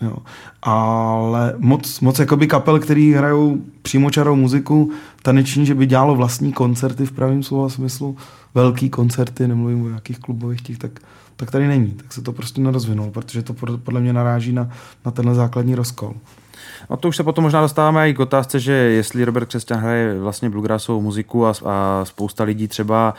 Jo. 0.00 0.16
Ale 0.62 1.54
moc, 1.58 2.00
moc 2.00 2.18
jakoby 2.18 2.46
kapel, 2.46 2.78
který 2.78 3.12
hrajou 3.12 3.58
přímočarou 3.82 4.36
muziku, 4.36 4.92
taneční, 5.22 5.66
že 5.66 5.74
by 5.74 5.86
dělalo 5.86 6.14
vlastní 6.14 6.52
koncerty 6.52 7.06
v 7.06 7.12
pravém 7.12 7.42
slova 7.42 7.68
smyslu, 7.68 8.16
velký 8.54 8.90
koncerty, 8.90 9.48
nemluvím 9.48 9.82
o 9.82 9.88
nějakých 9.88 10.18
klubových 10.18 10.62
těch, 10.62 10.78
tak, 10.78 11.00
tak 11.36 11.50
tady 11.50 11.68
není. 11.68 11.90
Tak 11.90 12.12
se 12.12 12.22
to 12.22 12.32
prostě 12.32 12.60
nerozvinulo, 12.60 13.10
protože 13.10 13.42
to 13.42 13.54
podle 13.84 14.00
mě 14.00 14.12
naráží 14.12 14.52
na, 14.52 14.70
na 15.04 15.10
tenhle 15.10 15.34
základní 15.34 15.74
rozkol. 15.74 16.14
No 16.90 16.96
to 16.96 17.08
už 17.08 17.16
se 17.16 17.22
potom 17.22 17.44
možná 17.44 17.60
dostáváme 17.60 18.10
i 18.10 18.14
k 18.14 18.20
otázce, 18.20 18.60
že 18.60 18.72
jestli 18.72 19.24
Robert 19.24 19.46
Křesťan 19.46 19.78
hraje 19.78 20.18
vlastně 20.20 20.50
bluegrassovou 20.50 21.00
muziku 21.00 21.46
a, 21.46 21.52
a 21.64 22.04
spousta 22.04 22.44
lidí 22.44 22.68
třeba 22.68 23.14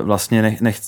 e, 0.00 0.02
vlastně 0.02 0.42
nech, 0.42 0.60
nech, 0.60 0.80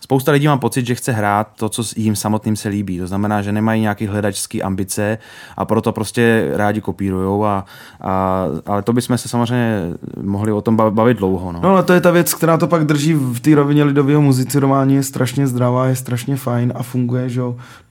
spousta 0.00 0.32
lidí 0.32 0.46
má 0.46 0.56
pocit, 0.56 0.86
že 0.86 0.94
chce 0.94 1.12
hrát 1.12 1.48
to, 1.56 1.68
co 1.68 1.82
jim 1.96 2.16
samotným 2.16 2.56
se 2.56 2.68
líbí. 2.68 2.98
To 2.98 3.06
znamená, 3.06 3.42
že 3.42 3.52
nemají 3.52 3.82
nějaký 3.82 4.06
hledačský 4.06 4.62
ambice 4.62 5.18
a 5.56 5.64
proto 5.64 5.92
prostě 5.92 6.50
rádi 6.54 6.80
kopírujou 6.80 7.44
a, 7.44 7.64
a 8.00 8.44
ale 8.66 8.82
to 8.82 8.92
bychom 8.92 9.18
se 9.18 9.28
samozřejmě 9.28 9.92
mohli 10.22 10.52
o 10.52 10.60
tom 10.60 10.76
bavit 10.76 11.16
dlouho. 11.16 11.52
No. 11.52 11.60
no 11.62 11.68
ale 11.68 11.82
to 11.82 11.92
je 11.92 12.00
ta 12.00 12.10
věc, 12.10 12.34
která 12.34 12.56
to 12.56 12.66
pak 12.66 12.84
drží 12.84 13.14
v 13.14 13.40
té 13.40 13.54
rovině 13.54 13.84
lidového 13.84 14.22
muzicirování, 14.22 14.94
je 14.94 15.02
strašně 15.02 15.46
zdravá, 15.46 15.86
je 15.86 15.96
strašně 15.96 16.36
fajn 16.36 16.72
a 16.76 16.82
funguje 16.82 17.28
že, 17.28 17.42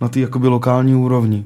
na 0.02 0.08
té 0.08 0.20
lokální 0.42 0.96
úrovni. 0.96 1.46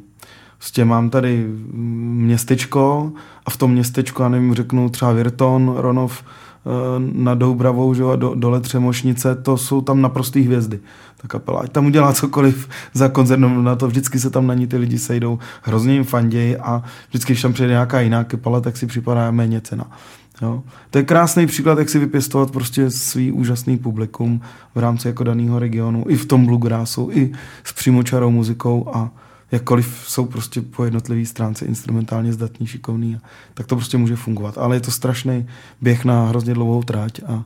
Prostě 0.58 0.86
mám 0.86 1.10
tady 1.10 1.48
městečko 1.72 3.12
a 3.46 3.50
v 3.50 3.58
tom 3.58 3.72
městečku, 3.72 4.22
já 4.22 4.30
nevím, 4.30 4.54
řeknu 4.54 4.90
třeba 4.90 5.12
Virton, 5.12 5.74
Ronov, 5.78 6.24
eh, 6.24 6.70
nad 7.14 7.38
Doubravou, 7.38 7.94
že 7.94 8.04
a 8.04 8.16
do, 8.16 8.36
dole 8.36 8.62
Třemošnice, 8.62 9.36
to 9.36 9.58
jsou 9.58 9.82
tam 9.82 10.02
naprostý 10.02 10.42
hvězdy. 10.42 10.80
Ta 11.22 11.28
kapela, 11.28 11.60
ať 11.60 11.72
tam 11.72 11.86
udělá 11.86 12.14
cokoliv 12.14 12.70
za 12.94 13.10
koncert, 13.10 13.40
no, 13.40 13.62
na 13.62 13.76
to 13.76 13.88
vždycky 13.88 14.20
se 14.20 14.30
tam 14.30 14.48
na 14.48 14.54
ní 14.54 14.68
ty 14.68 14.78
lidi 14.78 15.00
sejdou, 15.00 15.40
hrozně 15.62 15.94
jim 15.94 16.04
fandějí 16.04 16.58
a 16.58 16.84
vždycky, 17.10 17.34
když 17.34 17.42
tam 17.42 17.54
přijde 17.54 17.70
nějaká 17.72 18.02
jiná 18.02 18.24
kapela, 18.24 18.62
tak 18.62 18.78
si 18.78 18.88
připadá 18.88 19.32
méně 19.32 19.62
cena. 19.62 19.86
Jo? 20.42 20.64
To 20.90 20.98
je 20.98 21.04
krásný 21.04 21.48
příklad, 21.48 21.78
jak 21.78 21.90
si 21.90 22.00
vypěstovat 22.00 22.52
prostě 22.52 22.92
svý 22.92 23.32
úžasný 23.32 23.78
publikum 23.78 24.42
v 24.76 24.80
rámci 24.80 25.08
jako 25.08 25.24
daného 25.24 25.60
regionu, 25.60 26.06
i 26.08 26.16
v 26.16 26.26
tom 26.26 26.46
bluegrassu, 26.46 27.10
i 27.14 27.32
s 27.64 27.74
přímočarou 27.74 28.32
muzikou 28.32 28.90
a 28.94 29.12
jakkoliv 29.52 30.04
jsou 30.08 30.26
prostě 30.26 30.62
po 30.62 30.84
jednotlivé 30.84 31.26
stránce 31.26 31.66
instrumentálně 31.66 32.34
zdatní, 32.34 32.68
šikovný, 32.68 33.20
tak 33.54 33.68
to 33.68 33.76
prostě 33.76 33.98
může 33.98 34.16
fungovat. 34.16 34.58
Ale 34.58 34.76
je 34.76 34.80
to 34.80 34.92
strašný 34.92 35.48
běh 35.82 36.06
na 36.06 36.28
hrozně 36.28 36.54
dlouhou 36.54 36.84
tráť 36.84 37.20
a 37.28 37.44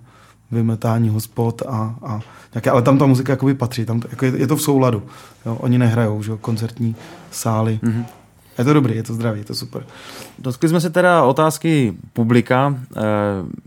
vymetání 0.51 1.09
hospod 1.09 1.61
a, 1.61 1.95
a 2.01 2.19
nějaké, 2.53 2.69
ale 2.69 2.81
tam 2.81 2.97
ta 2.97 3.05
muzika 3.05 3.33
jakoby 3.33 3.53
patří, 3.53 3.85
tam 3.85 4.01
jako 4.11 4.25
je, 4.25 4.37
je, 4.37 4.47
to 4.47 4.55
v 4.55 4.61
souladu. 4.61 5.03
Jo? 5.45 5.55
Oni 5.55 5.77
nehrajou, 5.77 6.23
že 6.23 6.31
koncertní 6.41 6.95
sály. 7.31 7.79
Mm-hmm. 7.83 8.05
Je 8.59 8.65
to 8.65 8.73
dobrý, 8.73 8.95
je 8.95 9.03
to 9.03 9.13
zdravý, 9.13 9.39
je 9.39 9.45
to 9.45 9.55
super. 9.55 9.85
Dotkli 10.39 10.69
jsme 10.69 10.81
se 10.81 10.89
teda 10.89 11.23
otázky 11.23 11.93
publika, 12.13 12.75
eh, 12.97 13.01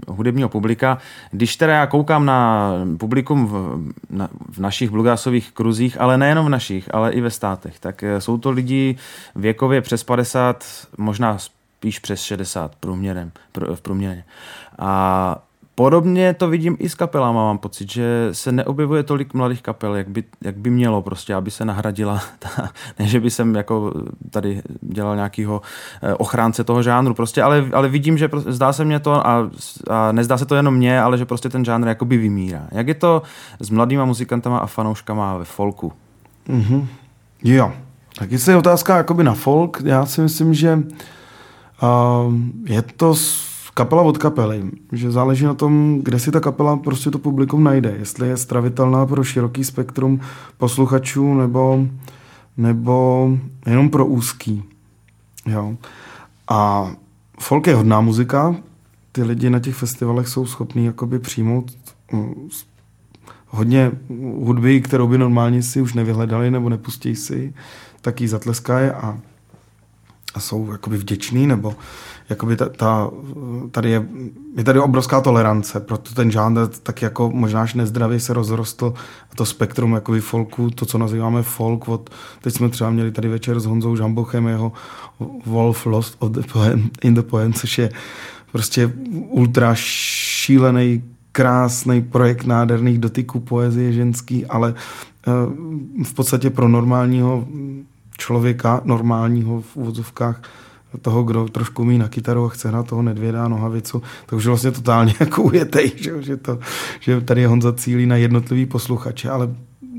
hudebního 0.09 0.49
publika. 0.49 0.99
Když 1.31 1.57
teda 1.57 1.75
já 1.75 1.87
koukám 1.87 2.27
na 2.27 2.73
publikum 2.99 3.47
v, 3.47 3.81
na, 4.11 4.29
v 4.51 4.59
našich 4.59 4.91
bluegrassových 4.91 5.53
kruzích, 5.53 6.01
ale 6.01 6.19
nejenom 6.19 6.47
v 6.47 6.49
našich, 6.49 6.95
ale 6.95 7.13
i 7.13 7.21
ve 7.21 7.31
státech, 7.31 7.79
tak 7.81 8.03
eh, 8.03 8.21
jsou 8.21 8.39
to 8.39 8.51
lidi 8.51 8.97
věkově 9.37 9.81
přes 9.81 10.05
50, 10.05 10.65
možná 10.99 11.39
spíš 11.39 11.99
přes 11.99 12.23
60 12.23 12.75
průměrem, 12.75 13.33
pr, 13.53 13.75
v 13.75 13.81
průměrě. 13.81 14.25
A 14.79 15.43
Podobně 15.75 16.35
to 16.35 16.49
vidím 16.49 16.77
i 16.79 16.89
s 16.89 16.95
kapelama, 16.95 17.45
mám 17.45 17.59
pocit, 17.59 17.91
že 17.91 18.29
se 18.33 18.53
neobjevuje 18.53 19.03
tolik 19.03 19.35
mladých 19.35 19.63
kapel, 19.63 19.95
jak 19.95 20.09
by, 20.09 20.25
jak 20.45 20.57
by 20.57 20.71
mělo 20.71 21.03
prostě, 21.03 21.35
aby 21.35 21.51
se 21.51 21.65
nahradila, 21.65 22.23
ta, 22.39 22.71
ne, 22.99 23.07
že 23.07 23.21
by 23.21 23.31
jsem 23.31 23.55
jako 23.55 23.93
tady 24.31 24.63
dělal 24.81 25.17
nějakého 25.17 25.63
eh, 26.03 26.15
ochránce 26.15 26.65
toho 26.65 26.83
žánru, 26.83 27.15
prostě, 27.15 27.43
ale, 27.43 27.69
ale 27.73 27.89
vidím, 27.89 28.19
že 28.19 28.29
prostě, 28.29 28.53
zdá 28.53 28.73
se 28.73 28.85
mě 28.85 29.01
to 29.01 29.27
a, 29.27 29.51
a 29.91 30.13
nezdá 30.13 30.39
se 30.39 30.47
to 30.47 30.55
jenom 30.55 30.75
mně, 30.75 31.01
ale 31.01 31.19
že 31.19 31.25
prostě 31.25 31.49
ten 31.49 31.65
žánr 31.65 31.89
jakoby 31.89 32.17
vymírá. 32.17 32.69
Jak 32.73 32.89
je 32.89 32.95
to 32.95 33.23
s 33.61 33.71
mladýma 33.71 34.05
muzikantama 34.05 34.59
a 34.59 34.67
fanouškama 34.67 35.37
ve 35.37 35.45
folku? 35.45 35.93
Mm-hmm. 36.49 36.87
Jo, 37.45 37.73
tak 38.19 38.33
jestli 38.33 38.53
je 38.53 38.57
otázka 38.57 38.97
jakoby 38.97 39.25
na 39.25 39.35
folk, 39.35 39.83
já 39.85 40.07
si 40.07 40.21
myslím, 40.21 40.55
že 40.55 40.75
uh, 41.83 42.35
je 42.65 42.83
to 42.83 43.15
kapela 43.75 44.03
od 44.03 44.19
kapely, 44.19 44.71
že 44.93 45.11
záleží 45.11 45.45
na 45.45 45.55
tom, 45.55 46.01
kde 46.03 46.19
si 46.19 46.31
ta 46.31 46.41
kapela 46.41 46.77
prostě 46.77 47.11
to 47.11 47.19
publikum 47.19 47.65
najde, 47.65 47.95
jestli 47.99 48.29
je 48.29 48.37
stravitelná 48.37 49.07
pro 49.07 49.25
široký 49.25 49.65
spektrum 49.65 50.21
posluchačů 50.59 51.35
nebo, 51.35 51.87
nebo 52.57 53.29
jenom 53.67 53.91
pro 53.91 54.07
úzký. 54.07 54.63
Jo. 55.47 55.77
A 56.49 56.91
folk 57.41 57.67
je 57.67 57.75
hodná 57.75 58.01
muzika, 58.01 58.57
ty 59.13 59.23
lidi 59.23 59.51
na 59.51 59.61
těch 59.61 59.75
festivalech 59.75 60.29
jsou 60.29 60.47
schopní 60.47 60.85
jakoby 60.85 61.19
přijmout 61.19 61.73
mm, 62.13 62.49
hodně 63.49 63.91
hudby, 64.45 64.81
kterou 64.81 65.09
by 65.09 65.19
normálně 65.19 65.63
si 65.63 65.81
už 65.81 65.95
nevyhledali 65.95 66.51
nebo 66.51 66.69
nepustí 66.69 67.17
si, 67.17 67.55
tak 68.01 68.21
ji 68.21 68.29
zatleskají 68.29 68.91
a, 68.91 69.19
a 70.35 70.41
jsou 70.41 70.73
jakoby 70.73 70.97
vděční 70.97 71.47
nebo 71.47 71.75
jakoby 72.31 72.57
ta, 72.57 72.69
ta, 72.69 73.11
tady 73.71 73.91
je, 73.91 74.07
je 74.57 74.65
tady 74.65 74.81
obrovská 74.81 75.21
tolerance, 75.21 75.81
proto 75.81 76.15
ten 76.15 76.31
žánr 76.31 76.67
tak 76.83 77.03
jako 77.03 77.31
možná 77.31 77.63
až 77.63 77.75
nezdravě 77.75 78.21
se 78.21 78.33
rozrostl 78.33 78.95
a 79.33 79.37
to 79.37 79.47
spektrum 79.47 79.93
jakoby 79.93 80.21
folku, 80.21 80.71
to, 80.71 80.87
co 80.87 80.99
nazýváme 80.99 81.43
folk, 81.43 81.89
od, 81.89 82.11
teď 82.41 82.55
jsme 82.55 82.69
třeba 82.69 82.91
měli 82.91 83.13
tady 83.13 83.29
večer 83.29 83.61
s 83.61 83.65
Honzou 83.65 83.97
Žambochem 83.97 84.47
jeho 84.47 84.73
Wolf 85.47 85.87
Lost 85.87 86.17
of 86.19 86.31
the 86.31 86.43
poem, 86.53 86.91
in 87.03 87.15
the 87.15 87.23
Poem, 87.23 87.53
což 87.53 87.79
je 87.79 87.91
prostě 88.53 88.93
ultra 89.29 89.75
šílený 89.75 91.03
krásný 91.33 92.03
projekt 92.03 92.45
nádherných 92.45 92.99
dotyků 92.99 93.41
poezie 93.41 93.93
ženský, 93.93 94.47
ale 94.47 94.75
uh, 95.27 96.05
v 96.05 96.15
podstatě 96.15 96.51
pro 96.51 96.69
normálního 96.69 97.47
člověka, 98.19 98.81
normálního 98.85 99.61
v 99.61 99.77
úvodzovkách, 99.77 100.43
toho, 101.03 101.23
kdo 101.23 101.49
trošku 101.49 101.83
umí 101.83 101.99
na 101.99 102.09
kytaru 102.09 102.45
a 102.45 102.49
chce 102.49 102.69
hrát 102.69 102.87
toho 102.87 103.03
nedvěda 103.03 103.49
nohavicu, 103.49 104.03
tak 104.27 104.37
už 104.37 104.47
vlastně 104.47 104.71
totálně 104.71 105.15
jako 105.21 105.43
ujetej, 105.43 105.93
že, 105.97 106.23
že, 106.23 106.37
to, 106.37 106.59
že 107.01 107.21
tady 107.21 107.45
Honza 107.45 107.73
cílí 107.73 108.07
na 108.07 108.17
jednotlivý 108.17 108.67
posluchače, 108.67 109.31
ale 109.31 109.49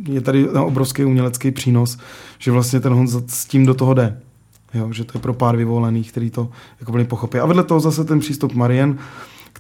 je 0.08 0.22
tady 0.22 0.50
obrovský 0.50 1.06
umělecký 1.06 1.52
přínos, 1.52 1.98
že 2.40 2.52
vlastně 2.52 2.80
ten 2.80 2.94
Honza 2.94 3.22
s 3.28 3.46
tím 3.46 3.66
do 3.66 3.74
toho 3.74 3.94
jde. 3.94 4.20
Jo, 4.74 4.94
že 4.94 5.04
to 5.04 5.18
je 5.18 5.22
pro 5.22 5.34
pár 5.34 5.58
vyvolených, 5.58 6.12
který 6.12 6.30
to 6.30 6.50
jako 6.80 7.06
pochopí. 7.06 7.38
A 7.38 7.46
vedle 7.46 7.64
toho 7.64 7.80
zase 7.80 8.04
ten 8.04 8.20
přístup 8.20 8.54
Marien, 8.54 8.98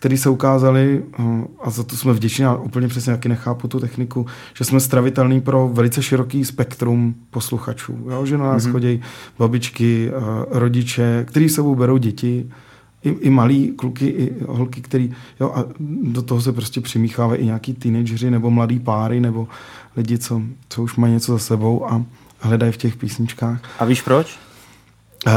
který 0.03 0.17
se 0.17 0.29
ukázali, 0.29 1.03
eh, 1.19 1.23
a 1.63 1.69
za 1.69 1.83
to 1.83 1.97
jsme 1.97 2.13
vděční, 2.13 2.45
a 2.45 2.55
úplně 2.55 2.87
přesně 2.87 3.11
jaký 3.11 3.29
nechápu 3.29 3.67
tu 3.67 3.79
techniku, 3.79 4.25
že 4.53 4.63
jsme 4.63 4.79
stravitelní 4.79 5.41
pro 5.41 5.69
velice 5.73 6.03
široký 6.03 6.45
spektrum 6.45 7.15
posluchačů. 7.29 8.07
Jo? 8.09 8.25
Že 8.25 8.37
na 8.37 8.45
nás 8.45 8.63
mm-hmm. 8.63 8.71
chodí 8.71 9.01
babičky, 9.39 10.11
eh, 10.11 10.19
rodiče, 10.59 11.25
kteří 11.27 11.49
sebou 11.49 11.75
berou 11.75 11.97
děti, 11.97 12.49
i, 13.03 13.09
i 13.09 13.29
malí 13.29 13.71
kluky, 13.75 14.05
i 14.07 14.33
holky, 14.47 14.81
který, 14.81 15.11
jo, 15.39 15.51
a 15.55 15.65
do 16.03 16.21
toho 16.21 16.41
se 16.41 16.51
prostě 16.51 16.81
přimíchávají 16.81 17.41
i 17.41 17.45
nějaký 17.45 17.73
teenageři 17.73 18.31
nebo 18.31 18.51
mladý 18.51 18.79
páry, 18.79 19.19
nebo 19.19 19.47
lidi, 19.97 20.17
co, 20.17 20.41
co 20.69 20.83
už 20.83 20.95
mají 20.95 21.13
něco 21.13 21.31
za 21.31 21.39
sebou 21.39 21.91
a 21.91 22.03
hledají 22.39 22.71
v 22.71 22.77
těch 22.77 22.95
písničkách. 22.95 23.61
A 23.79 23.85
víš 23.85 24.01
proč? 24.01 24.39
Uh, 25.27 25.33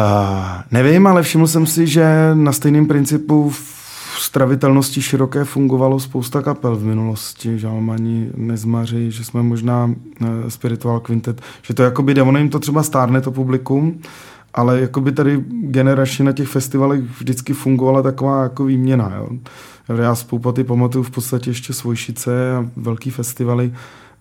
nevím, 0.70 1.06
ale 1.06 1.22
všiml 1.22 1.46
jsem 1.46 1.66
si, 1.66 1.86
že 1.86 2.30
na 2.34 2.52
stejném 2.52 2.86
principu 2.86 3.52
stravitelnosti 4.18 5.02
široké 5.02 5.44
fungovalo 5.44 6.00
spousta 6.00 6.42
kapel 6.42 6.76
v 6.76 6.84
minulosti, 6.84 7.58
Žalmani, 7.58 8.30
Nezmaři, 8.34 9.10
že 9.10 9.24
jsme 9.24 9.42
možná 9.42 9.90
eh, 10.20 10.50
Spiritual 10.50 11.00
Quintet, 11.00 11.40
že 11.62 11.74
to 11.74 11.82
jakoby 11.82 12.14
jde, 12.14 12.22
ono 12.22 12.38
jim 12.38 12.48
to 12.48 12.58
třeba 12.58 12.82
stárne 12.82 13.20
to 13.20 13.32
publikum, 13.32 14.00
ale 14.54 14.80
jakoby 14.80 15.12
tady 15.12 15.44
generačně 15.48 16.24
na 16.24 16.32
těch 16.32 16.48
festivalech 16.48 17.00
vždycky 17.00 17.52
fungovala 17.52 18.02
taková 18.02 18.42
jako 18.42 18.64
výměna. 18.64 19.12
Jo. 19.16 19.28
Já 19.94 20.14
z 20.14 20.24
Poupaty 20.24 20.64
pamatuju 20.64 21.04
v 21.04 21.10
podstatě 21.10 21.50
ještě 21.50 21.72
Svojšice 21.72 22.56
a 22.56 22.70
velký 22.76 23.10
festivaly, 23.10 23.72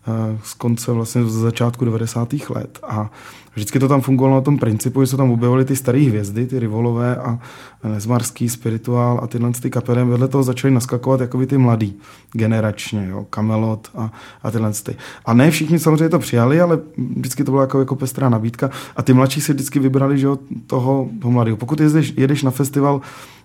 Eh, 0.07 0.39
z 0.43 0.53
konce 0.53 0.91
vlastně 0.91 1.25
z 1.25 1.31
začátku 1.31 1.85
90. 1.85 2.49
let 2.49 2.79
a 2.83 3.11
vždycky 3.55 3.79
to 3.79 3.87
tam 3.87 4.01
fungovalo 4.01 4.35
na 4.35 4.41
tom 4.41 4.57
principu, 4.57 5.01
že 5.01 5.07
se 5.07 5.17
tam 5.17 5.31
objevily 5.31 5.65
ty 5.65 5.75
staré 5.75 5.99
hvězdy, 5.99 6.45
ty 6.45 6.59
rivolové 6.59 7.15
a 7.15 7.39
nezmarský, 7.83 8.49
spirituál 8.49 9.19
a 9.23 9.27
tyhle 9.27 9.51
ty 9.51 9.69
kapely 9.69 10.05
vedle 10.05 10.27
toho 10.27 10.43
začaly 10.43 10.73
naskakovat 10.73 11.21
jakoby 11.21 11.47
ty 11.47 11.57
mladý 11.57 11.93
generačně, 12.31 13.07
jo, 13.09 13.25
Camelot 13.35 13.89
a, 13.95 14.11
a 14.43 14.51
tyhle 14.51 14.71
ty. 14.73 14.95
A 15.25 15.33
ne 15.33 15.51
všichni 15.51 15.79
samozřejmě 15.79 16.09
to 16.09 16.19
přijali, 16.19 16.61
ale 16.61 16.79
vždycky 16.97 17.43
to 17.43 17.51
byla 17.51 17.63
jako, 17.63 17.79
jako 17.79 17.95
pestrá 17.95 18.29
nabídka 18.29 18.69
a 18.95 19.01
ty 19.01 19.13
mladší 19.13 19.41
si 19.41 19.53
vždycky 19.53 19.79
vybrali 19.79 20.17
že 20.17 20.25
jo, 20.25 20.37
toho, 20.67 21.09
toho 21.21 21.31
mladého. 21.31 21.57
Pokud 21.57 21.79
jezdeš, 21.79 22.13
jedeš 22.17 22.43
na 22.43 22.51
festival 22.51 23.01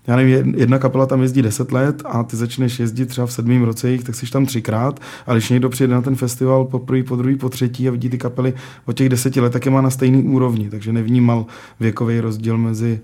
já 0.06 0.16
nevím, 0.16 0.54
jedna 0.56 0.78
kapela 0.78 1.06
tam 1.06 1.22
jezdí 1.22 1.42
10 1.42 1.72
let 1.72 2.02
a 2.04 2.22
ty 2.22 2.36
začneš 2.36 2.78
jezdit 2.78 3.06
třeba 3.06 3.26
v 3.26 3.32
sedmém 3.32 3.62
roce 3.62 3.90
jich, 3.90 4.04
tak 4.04 4.14
jsi 4.14 4.30
tam 4.30 4.46
třikrát, 4.46 5.00
ale 5.26 5.38
když 5.38 5.50
někdo 5.50 5.68
přijde 5.68 5.94
na 5.94 6.02
ten 6.02 6.16
festival 6.16 6.64
po 6.64 6.78
první, 6.78 7.02
po 7.02 7.16
druhý, 7.16 7.36
po 7.36 7.48
třetí 7.48 7.88
a 7.88 7.90
vidí 7.90 8.08
ty 8.08 8.18
kapely 8.18 8.54
od 8.86 8.92
těch 8.92 9.08
deseti 9.08 9.40
let, 9.40 9.52
tak 9.52 9.64
je 9.64 9.70
má 9.70 9.80
na 9.80 9.90
stejný 10.00 10.22
úrovni, 10.22 10.70
takže 10.70 10.92
nevnímal 10.92 11.46
věkový 11.80 12.20
rozdíl 12.20 12.58
mezi 12.58 13.00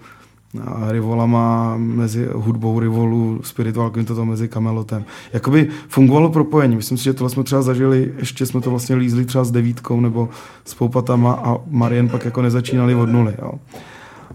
rivolama, 0.90 1.76
mezi 1.76 2.28
hudbou 2.32 2.80
rivolu, 2.80 3.40
spiritual 3.44 3.90
to 3.90 4.24
mezi 4.24 4.48
kamelotem. 4.48 5.04
Jakoby 5.32 5.68
fungovalo 5.88 6.30
propojení. 6.30 6.76
Myslím 6.76 6.98
si, 6.98 7.04
že 7.04 7.12
tohle 7.12 7.30
jsme 7.30 7.44
třeba 7.44 7.62
zažili, 7.62 8.12
ještě 8.18 8.46
jsme 8.46 8.60
to 8.60 8.70
vlastně 8.70 8.96
lízli 8.96 9.24
třeba 9.24 9.44
s 9.44 9.50
devítkou 9.50 10.00
nebo 10.00 10.28
s 10.64 10.74
poupatama 10.74 11.32
a 11.32 11.56
Marien 11.70 12.08
pak 12.08 12.24
jako 12.24 12.42
nezačínali 12.42 12.94
od 12.94 13.12
nuly. 13.12 13.34
Jo. 13.42 13.52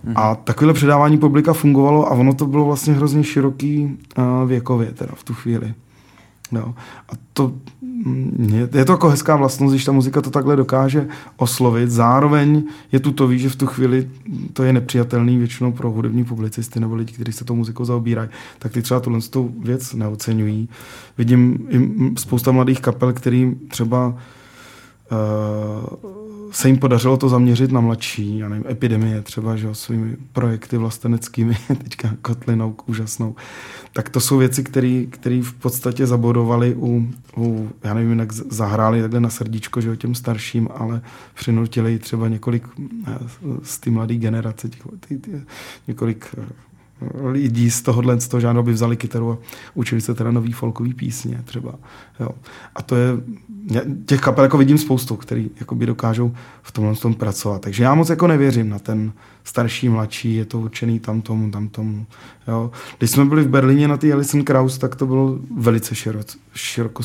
Mm. 0.03 0.13
A 0.15 0.35
takovéhle 0.35 0.73
předávání 0.73 1.17
publika 1.17 1.53
fungovalo 1.53 2.07
a 2.07 2.11
ono 2.11 2.33
to 2.33 2.45
bylo 2.45 2.65
vlastně 2.65 2.93
hrozně 2.93 3.23
široký 3.23 3.97
uh, 4.17 4.49
věkově 4.49 4.91
teda 4.91 5.11
v 5.15 5.23
tu 5.23 5.33
chvíli. 5.33 5.73
No. 6.51 6.75
A 7.09 7.13
to 7.33 7.53
je, 8.47 8.69
je 8.73 8.85
to 8.85 8.91
jako 8.91 9.09
hezká 9.09 9.35
vlastnost, 9.35 9.73
když 9.73 9.85
ta 9.85 9.91
muzika 9.91 10.21
to 10.21 10.29
takhle 10.29 10.55
dokáže 10.55 11.07
oslovit. 11.37 11.91
Zároveň 11.91 12.63
je 12.91 12.99
tu 12.99 13.11
to 13.11 13.27
ví, 13.27 13.39
že 13.39 13.49
v 13.49 13.55
tu 13.55 13.67
chvíli 13.67 14.09
to 14.53 14.63
je 14.63 14.73
nepřijatelný 14.73 15.37
většinou 15.37 15.71
pro 15.71 15.91
hudební 15.91 16.23
publicisty 16.23 16.79
nebo 16.79 16.95
lidi, 16.95 17.13
kteří 17.13 17.31
se 17.31 17.45
tou 17.45 17.55
muzikou 17.55 17.85
zaobírají, 17.85 18.29
tak 18.59 18.71
ty 18.71 18.81
třeba 18.81 18.99
tuhle 18.99 19.21
tu 19.21 19.53
věc 19.59 19.93
neocenují. 19.93 20.69
Vidím 21.17 21.67
i 21.69 21.91
spousta 22.19 22.51
mladých 22.51 22.81
kapel, 22.81 23.13
který 23.13 23.55
třeba 23.69 24.07
uh, 24.07 24.15
se 26.51 26.67
jim 26.67 26.77
podařilo 26.77 27.17
to 27.17 27.29
zaměřit 27.29 27.71
na 27.71 27.81
mladší, 27.81 28.37
já 28.37 28.49
nevím, 28.49 28.65
epidemie 28.69 29.21
třeba, 29.21 29.55
že 29.55 29.67
jo, 29.67 29.75
svými 29.75 30.17
projekty 30.33 30.77
vlasteneckými, 30.77 31.57
teďka 31.67 32.09
Kotlinou 32.21 32.75
úžasnou, 32.85 33.35
tak 33.93 34.09
to 34.09 34.19
jsou 34.19 34.37
věci, 34.37 34.63
které 35.09 35.41
v 35.43 35.53
podstatě 35.53 36.07
zabodovaly 36.07 36.75
u, 36.75 37.11
u, 37.37 37.69
já 37.83 37.93
nevím, 37.93 38.19
jak 38.19 38.31
zahráli 38.31 39.01
takhle 39.01 39.19
na 39.19 39.29
srdíčko, 39.29 39.81
že 39.81 39.89
jo, 39.89 39.95
těm 39.95 40.15
starším, 40.15 40.69
ale 40.75 41.01
přinutili 41.33 41.99
třeba 41.99 42.27
několik 42.27 42.67
eh, 43.07 43.17
z 43.63 43.79
té 43.79 43.89
mladé 43.91 44.15
generace, 44.15 44.69
těch, 44.69 44.81
několik 45.87 46.35
eh, 46.37 46.45
lidí 47.23 47.71
z 47.71 47.81
tohohle 47.81 48.21
z 48.21 48.27
toho 48.27 48.41
žádného 48.41 48.63
by 48.63 48.73
vzali 48.73 48.97
kytaru 48.97 49.31
a 49.31 49.37
učili 49.73 50.01
se 50.01 50.13
teda 50.13 50.31
nový 50.31 50.51
folkový 50.51 50.93
písně 50.93 51.41
třeba. 51.45 51.75
Jo. 52.19 52.29
A 52.75 52.81
to 52.81 52.95
je, 52.95 53.09
těch 54.05 54.21
kapel 54.21 54.43
jako 54.43 54.57
vidím 54.57 54.77
spoustu, 54.77 55.15
který 55.15 55.49
by 55.73 55.85
dokážou 55.85 56.33
v 56.61 56.71
tomhle 56.71 56.95
tom 56.95 57.13
pracovat. 57.13 57.61
Takže 57.61 57.83
já 57.83 57.95
moc 57.95 58.09
jako 58.09 58.27
nevěřím 58.27 58.69
na 58.69 58.79
ten 58.79 59.13
starší, 59.43 59.89
mladší, 59.89 60.35
je 60.35 60.45
to 60.45 60.59
určený 60.59 60.99
tam 60.99 61.21
tomu, 61.21 61.51
tam 61.51 61.67
tomu. 61.69 62.05
Jo. 62.47 62.71
Když 62.97 63.11
jsme 63.11 63.25
byli 63.25 63.43
v 63.43 63.49
Berlíně 63.49 63.87
na 63.87 63.97
té 63.97 64.13
Alison 64.13 64.43
Krauss, 64.43 64.77
tak 64.77 64.95
to 64.95 65.05
bylo 65.05 65.39
velice 65.57 65.95
širok, 65.95 66.99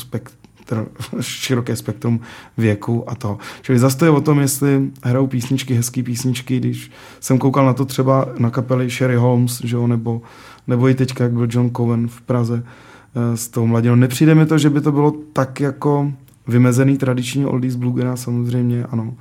širokospekt, 0.67 1.21
široké 1.21 1.75
spektrum 1.75 2.19
věku 2.57 3.09
a 3.09 3.15
to. 3.15 3.37
Čili 3.61 3.79
zase 3.79 3.97
to 3.97 4.05
je 4.05 4.11
o 4.11 4.21
tom, 4.21 4.39
jestli 4.39 4.91
hrajou 5.03 5.27
písničky, 5.27 5.73
hezké 5.73 6.03
písničky, 6.03 6.59
když 6.59 6.91
jsem 7.19 7.37
koukal 7.37 7.65
na 7.65 7.73
to 7.73 7.85
třeba 7.85 8.29
na 8.37 8.49
kapely 8.49 8.89
Sherry 8.89 9.15
Holmes, 9.15 9.61
že 9.63 9.75
jo, 9.75 9.87
nebo, 9.87 10.21
nebo 10.67 10.89
i 10.89 10.95
teďka, 10.95 11.23
jak 11.23 11.33
byl 11.33 11.47
John 11.49 11.69
Cohen 11.77 12.07
v 12.07 12.21
Praze 12.21 12.63
eh, 12.63 13.37
s 13.37 13.47
tou 13.47 13.67
mladinou. 13.67 13.95
Nepřijde 13.95 14.35
mi 14.35 14.45
to, 14.45 14.57
že 14.57 14.69
by 14.69 14.81
to 14.81 14.91
bylo 14.91 15.13
tak 15.33 15.59
jako 15.59 16.11
vymezený 16.47 16.97
tradiční 16.97 17.45
oldies 17.45 17.75
bluegrass, 17.75 18.23
samozřejmě, 18.23 18.83
ano. 18.83 19.13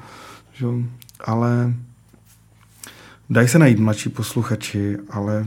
Že? 0.53 0.67
Ale 1.25 1.75
dají 3.31 3.49
se 3.49 3.59
najít 3.59 3.79
mladší 3.79 4.09
posluchači, 4.09 4.97
ale 5.11 5.47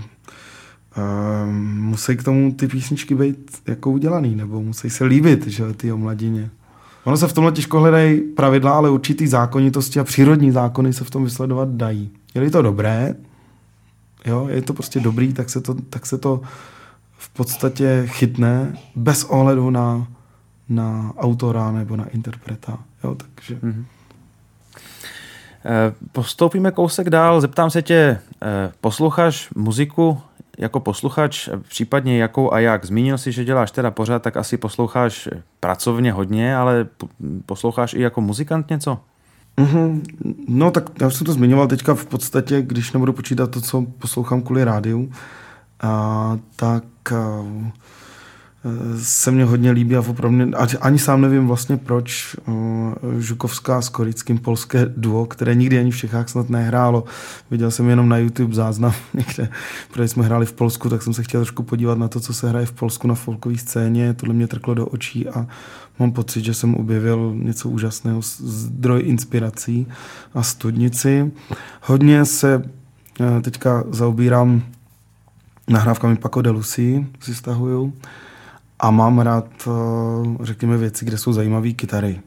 musí 1.55 2.17
k 2.17 2.23
tomu 2.23 2.51
ty 2.51 2.67
písničky 2.67 3.15
být 3.15 3.61
jako 3.67 3.91
udělaný, 3.91 4.35
nebo 4.35 4.61
musí 4.61 4.89
se 4.89 5.05
líbit, 5.05 5.47
že 5.47 5.73
ty 5.73 5.91
o 5.91 5.97
mladině. 5.97 6.49
Ono 7.03 7.17
se 7.17 7.27
v 7.27 7.33
tomhle 7.33 7.51
těžko 7.51 7.79
hledají 7.79 8.21
pravidla, 8.21 8.71
ale 8.71 8.89
určitý 8.89 9.27
zákonitosti 9.27 9.99
a 9.99 10.03
přírodní 10.03 10.51
zákony 10.51 10.93
se 10.93 11.03
v 11.03 11.09
tom 11.09 11.23
vysledovat 11.23 11.69
dají. 11.69 12.11
Je 12.35 12.51
to 12.51 12.61
dobré, 12.61 13.15
jo, 14.25 14.47
je 14.51 14.61
to 14.61 14.73
prostě 14.73 14.99
dobrý, 14.99 15.33
tak 15.33 15.49
se 15.49 15.61
to, 15.61 15.73
tak 15.73 16.05
se 16.05 16.17
to 16.17 16.41
v 17.17 17.29
podstatě 17.29 18.03
chytne 18.05 18.77
bez 18.95 19.23
ohledu 19.23 19.69
na, 19.69 20.07
na 20.69 21.13
autora 21.17 21.71
nebo 21.71 21.95
na 21.95 22.05
interpreta. 22.05 22.77
Jo, 23.03 23.15
takže... 23.15 23.55
Mm-hmm. 23.55 23.83
Postoupíme 26.11 26.71
kousek 26.71 27.09
dál, 27.09 27.41
zeptám 27.41 27.69
se 27.69 27.81
tě, 27.81 28.19
eh, 28.41 28.71
posloucháš 28.81 29.49
muziku 29.55 30.17
jako 30.59 30.79
posluchač, 30.79 31.49
případně 31.69 32.17
jakou 32.17 32.53
a 32.53 32.59
jak? 32.59 32.85
Zmínil 32.85 33.17
si, 33.17 33.31
že 33.31 33.45
děláš 33.45 33.71
teda 33.71 33.91
pořád, 33.91 34.21
tak 34.21 34.37
asi 34.37 34.57
posloucháš 34.57 35.29
pracovně 35.59 36.11
hodně, 36.11 36.55
ale 36.55 36.87
posloucháš 37.45 37.93
i 37.93 38.01
jako 38.01 38.21
muzikant 38.21 38.69
něco? 38.69 38.99
Mm-hmm. 39.57 40.01
No 40.47 40.71
tak 40.71 40.83
já 41.01 41.07
už 41.07 41.15
jsem 41.15 41.25
to 41.25 41.33
zmiňoval 41.33 41.67
teďka 41.67 41.95
v 41.95 42.05
podstatě, 42.05 42.61
když 42.61 42.91
nebudu 42.91 43.13
počítat 43.13 43.51
to, 43.51 43.61
co 43.61 43.85
poslouchám 43.99 44.41
kvůli 44.41 44.63
rádiu, 44.63 45.11
a, 45.81 46.37
tak 46.55 46.83
a, 47.11 47.45
se 49.01 49.31
mně 49.31 49.43
hodně 49.45 49.71
líbí 49.71 49.95
a 49.95 49.99
opravdu 49.99 50.51
ani 50.81 50.99
sám 50.99 51.21
nevím 51.21 51.47
vlastně 51.47 51.77
proč 51.77 52.35
uh, 52.47 52.53
Žukovská 53.19 53.81
s 53.81 53.89
Korickým 53.89 54.37
polské 54.37 54.85
duo, 54.97 55.25
které 55.25 55.55
nikdy 55.55 55.79
ani 55.79 55.91
v 55.91 55.97
Čechách 55.97 56.29
snad 56.29 56.49
nehrálo. 56.49 57.03
Viděl 57.51 57.71
jsem 57.71 57.89
jenom 57.89 58.09
na 58.09 58.17
YouTube 58.17 58.55
záznam 58.55 58.93
někde, 59.13 59.49
protože 59.91 60.07
jsme 60.07 60.23
hráli 60.23 60.45
v 60.45 60.53
Polsku, 60.53 60.89
tak 60.89 61.01
jsem 61.01 61.13
se 61.13 61.23
chtěl 61.23 61.41
trošku 61.41 61.63
podívat 61.63 61.97
na 61.97 62.07
to, 62.07 62.19
co 62.19 62.33
se 62.33 62.49
hraje 62.49 62.65
v 62.65 62.71
Polsku 62.71 63.07
na 63.07 63.15
folkové 63.15 63.57
scéně. 63.57 64.13
Tohle 64.13 64.35
mě 64.35 64.47
trklo 64.47 64.73
do 64.73 64.85
očí 64.85 65.27
a 65.27 65.47
mám 65.99 66.11
pocit, 66.11 66.45
že 66.45 66.53
jsem 66.53 66.75
objevil 66.75 67.33
něco 67.35 67.69
úžasného, 67.69 68.21
zdroj 68.39 69.01
inspirací 69.05 69.87
a 70.33 70.43
studnici. 70.43 71.31
Hodně 71.81 72.25
se 72.25 72.57
uh, 72.57 73.41
teďka 73.41 73.83
zaobírám 73.89 74.63
nahrávkami 75.69 76.15
Paco 76.15 76.41
de 76.41 76.49
Lucy, 76.49 77.07
si 77.19 77.35
stahuju 77.35 77.93
a 78.79 78.91
mám 78.91 79.19
rád, 79.19 79.45
eh, 79.67 80.45
řekněme, 80.45 80.77
věci, 80.77 81.05
kde 81.05 81.17
jsou 81.17 81.33
zajímavé 81.33 81.71
kytary. 81.71 82.19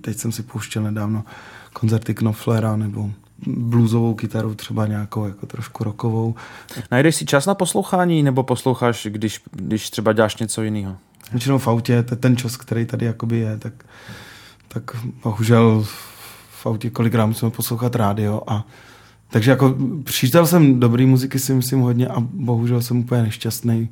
Teď 0.00 0.16
jsem 0.18 0.32
si 0.32 0.42
pouštěl 0.42 0.82
nedávno 0.82 1.24
koncerty 1.72 2.14
Knopflera 2.14 2.76
nebo 2.76 3.10
bluesovou 3.46 4.14
kytaru, 4.14 4.54
třeba 4.54 4.86
nějakou 4.86 5.26
jako 5.26 5.46
trošku 5.46 5.84
rokovou. 5.84 6.34
Najdeš 6.90 7.16
si 7.16 7.26
čas 7.26 7.46
na 7.46 7.54
poslouchání 7.54 8.22
nebo 8.22 8.42
posloucháš, 8.42 9.06
když, 9.10 9.40
když 9.52 9.90
třeba 9.90 10.12
děláš 10.12 10.36
něco 10.36 10.62
jiného? 10.62 10.96
Většinou 11.32 11.58
v 11.58 11.68
autě, 11.68 12.02
ten 12.02 12.36
čas, 12.36 12.56
který 12.56 12.86
tady 12.86 13.06
jakoby 13.06 13.38
je, 13.38 13.58
tak, 13.58 13.72
tak 14.68 14.82
bohužel 15.22 15.84
v 16.50 16.66
autě 16.66 16.90
kolikrát 16.90 17.26
musíme 17.26 17.50
poslouchat 17.50 17.96
rádio 17.96 18.42
a 18.46 18.66
takže 19.30 19.50
jako 19.50 19.76
přítel 20.04 20.46
jsem 20.46 20.80
dobrý 20.80 21.06
muziky 21.06 21.38
si 21.38 21.54
myslím 21.54 21.80
hodně 21.80 22.08
a 22.08 22.20
bohužel 22.20 22.82
jsem 22.82 22.98
úplně 22.98 23.22
nešťastný 23.22 23.90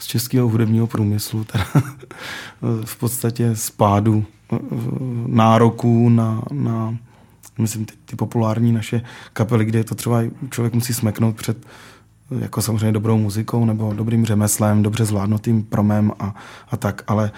z 0.00 0.06
českého 0.06 0.48
hudebního 0.48 0.86
průmyslu, 0.86 1.44
teda 1.44 1.66
v 2.84 2.96
podstatě 2.96 3.56
spádu 3.56 4.24
eh, 4.52 4.56
nároků 5.26 6.08
na, 6.08 6.42
na 6.52 6.96
myslím, 7.58 7.84
ty, 7.84 7.94
ty 8.04 8.16
populární 8.16 8.72
naše 8.72 9.02
kapely, 9.32 9.64
kde 9.64 9.78
je 9.78 9.84
to 9.84 9.94
třeba 9.94 10.22
člověk 10.50 10.74
musí 10.74 10.94
smeknout 10.94 11.36
před 11.36 11.66
jako 12.38 12.62
samozřejmě 12.62 12.92
dobrou 12.92 13.18
muzikou 13.18 13.64
nebo 13.64 13.92
dobrým 13.92 14.26
řemeslem, 14.26 14.82
dobře 14.82 15.04
zvládnutým 15.04 15.62
promem 15.62 16.12
a, 16.18 16.34
a 16.70 16.76
tak, 16.76 17.02
ale 17.06 17.30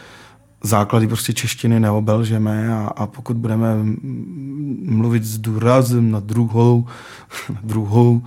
základy 0.63 1.07
prostě 1.07 1.33
češtiny 1.33 1.81
neobelžeme 1.81 2.75
a, 2.75 2.93
a 2.97 3.07
pokud 3.07 3.37
budeme 3.37 3.67
mluvit 4.83 5.25
s 5.25 5.39
důrazem 5.39 6.11
na 6.11 6.21
druhou, 6.21 6.87
na 7.49 7.61
druhou, 7.63 8.23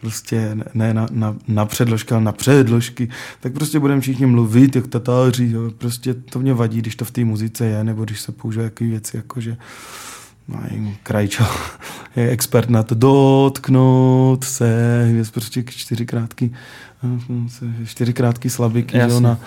prostě 0.00 0.56
ne 0.74 0.94
na, 0.94 1.06
na, 1.10 1.36
na 1.48 1.66
předložky, 1.66 2.14
ale 2.14 2.24
na 2.24 2.32
předložky, 2.32 3.08
tak 3.40 3.52
prostě 3.52 3.80
budeme 3.80 4.00
všichni 4.00 4.26
mluvit 4.26 4.76
jak 4.76 4.86
tatáři, 4.86 5.50
jo. 5.52 5.70
prostě 5.78 6.14
to 6.14 6.38
mě 6.38 6.54
vadí, 6.54 6.78
když 6.78 6.96
to 6.96 7.04
v 7.04 7.10
té 7.10 7.24
muzice 7.24 7.66
je, 7.66 7.84
nebo 7.84 8.04
když 8.04 8.20
se 8.20 8.32
použije 8.32 8.64
jaký 8.64 8.86
věci, 8.86 9.16
jako 9.16 9.40
že 9.40 9.56
no, 10.48 10.60
Krajčo 11.02 11.44
je 12.16 12.28
expert 12.28 12.70
na 12.70 12.82
to 12.82 12.94
dotknout 12.94 14.44
se, 14.44 14.68
je 15.16 15.24
prostě 15.24 15.62
čtyři 15.62 16.06
krátký, 16.06 16.52
čtyři 17.84 18.12
krátký 18.12 18.50
slabiky, 18.50 18.98
jo, 18.98 19.20
na, 19.20 19.38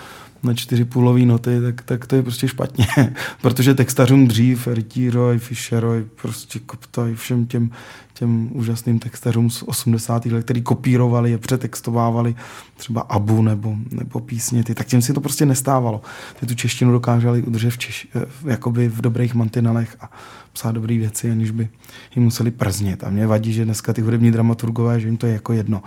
na 0.44 0.54
čtyři 0.54 0.84
půlové 0.84 1.20
noty, 1.20 1.60
tak, 1.60 1.82
tak 1.82 2.06
to 2.06 2.16
je 2.16 2.22
prostě 2.22 2.48
špatně. 2.48 2.86
Protože 3.42 3.74
textařům 3.74 4.28
dřív, 4.28 4.66
Rytíroy, 4.66 5.38
Fischeroj, 5.38 6.04
prostě 6.22 6.58
Koptoj, 6.58 7.14
všem 7.14 7.46
těm, 7.46 7.70
těm 8.14 8.48
úžasným 8.52 8.98
textařům 8.98 9.50
z 9.50 9.62
80. 9.62 10.26
let, 10.26 10.44
který 10.44 10.62
kopírovali 10.62 11.30
je 11.30 11.38
přetextovávali 11.38 12.34
třeba 12.76 13.00
Abu 13.00 13.42
nebo, 13.42 13.76
nebo 13.90 14.20
písně, 14.20 14.64
ty, 14.64 14.74
tak 14.74 14.86
těm 14.86 15.02
si 15.02 15.12
to 15.12 15.20
prostě 15.20 15.46
nestávalo. 15.46 16.02
Ty 16.40 16.46
tu 16.46 16.54
češtinu 16.54 16.92
dokázali 16.92 17.42
udržet 17.42 17.70
v, 17.70 17.78
češ, 17.78 18.08
eh, 18.16 18.50
jakoby 18.50 18.88
v 18.88 19.00
dobrých 19.00 19.34
mantinelech 19.34 19.96
a 20.00 20.10
psát 20.54 20.72
dobré 20.72 20.98
věci, 20.98 21.30
aniž 21.30 21.50
by 21.50 21.68
jim 22.16 22.24
museli 22.24 22.50
prznit. 22.50 23.04
A 23.04 23.10
mě 23.10 23.26
vadí, 23.26 23.52
že 23.52 23.64
dneska 23.64 23.92
ty 23.92 24.00
hudební 24.00 24.30
dramaturgové, 24.30 25.00
že 25.00 25.08
jim 25.08 25.16
to 25.16 25.26
je 25.26 25.32
jako 25.32 25.52
jedno, 25.52 25.82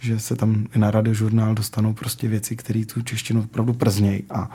že 0.00 0.20
se 0.20 0.36
tam 0.36 0.66
i 0.76 0.78
na 0.78 0.90
radiožurnál 0.90 1.54
dostanou 1.54 1.92
prostě 1.92 2.28
věci, 2.28 2.56
které 2.56 2.84
tu 2.84 3.02
češtinu 3.02 3.42
opravdu 3.42 3.72
prznějí. 3.72 4.24
A, 4.30 4.50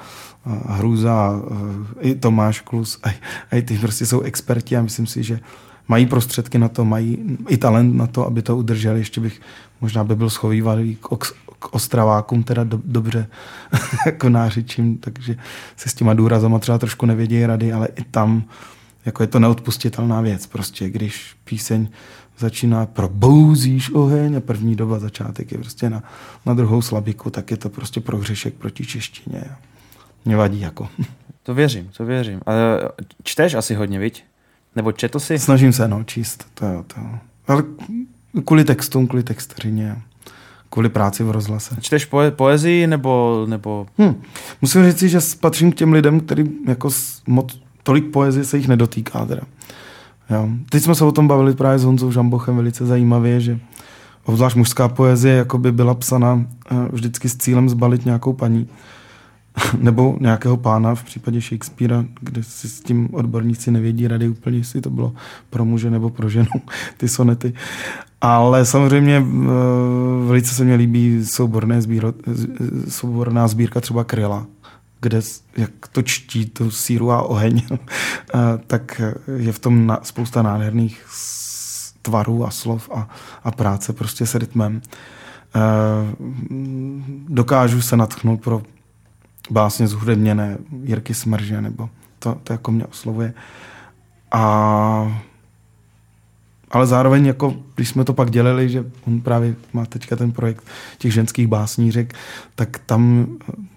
a 0.46 0.74
Hruza, 0.74 1.42
i 2.00 2.16
Tomáš 2.16 2.62
Klus, 2.62 3.00
a, 3.04 3.10
a 3.52 3.56
i 3.56 3.62
ty 3.62 3.78
prostě 3.78 4.06
jsou 4.06 4.22
experti 4.22 4.78
a 4.78 4.82
myslím 4.82 5.08
si, 5.08 5.24
že 5.24 5.40
mají 5.88 6.06
prostředky 6.06 6.58
na 6.58 6.70
to, 6.70 6.86
mají 6.86 7.38
i 7.48 7.58
talent 7.58 7.96
na 7.96 8.08
to, 8.08 8.26
aby 8.26 8.42
to 8.42 8.58
udrželi. 8.58 9.00
Ještě 9.00 9.22
bych 9.22 9.42
možná 9.82 10.04
by 10.04 10.16
byl 10.16 10.30
schovývalý 10.30 10.96
k, 10.96 11.08
k 11.60 11.74
Ostravákům 11.74 12.44
teda 12.44 12.64
do, 12.64 12.82
dobře 12.86 13.28
jako 14.06 14.30
nářičím, 14.30 14.98
takže 14.98 15.38
se 15.76 15.90
s 15.90 15.94
těma 15.94 16.14
důrazama 16.14 16.60
třeba 16.60 16.78
trošku 16.78 17.06
nevědějí 17.06 17.46
rady, 17.46 17.74
ale 17.74 17.88
i 17.96 18.04
tam 18.04 18.44
jako 19.06 19.24
je 19.24 19.28
to 19.28 19.40
neodpustitelná 19.40 20.22
věc. 20.22 20.48
Prostě 20.48 20.90
když 20.90 21.36
píseň 21.44 21.88
začíná 22.38 22.86
probouzíš 22.86 23.92
oheň 23.94 24.36
a 24.36 24.40
první 24.40 24.76
doba 24.76 25.00
začátek 25.00 25.52
je 25.52 25.58
prostě 25.58 25.90
na, 25.90 26.04
na 26.46 26.54
druhou 26.54 26.82
slabiku, 26.82 27.30
tak 27.30 27.52
je 27.52 27.58
to 27.58 27.70
prostě 27.70 28.00
prohřešek 28.02 28.54
proti 28.54 28.86
češtině. 28.86 29.44
Mě 30.26 30.36
vadí 30.36 30.60
jako. 30.60 30.88
To 31.44 31.54
věřím, 31.54 31.90
to 31.98 32.06
věřím. 32.06 32.42
A 32.46 32.52
čteš 33.24 33.54
asi 33.54 33.76
hodně, 33.76 34.00
viď? 34.00 34.24
Nebo 34.76 34.92
četl 34.92 35.20
si? 35.20 35.40
Snažím 35.40 35.74
se, 35.74 35.88
no, 35.88 36.04
číst. 36.04 36.48
To, 36.54 36.66
to. 36.88 37.02
Ale 37.48 37.64
kvůli 38.46 38.64
textům, 38.64 39.08
kvůli 39.08 39.24
textařině, 39.24 40.02
kvůli 40.70 40.90
práci 40.90 41.24
v 41.24 41.32
rozhlase. 41.32 41.76
Čteš 41.82 42.12
poe- 42.12 42.32
poezii 42.32 42.88
nebo... 42.88 43.46
nebo... 43.50 43.88
Hm. 44.02 44.22
Musím 44.62 44.92
říct, 44.92 45.04
že 45.04 45.20
patřím 45.40 45.72
k 45.72 45.76
těm 45.76 45.94
lidem, 45.94 46.20
který 46.20 46.44
jako 46.68 46.90
moc, 47.28 47.60
tolik 47.86 48.12
poezie 48.12 48.44
se 48.44 48.58
jich 48.58 48.68
nedotýká. 48.68 49.26
Teda. 49.26 49.42
Jo. 50.30 50.50
Teď 50.70 50.84
jsme 50.84 50.96
se 50.96 51.06
o 51.06 51.12
tom 51.12 51.28
bavili 51.28 51.54
právě 51.54 51.80
s 51.80 51.84
Honzou 51.84 52.12
Žambochem 52.12 52.56
velice 52.56 52.86
zajímavě, 52.86 53.42
že 53.42 53.60
obzvlášť 54.26 54.56
mužská 54.56 54.88
poezie 54.88 55.36
jako 55.36 55.58
by 55.58 55.72
byla 55.72 55.94
psaná 55.94 56.46
eh, 56.72 56.76
vždycky 56.92 57.30
s 57.30 57.38
cílem 57.38 57.70
zbalit 57.70 58.06
nějakou 58.06 58.34
paní 58.34 58.68
nebo 59.78 60.18
nějakého 60.20 60.58
pána 60.58 60.96
v 60.96 61.04
případě 61.04 61.42
Shakespearea, 61.42 62.06
kde 62.20 62.44
si 62.44 62.70
s 62.70 62.82
tím 62.82 63.10
odborníci 63.12 63.72
nevědí 63.72 64.08
rady 64.08 64.30
úplně, 64.30 64.58
jestli 64.58 64.82
to 64.82 64.90
bylo 64.90 65.14
pro 65.50 65.66
muže 65.66 65.90
nebo 65.90 66.10
pro 66.10 66.30
ženu, 66.30 66.50
ty 66.98 67.08
sonety. 67.08 67.54
Ale 68.22 68.66
samozřejmě 68.66 69.18
eh, 69.18 69.26
velice 70.28 70.56
se 70.56 70.64
mi 70.64 70.76
líbí 70.76 71.26
souborné 71.26 71.82
sbíro, 71.82 72.14
souborná 72.90 73.48
sbírka 73.48 73.82
třeba 73.82 74.04
Kryla, 74.04 74.46
kde 75.06 75.22
jak 75.58 75.88
to 75.92 76.02
čtí 76.02 76.46
tu 76.46 76.72
síru 76.72 77.12
a 77.12 77.22
oheň, 77.22 77.62
tak 78.68 79.02
je 79.38 79.52
v 79.52 79.60
tom 79.60 79.98
spousta 80.04 80.42
nádherných 80.42 81.06
tvarů 82.02 82.46
a 82.46 82.52
slov 82.52 82.90
a, 82.94 83.10
a 83.44 83.52
práce 83.52 83.94
prostě 83.94 84.26
s 84.26 84.36
rytmem. 84.36 84.82
Eh, 85.56 85.60
dokážu 87.28 87.82
se 87.82 87.98
natchnout 87.98 88.42
pro 88.42 88.62
básně 89.50 89.88
zhudebněné 89.88 90.58
Jirky 90.84 91.14
Smrže, 91.14 91.62
nebo 91.62 91.90
to, 92.20 92.38
to 92.44 92.54
jako 92.54 92.72
mě 92.72 92.86
oslovuje. 92.86 93.34
A 94.32 95.22
ale 96.76 96.88
zároveň, 96.88 97.26
jako, 97.26 97.54
když 97.76 97.90
jsme 97.90 98.04
to 98.04 98.14
pak 98.14 98.32
dělali, 98.32 98.70
že 98.70 98.86
on 99.08 99.22
právě 99.22 99.56
má 99.74 99.86
teďka 99.86 100.16
ten 100.16 100.32
projekt 100.32 100.64
těch 100.98 101.14
ženských 101.14 101.48
básnířek, 101.48 102.14
tak 102.56 102.80
tam 102.86 103.28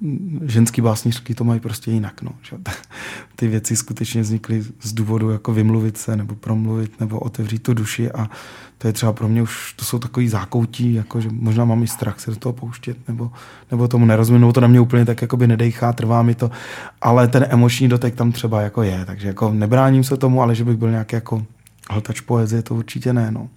hm, 0.00 0.40
ženský 0.46 0.80
básnířky 0.80 1.34
to 1.34 1.44
mají 1.44 1.60
prostě 1.60 1.90
jinak. 1.90 2.22
No, 2.22 2.30
že? 2.42 2.56
Ty 3.36 3.48
věci 3.48 3.76
skutečně 3.76 4.22
vznikly 4.22 4.64
z 4.82 4.92
důvodu 4.92 5.30
jako 5.30 5.52
vymluvit 5.52 5.96
se, 5.96 6.16
nebo 6.16 6.34
promluvit, 6.34 7.00
nebo 7.00 7.18
otevřít 7.18 7.62
tu 7.62 7.74
duši 7.74 8.10
a 8.10 8.30
to 8.78 8.86
je 8.86 8.92
třeba 8.92 9.12
pro 9.12 9.28
mě 9.28 9.42
už, 9.42 9.72
to 9.72 9.84
jsou 9.84 9.98
takový 9.98 10.28
zákoutí, 10.28 10.94
jako 10.94 11.20
že 11.20 11.28
možná 11.32 11.64
mám 11.64 11.82
i 11.82 11.86
strach 11.86 12.20
se 12.20 12.30
do 12.30 12.36
toho 12.36 12.52
pouštět, 12.52 12.96
nebo, 13.08 13.30
nebo 13.70 13.88
tomu 13.88 14.06
nerozumím, 14.06 14.40
nebo 14.40 14.52
to 14.52 14.60
na 14.60 14.68
mě 14.68 14.80
úplně 14.80 15.04
tak 15.04 15.22
jakoby 15.22 15.46
nedejchá, 15.46 15.92
trvá 15.92 16.22
mi 16.22 16.34
to, 16.34 16.50
ale 17.00 17.28
ten 17.28 17.46
emoční 17.48 17.88
dotek 17.88 18.14
tam 18.14 18.32
třeba 18.32 18.60
jako 18.60 18.82
je, 18.82 19.04
takže 19.04 19.28
jako 19.28 19.52
nebráním 19.52 20.04
se 20.04 20.16
tomu, 20.16 20.42
ale 20.42 20.54
že 20.54 20.64
bych 20.64 20.76
byl 20.76 20.90
nějaký 20.90 21.14
jako 21.14 21.46
hltač 21.90 22.20
poezie, 22.20 22.62
to 22.62 22.74
určitě 22.74 23.12
ne, 23.12 23.30
no. 23.30 23.48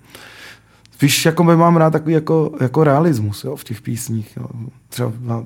Spíš 0.91 1.25
jako 1.25 1.43
by 1.43 1.55
mám 1.55 1.77
rád 1.77 1.89
takový 1.89 2.13
jako, 2.13 2.51
jako 2.61 2.83
realismus 2.83 3.43
jo, 3.43 3.55
v 3.55 3.63
těch 3.63 3.81
písních. 3.81 4.37
Jo. 4.37 4.47
Třeba 4.89 5.43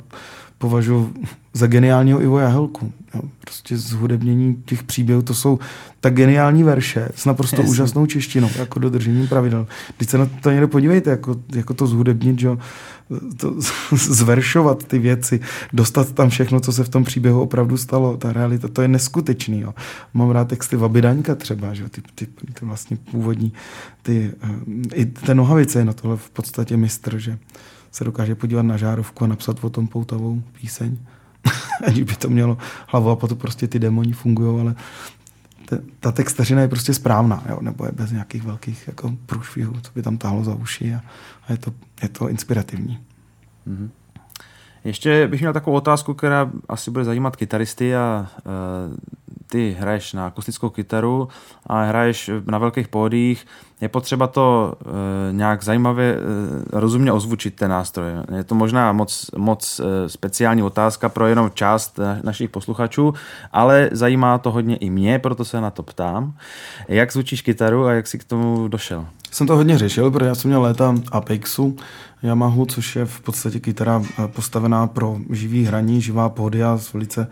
považuji 0.57 1.13
za 1.53 1.67
geniálního 1.67 2.21
Ivo 2.21 2.39
Jahelku. 2.39 2.91
Jo. 3.15 3.21
Prostě 3.39 3.77
zhudebnění 3.77 4.63
těch 4.65 4.83
příběhů, 4.83 5.21
to 5.21 5.33
jsou 5.33 5.59
tak 5.99 6.13
geniální 6.13 6.63
verše 6.63 7.09
s 7.15 7.25
naprosto 7.25 7.55
Jasně. 7.55 7.71
úžasnou 7.71 8.05
češtinou, 8.05 8.49
jako 8.59 8.79
dodržením 8.79 9.27
pravidel. 9.27 9.67
Když 9.97 10.09
se 10.09 10.17
na 10.17 10.29
to 10.41 10.51
někdo 10.51 10.67
podívejte, 10.67 11.09
jako, 11.09 11.35
jako 11.55 11.73
to 11.73 11.87
zhudebnit, 11.87 12.39
že 12.39 12.49
to, 13.37 13.55
zveršovat 13.95 14.83
ty 14.83 14.99
věci, 14.99 15.39
dostat 15.73 16.11
tam 16.11 16.29
všechno, 16.29 16.59
co 16.59 16.71
se 16.71 16.83
v 16.83 16.89
tom 16.89 17.03
příběhu 17.03 17.41
opravdu 17.41 17.77
stalo, 17.77 18.17
ta 18.17 18.33
realita, 18.33 18.67
to 18.67 18.81
je 18.81 18.87
neskutečný. 18.87 19.59
Jo. 19.59 19.73
Mám 20.13 20.29
rád 20.29 20.47
texty 20.47 20.75
Vabidaňka 20.75 21.35
třeba, 21.35 21.73
že 21.73 21.89
ty, 21.89 22.01
ty, 22.15 22.25
ty 22.25 22.65
vlastně 22.65 22.97
původní, 23.11 23.53
ty, 24.01 24.31
eh, 24.43 24.95
i 24.95 25.05
ten 25.05 25.37
Nohavice 25.37 25.79
je 25.79 25.85
na 25.85 25.93
tohle 25.93 26.17
v 26.17 26.29
podstatě 26.29 26.77
mistr, 26.77 27.17
že 27.17 27.37
se 27.95 28.03
dokáže 28.03 28.35
podívat 28.35 28.61
na 28.61 28.77
žárovku 28.77 29.23
a 29.23 29.27
napsat 29.27 29.63
o 29.63 29.69
tom 29.69 29.87
poutavou 29.87 30.43
píseň. 30.61 30.97
Aniž 31.87 32.03
by 32.03 32.15
to 32.15 32.29
mělo 32.29 32.57
hlavu 32.87 33.09
a 33.09 33.15
potom 33.15 33.37
prostě 33.37 33.67
ty 33.67 33.79
demoni 33.79 34.13
fungují, 34.13 34.61
ale 34.61 34.75
ta, 35.65 35.77
ta 35.99 36.11
textařina 36.11 36.61
je 36.61 36.67
prostě 36.67 36.93
správná, 36.93 37.43
jo? 37.49 37.57
nebo 37.61 37.85
je 37.85 37.91
bez 37.91 38.11
nějakých 38.11 38.43
velkých 38.43 38.87
jako 38.87 39.13
průšvihů, 39.25 39.73
co 39.81 39.91
by 39.95 40.01
tam 40.01 40.17
tahlo 40.17 40.43
za 40.43 40.55
uši 40.55 40.93
a, 40.93 41.01
a 41.47 41.51
je, 41.51 41.57
to, 41.57 41.73
je 42.01 42.09
to 42.09 42.29
inspirativní. 42.29 42.99
Mm-hmm. 43.67 43.89
Ještě 44.83 45.27
bych 45.27 45.39
měl 45.39 45.53
takovou 45.53 45.77
otázku, 45.77 46.13
která 46.13 46.51
asi 46.69 46.91
bude 46.91 47.05
zajímat 47.05 47.35
kytaristy 47.35 47.95
a 47.95 48.27
uh, 48.45 48.95
ty 49.47 49.75
hraješ 49.79 50.13
na 50.13 50.27
akustickou 50.27 50.69
kytaru 50.69 51.27
a 51.67 51.83
hraješ 51.83 52.31
na 52.45 52.57
velkých 52.57 52.87
pódiích, 52.87 53.45
je 53.81 53.89
potřeba 53.89 54.27
to 54.27 54.73
e, 55.29 55.33
nějak 55.33 55.63
zajímavě, 55.63 56.15
e, 56.15 56.19
rozumně 56.79 57.11
ozvučit 57.11 57.55
ten 57.55 57.71
nástroj. 57.71 58.11
Je 58.35 58.43
to 58.43 58.55
možná 58.55 58.91
moc, 58.91 59.31
moc 59.37 59.79
e, 59.79 60.09
speciální 60.09 60.63
otázka 60.63 61.09
pro 61.09 61.27
jenom 61.27 61.51
část 61.53 61.99
našich 62.23 62.49
posluchačů, 62.49 63.13
ale 63.51 63.89
zajímá 63.91 64.37
to 64.37 64.51
hodně 64.51 64.75
i 64.75 64.89
mě, 64.89 65.19
proto 65.19 65.45
se 65.45 65.61
na 65.61 65.71
to 65.71 65.83
ptám. 65.83 66.33
Jak 66.87 67.13
zvučíš 67.13 67.41
kytaru 67.41 67.85
a 67.85 67.93
jak 67.93 68.07
jsi 68.07 68.17
k 68.17 68.23
tomu 68.23 68.67
došel? 68.67 69.05
Jsem 69.31 69.47
to 69.47 69.55
hodně 69.55 69.77
řešil, 69.77 70.11
protože 70.11 70.27
já 70.27 70.35
jsem 70.35 70.49
měl 70.49 70.61
léta 70.61 70.95
Apexu, 71.11 71.75
Yamahu, 72.23 72.65
což 72.65 72.95
je 72.95 73.05
v 73.05 73.21
podstatě 73.21 73.59
kytara 73.59 74.03
postavená 74.27 74.87
pro 74.87 75.17
živý 75.29 75.65
hraní, 75.65 76.01
živá 76.01 76.29
pódia, 76.29 76.79
velice, 76.93 77.27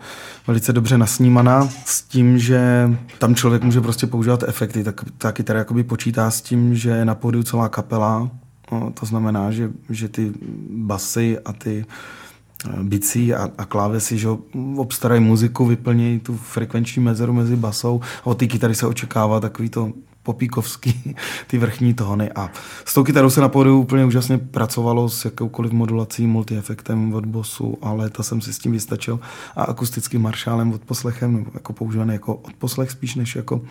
velice 0.46 0.72
dobře 0.72 0.98
nasnímaná, 0.98 1.68
s 1.84 2.02
tím, 2.02 2.38
že 2.38 2.90
tam 3.18 3.34
člověk 3.34 3.62
může 3.62 3.80
prostě 3.80 4.06
používat 4.06 4.42
efekty, 4.42 4.84
tak 4.84 5.00
ta 5.18 5.32
kytara 5.32 5.58
jakoby 5.58 5.84
počítá 5.84 6.30
s 6.30 6.42
tím, 6.44 6.74
že 6.74 6.90
je 6.90 7.04
na 7.04 7.14
pódiu 7.14 7.42
celá 7.42 7.68
kapela, 7.68 8.30
no, 8.72 8.92
to 9.00 9.06
znamená, 9.06 9.50
že, 9.50 9.70
že 9.90 10.08
ty 10.08 10.32
basy 10.70 11.38
a 11.44 11.52
ty 11.52 11.84
eh, 11.84 12.82
bicí 12.82 13.34
a, 13.34 13.50
a 13.58 13.64
klávesy, 13.64 14.18
že 14.18 14.28
obstarají 14.76 15.20
muziku, 15.20 15.66
vyplnějí 15.66 16.18
tu 16.20 16.36
frekvenční 16.36 17.02
mezeru 17.02 17.32
mezi 17.32 17.56
basou 17.56 18.00
a 18.22 18.26
od 18.26 18.38
té 18.38 18.46
kytary 18.46 18.74
se 18.74 18.86
očekává 18.86 19.40
takový 19.40 19.68
to 19.68 19.92
popíkovský, 20.24 21.14
ty 21.46 21.58
vrchní 21.58 21.94
tóny. 21.94 22.32
A 22.32 22.50
s 22.84 22.94
tou 22.94 23.04
kytarou 23.04 23.30
se 23.30 23.40
na 23.40 23.48
pódiu 23.48 23.80
úplně 23.80 24.04
úžasně 24.04 24.38
pracovalo 24.38 25.08
s 25.08 25.24
jakoukoliv 25.24 25.72
modulací, 25.72 26.26
multiefektem 26.26 27.14
od 27.14 27.26
bosu, 27.26 27.78
ale 27.82 28.10
to 28.10 28.22
jsem 28.22 28.40
si 28.40 28.52
s 28.52 28.58
tím 28.58 28.72
vystačil. 28.72 29.20
A 29.56 29.64
akustickým 29.64 30.22
maršálem 30.22 30.72
od 30.72 30.82
poslechem, 30.82 31.46
jako 31.54 31.72
používaný 31.72 32.12
jako 32.12 32.34
odposlech 32.34 32.90
spíš 32.90 33.14
než 33.14 33.36
jako, 33.36 33.62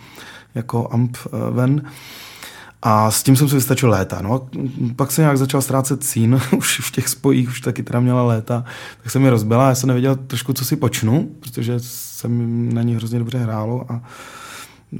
jako 0.54 0.88
amp 0.92 1.16
eh, 1.26 1.50
ven. 1.50 1.82
A 2.86 3.10
s 3.10 3.22
tím 3.22 3.36
jsem 3.36 3.48
si 3.48 3.54
vystačil 3.54 3.90
léta. 3.90 4.22
No. 4.22 4.48
Pak 4.96 5.12
se 5.12 5.22
nějak 5.22 5.38
začal 5.38 5.62
ztrácet 5.62 6.04
cín, 6.04 6.40
už 6.56 6.80
v 6.80 6.90
těch 6.90 7.08
spojích, 7.08 7.48
už 7.48 7.60
taky 7.60 7.82
teda 7.82 8.00
měla 8.00 8.22
léta, 8.22 8.64
tak 9.02 9.12
jsem 9.12 9.22
mi 9.22 9.30
rozbila, 9.30 9.68
já 9.68 9.74
jsem 9.74 9.88
nevěděl 9.88 10.16
trošku, 10.16 10.52
co 10.52 10.64
si 10.64 10.76
počnu, 10.76 11.30
protože 11.40 11.74
jsem 11.78 12.74
na 12.74 12.82
ní 12.82 12.94
hrozně 12.94 13.18
dobře 13.18 13.38
hrálo 13.38 13.92
a 13.92 14.00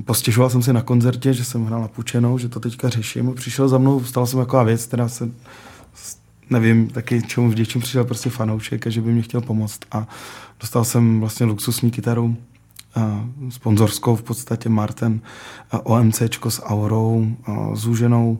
postěžoval 0.05 0.51
jsem 0.51 0.62
si 0.62 0.72
na 0.72 0.82
koncertě, 0.82 1.32
že 1.32 1.45
jsem 1.45 1.64
hrál 1.64 1.80
na 1.80 1.89
Pučenou, 1.89 2.39
že 2.39 2.49
to 2.49 2.61
teďka 2.61 2.89
řeším. 2.89 3.35
Přišel 3.35 3.68
za 3.68 3.78
mnou, 3.78 4.05
stala 4.05 4.26
jsem 4.26 4.41
taková 4.41 4.62
věc, 4.62 4.87
která 4.87 5.09
se 5.09 5.30
nevím 6.51 6.89
taky, 6.89 7.22
čemu 7.22 7.51
vděčím, 7.51 7.80
přišel 7.80 8.05
prostě 8.05 8.30
fanoušek 8.30 8.87
a 8.87 8.91
že 8.91 9.01
by 9.01 9.12
mě 9.12 9.22
chtěl 9.22 9.41
pomoct. 9.41 9.80
A 9.93 10.09
dostal 10.61 10.85
jsem 10.85 11.20
vlastně 11.20 11.47
luxusní 11.47 11.91
kytaru, 11.91 12.37
sponzorskou 13.49 14.16
v 14.16 14.22
podstatě 14.22 14.68
Martin, 14.68 15.20
OMCčko 15.82 16.51
s 16.51 16.62
aurou, 16.62 17.26
zúženou, 17.72 18.38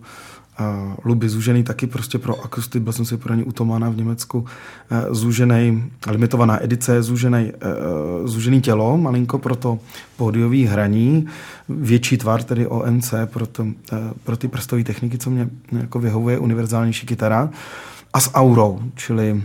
Luby 1.05 1.29
zúžený 1.29 1.63
taky 1.63 1.87
prostě 1.87 2.19
pro 2.19 2.45
akusty, 2.45 2.81
byl 2.81 2.93
jsem 2.93 3.05
si 3.05 3.17
pro 3.17 3.35
ně 3.35 3.45
u 3.45 3.53
Tomana 3.53 3.91
v 3.91 3.97
Německu, 3.97 4.45
zúžený, 5.11 5.85
limitovaná 6.07 6.65
edice, 6.65 7.03
zúžený, 7.03 7.53
uh, 7.53 8.29
zúžený 8.29 8.61
tělo, 8.61 8.97
malinko 8.97 9.39
pro 9.39 9.57
to 9.57 9.79
pódiový 10.17 10.67
hraní, 10.67 11.27
větší 11.69 12.17
tvar, 12.17 12.43
tedy 12.43 12.67
OMC, 12.67 13.15
pro, 13.25 13.47
to, 13.47 13.63
uh, 13.63 13.73
pro 14.25 14.37
ty 14.37 14.49
prstové 14.49 14.85
techniky, 14.85 15.19
co 15.19 15.31
mě 15.31 15.49
jako 15.73 15.99
vyhovuje, 15.99 16.39
univerzálnější 16.39 17.07
kytara, 17.07 17.51
a 18.13 18.21
s 18.21 18.35
aurou, 18.35 18.81
čili 18.95 19.43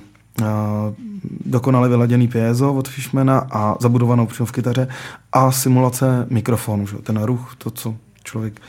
dokonale 1.46 1.90
vyladěný 1.90 2.28
piezo 2.28 2.74
od 2.74 2.88
Fishmana 2.88 3.48
a 3.52 3.76
zabudovanou 3.80 4.26
přímo 4.26 4.46
v 4.46 4.52
kytaře 4.52 4.88
a 5.32 5.52
simulace 5.52 6.28
mikrofonu, 6.30 6.88
že? 6.88 6.98
ten 6.98 7.24
ruch, 7.24 7.56
to, 7.58 7.72
co 7.72 7.96
člověk 8.24 8.62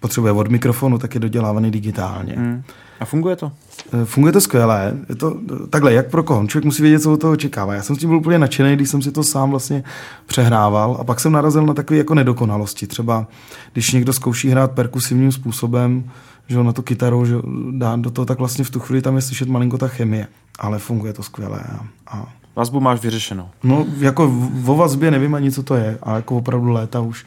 potřebuje 0.00 0.32
od 0.32 0.48
mikrofonu, 0.48 0.98
tak 0.98 1.14
je 1.14 1.20
dodělávaný 1.20 1.70
digitálně. 1.70 2.34
Hmm. 2.36 2.62
A 3.00 3.04
funguje 3.04 3.36
to? 3.36 3.52
Eh, 3.92 4.04
funguje 4.04 4.32
to 4.32 4.40
skvěle. 4.40 4.96
Je 5.08 5.14
to 5.14 5.36
takhle, 5.70 5.92
jak 5.92 6.10
pro 6.10 6.22
koho? 6.22 6.46
Člověk 6.46 6.64
musí 6.64 6.82
vědět, 6.82 7.02
co 7.02 7.12
od 7.12 7.20
toho 7.20 7.32
očekává. 7.32 7.74
Já 7.74 7.82
jsem 7.82 7.96
s 7.96 7.98
tím 7.98 8.08
byl 8.08 8.18
úplně 8.18 8.38
nadšený, 8.38 8.76
když 8.76 8.90
jsem 8.90 9.02
si 9.02 9.12
to 9.12 9.22
sám 9.22 9.50
vlastně 9.50 9.84
přehrával 10.26 10.96
a 11.00 11.04
pak 11.04 11.20
jsem 11.20 11.32
narazil 11.32 11.66
na 11.66 11.74
takové 11.74 11.98
jako 11.98 12.14
nedokonalosti. 12.14 12.86
Třeba, 12.86 13.26
když 13.72 13.92
někdo 13.92 14.12
zkouší 14.12 14.48
hrát 14.48 14.72
perkusivním 14.72 15.32
způsobem, 15.32 16.04
že 16.48 16.62
na 16.62 16.72
tu 16.72 16.82
kytaru, 16.82 17.26
že 17.26 17.34
dá 17.70 17.96
do 17.96 18.10
toho, 18.10 18.26
tak 18.26 18.38
vlastně 18.38 18.64
v 18.64 18.70
tu 18.70 18.80
chvíli 18.80 19.02
tam 19.02 19.16
je 19.16 19.22
slyšet 19.22 19.48
malinko 19.48 19.78
ta 19.78 19.88
chemie, 19.88 20.26
ale 20.58 20.78
funguje 20.78 21.12
to 21.12 21.22
skvěle. 21.22 21.60
A, 21.60 21.86
a 22.06 22.32
Vazbu 22.56 22.80
máš 22.80 23.02
vyřešenou. 23.02 23.48
No, 23.62 23.86
jako 23.98 24.32
o 24.66 24.74
vazbě 24.74 25.10
nevím 25.10 25.34
ani, 25.34 25.52
co 25.52 25.62
to 25.62 25.74
je. 25.74 25.98
A 26.02 26.16
jako 26.16 26.36
opravdu 26.36 26.70
léta 26.70 27.00
už 27.00 27.26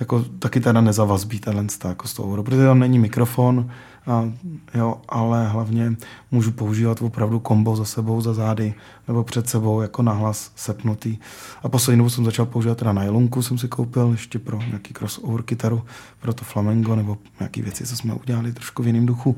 jako 0.00 0.24
taky 0.38 0.60
teda 0.60 0.80
nezavazbí 0.80 1.40
tenhle 1.40 1.64
jako 1.88 2.08
z 2.08 2.14
toho, 2.14 2.42
protože 2.42 2.62
tam 2.62 2.78
není 2.78 2.98
mikrofon, 2.98 3.70
a, 4.08 4.32
jo, 4.74 5.00
ale 5.08 5.48
hlavně 5.48 5.92
můžu 6.30 6.52
používat 6.52 7.02
opravdu 7.02 7.40
kombo 7.40 7.76
za 7.76 7.84
sebou, 7.84 8.20
za 8.20 8.34
zády 8.34 8.74
nebo 9.08 9.24
před 9.24 9.48
sebou 9.48 9.80
jako 9.80 10.02
nahlas 10.02 10.52
sepnutý. 10.56 11.18
A 11.62 11.68
poslední 11.68 11.98
dobu 11.98 12.10
jsem 12.10 12.24
začal 12.24 12.46
používat 12.46 12.78
teda 12.78 12.92
nylonku, 12.92 13.42
jsem 13.42 13.58
si 13.58 13.68
koupil 13.68 14.08
ještě 14.10 14.38
pro 14.38 14.58
nějaký 14.58 14.94
crossover 14.94 15.42
kytaru, 15.42 15.82
pro 16.20 16.34
to 16.34 16.44
flamengo 16.44 16.96
nebo 16.96 17.18
nějaké 17.40 17.62
věci, 17.62 17.86
co 17.86 17.96
jsme 17.96 18.14
udělali 18.14 18.52
trošku 18.52 18.82
v 18.82 18.86
jiném 18.86 19.06
duchu. 19.06 19.36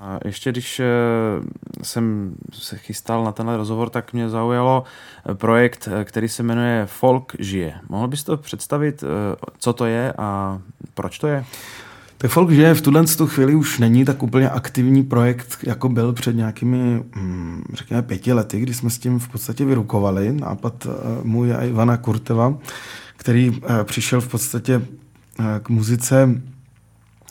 A 0.00 0.18
ještě 0.24 0.52
když 0.52 0.80
eh, 0.80 0.86
jsem 1.82 2.34
se 2.52 2.78
chystal 2.78 3.24
na 3.24 3.32
tenhle 3.32 3.56
rozhovor, 3.56 3.90
tak 3.90 4.12
mě 4.12 4.28
zaujalo 4.28 4.84
eh, 5.30 5.34
projekt, 5.34 5.88
eh, 5.92 6.04
který 6.04 6.28
se 6.28 6.42
jmenuje 6.42 6.86
Folk 6.86 7.32
žije. 7.38 7.74
Mohl 7.88 8.08
bys 8.08 8.24
to 8.24 8.36
představit, 8.36 9.04
co 9.58 9.72
to 9.72 9.84
je 9.84 10.12
a 10.18 10.60
proč 10.94 11.18
to 11.18 11.26
je? 11.26 11.44
Tak 12.22 12.30
Folk 12.30 12.50
žije 12.50 12.74
v 12.74 12.80
tuhle 12.80 13.04
chvíli 13.26 13.54
už 13.54 13.78
není 13.78 14.04
tak 14.04 14.22
úplně 14.22 14.50
aktivní 14.50 15.02
projekt, 15.02 15.58
jako 15.62 15.88
byl 15.88 16.12
před 16.12 16.36
nějakými, 16.36 17.02
hm, 17.16 17.62
řekněme, 17.72 18.02
pěti 18.02 18.32
lety, 18.32 18.60
kdy 18.60 18.74
jsme 18.74 18.90
s 18.90 18.98
tím 18.98 19.18
v 19.18 19.28
podstatě 19.28 19.64
vyrukovali. 19.64 20.32
Nápad 20.32 20.86
můj 21.22 21.54
a 21.54 21.64
Ivana 21.64 21.96
Kurteva, 21.96 22.54
který 23.16 23.60
přišel 23.84 24.20
v 24.20 24.28
podstatě 24.28 24.82
k 25.62 25.68
muzice 25.68 26.42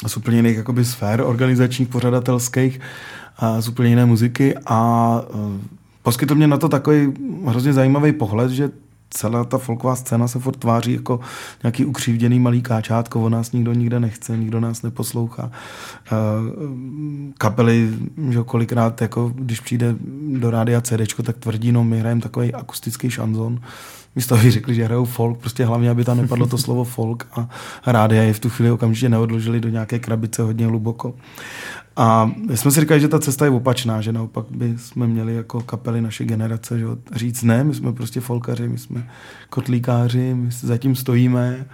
z 0.08 0.18
úplně 0.18 0.38
jiných 0.38 0.58
jakoby, 0.58 0.86
sfér 0.86 1.22
organizačních, 1.22 1.88
pořadatelských, 1.88 2.80
z 3.60 3.68
úplně 3.68 3.90
jiné 3.90 4.06
muziky 4.06 4.56
a 4.66 5.22
poskytl 6.04 6.36
mě 6.36 6.48
na 6.48 6.58
to 6.58 6.70
takový 6.70 7.14
hrozně 7.46 7.74
zajímavý 7.74 8.12
pohled, 8.12 8.52
že 8.52 8.70
celá 9.10 9.44
ta 9.44 9.58
folková 9.58 9.96
scéna 9.96 10.28
se 10.28 10.40
furt 10.40 10.58
tváří 10.58 10.94
jako 10.94 11.20
nějaký 11.64 11.86
ukřivděný 11.86 12.40
malý 12.40 12.62
káčátko, 12.62 13.24
o 13.24 13.30
nás 13.30 13.52
nikdo 13.52 13.74
nikde 13.74 14.00
nechce, 14.00 14.38
nikdo 14.38 14.60
nás 14.60 14.82
neposlouchá. 14.82 15.52
Uh, 16.12 16.20
kapely, 17.38 17.90
že 18.30 18.40
kolikrát, 18.46 19.02
jako 19.02 19.32
když 19.36 19.60
přijde 19.60 19.96
do 20.40 20.52
rádia 20.52 20.82
CD, 20.82 21.24
tak 21.24 21.38
tvrdí, 21.38 21.72
no 21.72 21.84
my 21.84 22.00
hrajeme 22.00 22.22
takový 22.22 22.54
akustický 22.54 23.10
šanzon, 23.10 23.60
místo 24.16 24.36
aby 24.36 24.52
řekli, 24.52 24.76
že 24.76 24.86
hrajou 24.86 25.06
folk, 25.06 25.38
prostě 25.38 25.66
hlavně, 25.66 25.90
aby 25.90 26.04
tam 26.04 26.18
nepadlo 26.18 26.48
to 26.48 26.58
slovo 26.58 26.84
folk 26.84 27.28
a 27.32 27.50
rádia 27.86 28.24
je 28.24 28.34
v 28.34 28.40
tu 28.40 28.50
chvíli 28.50 28.72
okamžitě 28.72 29.10
neodložili 29.10 29.60
do 29.60 29.70
nějaké 29.70 30.00
krabice 30.00 30.42
hodně 30.42 30.68
hluboko. 30.68 31.14
A 32.00 32.32
my 32.50 32.58
jsme 32.58 32.72
si 32.72 32.80
říkali, 32.82 33.00
že 33.00 33.08
ta 33.08 33.20
cesta 33.20 33.46
je 33.46 33.52
opačná, 33.52 34.02
že 34.02 34.12
naopak 34.12 34.46
by 34.50 34.78
jsme 34.78 35.08
měli 35.08 35.36
jako 35.36 35.62
kapely 35.62 36.02
naše 36.02 36.26
generace 36.26 36.80
že 36.80 36.86
říct 37.16 37.44
ne, 37.44 37.64
my 37.64 37.74
jsme 37.74 37.94
prostě 37.94 38.20
folkaři, 38.22 38.68
my 38.68 38.78
jsme 38.78 39.10
kotlíkáři, 39.50 40.34
my 40.34 40.52
zatím 40.52 40.96
stojíme 40.96 41.66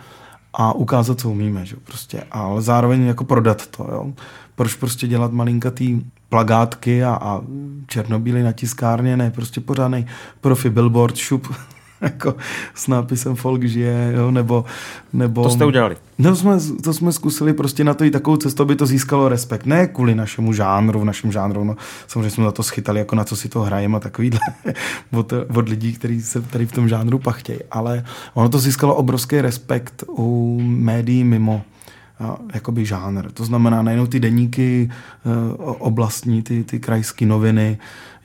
a 0.54 0.74
ukázat, 0.74 1.20
co 1.20 1.30
umíme, 1.30 1.66
že 1.66 1.76
prostě, 1.76 2.24
ale 2.32 2.62
zároveň 2.62 3.02
jako 3.02 3.24
prodat 3.24 3.68
to, 3.68 3.88
jo. 3.92 4.14
Proč 4.56 4.74
prostě 4.74 5.08
dělat 5.08 5.32
malinkatý 5.32 6.02
plagátky 6.30 7.04
a, 7.04 7.18
a 7.22 7.42
černobíly 7.88 8.44
na 8.44 8.52
tiskárně, 8.52 9.18
ne, 9.18 9.32
prostě 9.32 9.62
pořádný 9.62 10.06
profi 10.42 10.70
billboard, 10.70 11.16
šup, 11.16 11.56
jako 12.02 12.36
s 12.76 12.88
nápisem 12.88 13.36
folk 13.36 13.64
žije, 13.64 14.14
jo, 14.16 14.32
nebo, 14.32 14.66
nebo... 15.14 15.44
To 15.44 15.50
jste 15.50 15.66
udělali? 15.66 15.96
No, 16.18 16.36
jsme, 16.36 16.58
to 16.84 16.94
jsme 16.94 17.12
zkusili 17.12 17.54
prostě 17.54 17.84
na 17.84 17.94
to 17.94 18.04
i 18.04 18.12
takovou 18.12 18.38
cestu, 18.38 18.64
aby 18.64 18.76
to 18.76 18.86
získalo 18.86 19.30
respekt. 19.30 19.66
Ne 19.66 19.88
kvůli 19.88 20.16
našemu 20.16 20.54
žánru, 20.54 21.00
v 21.00 21.06
našem 21.06 21.32
žánru, 21.32 21.64
no, 21.64 21.76
samozřejmě 22.08 22.30
jsme 22.30 22.44
za 22.44 22.52
to 22.52 22.64
schytali, 22.64 23.00
jako 23.00 23.16
na 23.16 23.24
co 23.24 23.36
si 23.36 23.50
to 23.50 23.62
hrajeme 23.62 23.98
a 23.98 24.00
takovýhle 24.00 24.40
od, 25.12 25.34
od 25.56 25.70
lidí, 25.70 25.94
kteří 25.94 26.22
se 26.22 26.42
tady 26.42 26.66
v 26.66 26.72
tom 26.72 26.90
žánru 26.90 27.20
pachtějí. 27.20 27.60
Ale 27.72 28.06
ono 28.34 28.50
to 28.50 28.60
získalo 28.60 28.96
obrovský 28.96 29.42
respekt 29.42 30.04
u 30.08 30.60
médií 30.64 31.24
mimo 31.24 31.62
jakoby 32.54 32.86
žánr. 32.86 33.32
To 33.32 33.46
znamená 33.46 33.82
nejenom 33.82 34.08
ty 34.08 34.20
deníky 34.20 34.90
eh, 34.90 35.30
oblastní, 35.58 36.44
ty, 36.44 36.64
ty 36.64 36.80
krajské 36.80 37.26
noviny, 37.26 37.78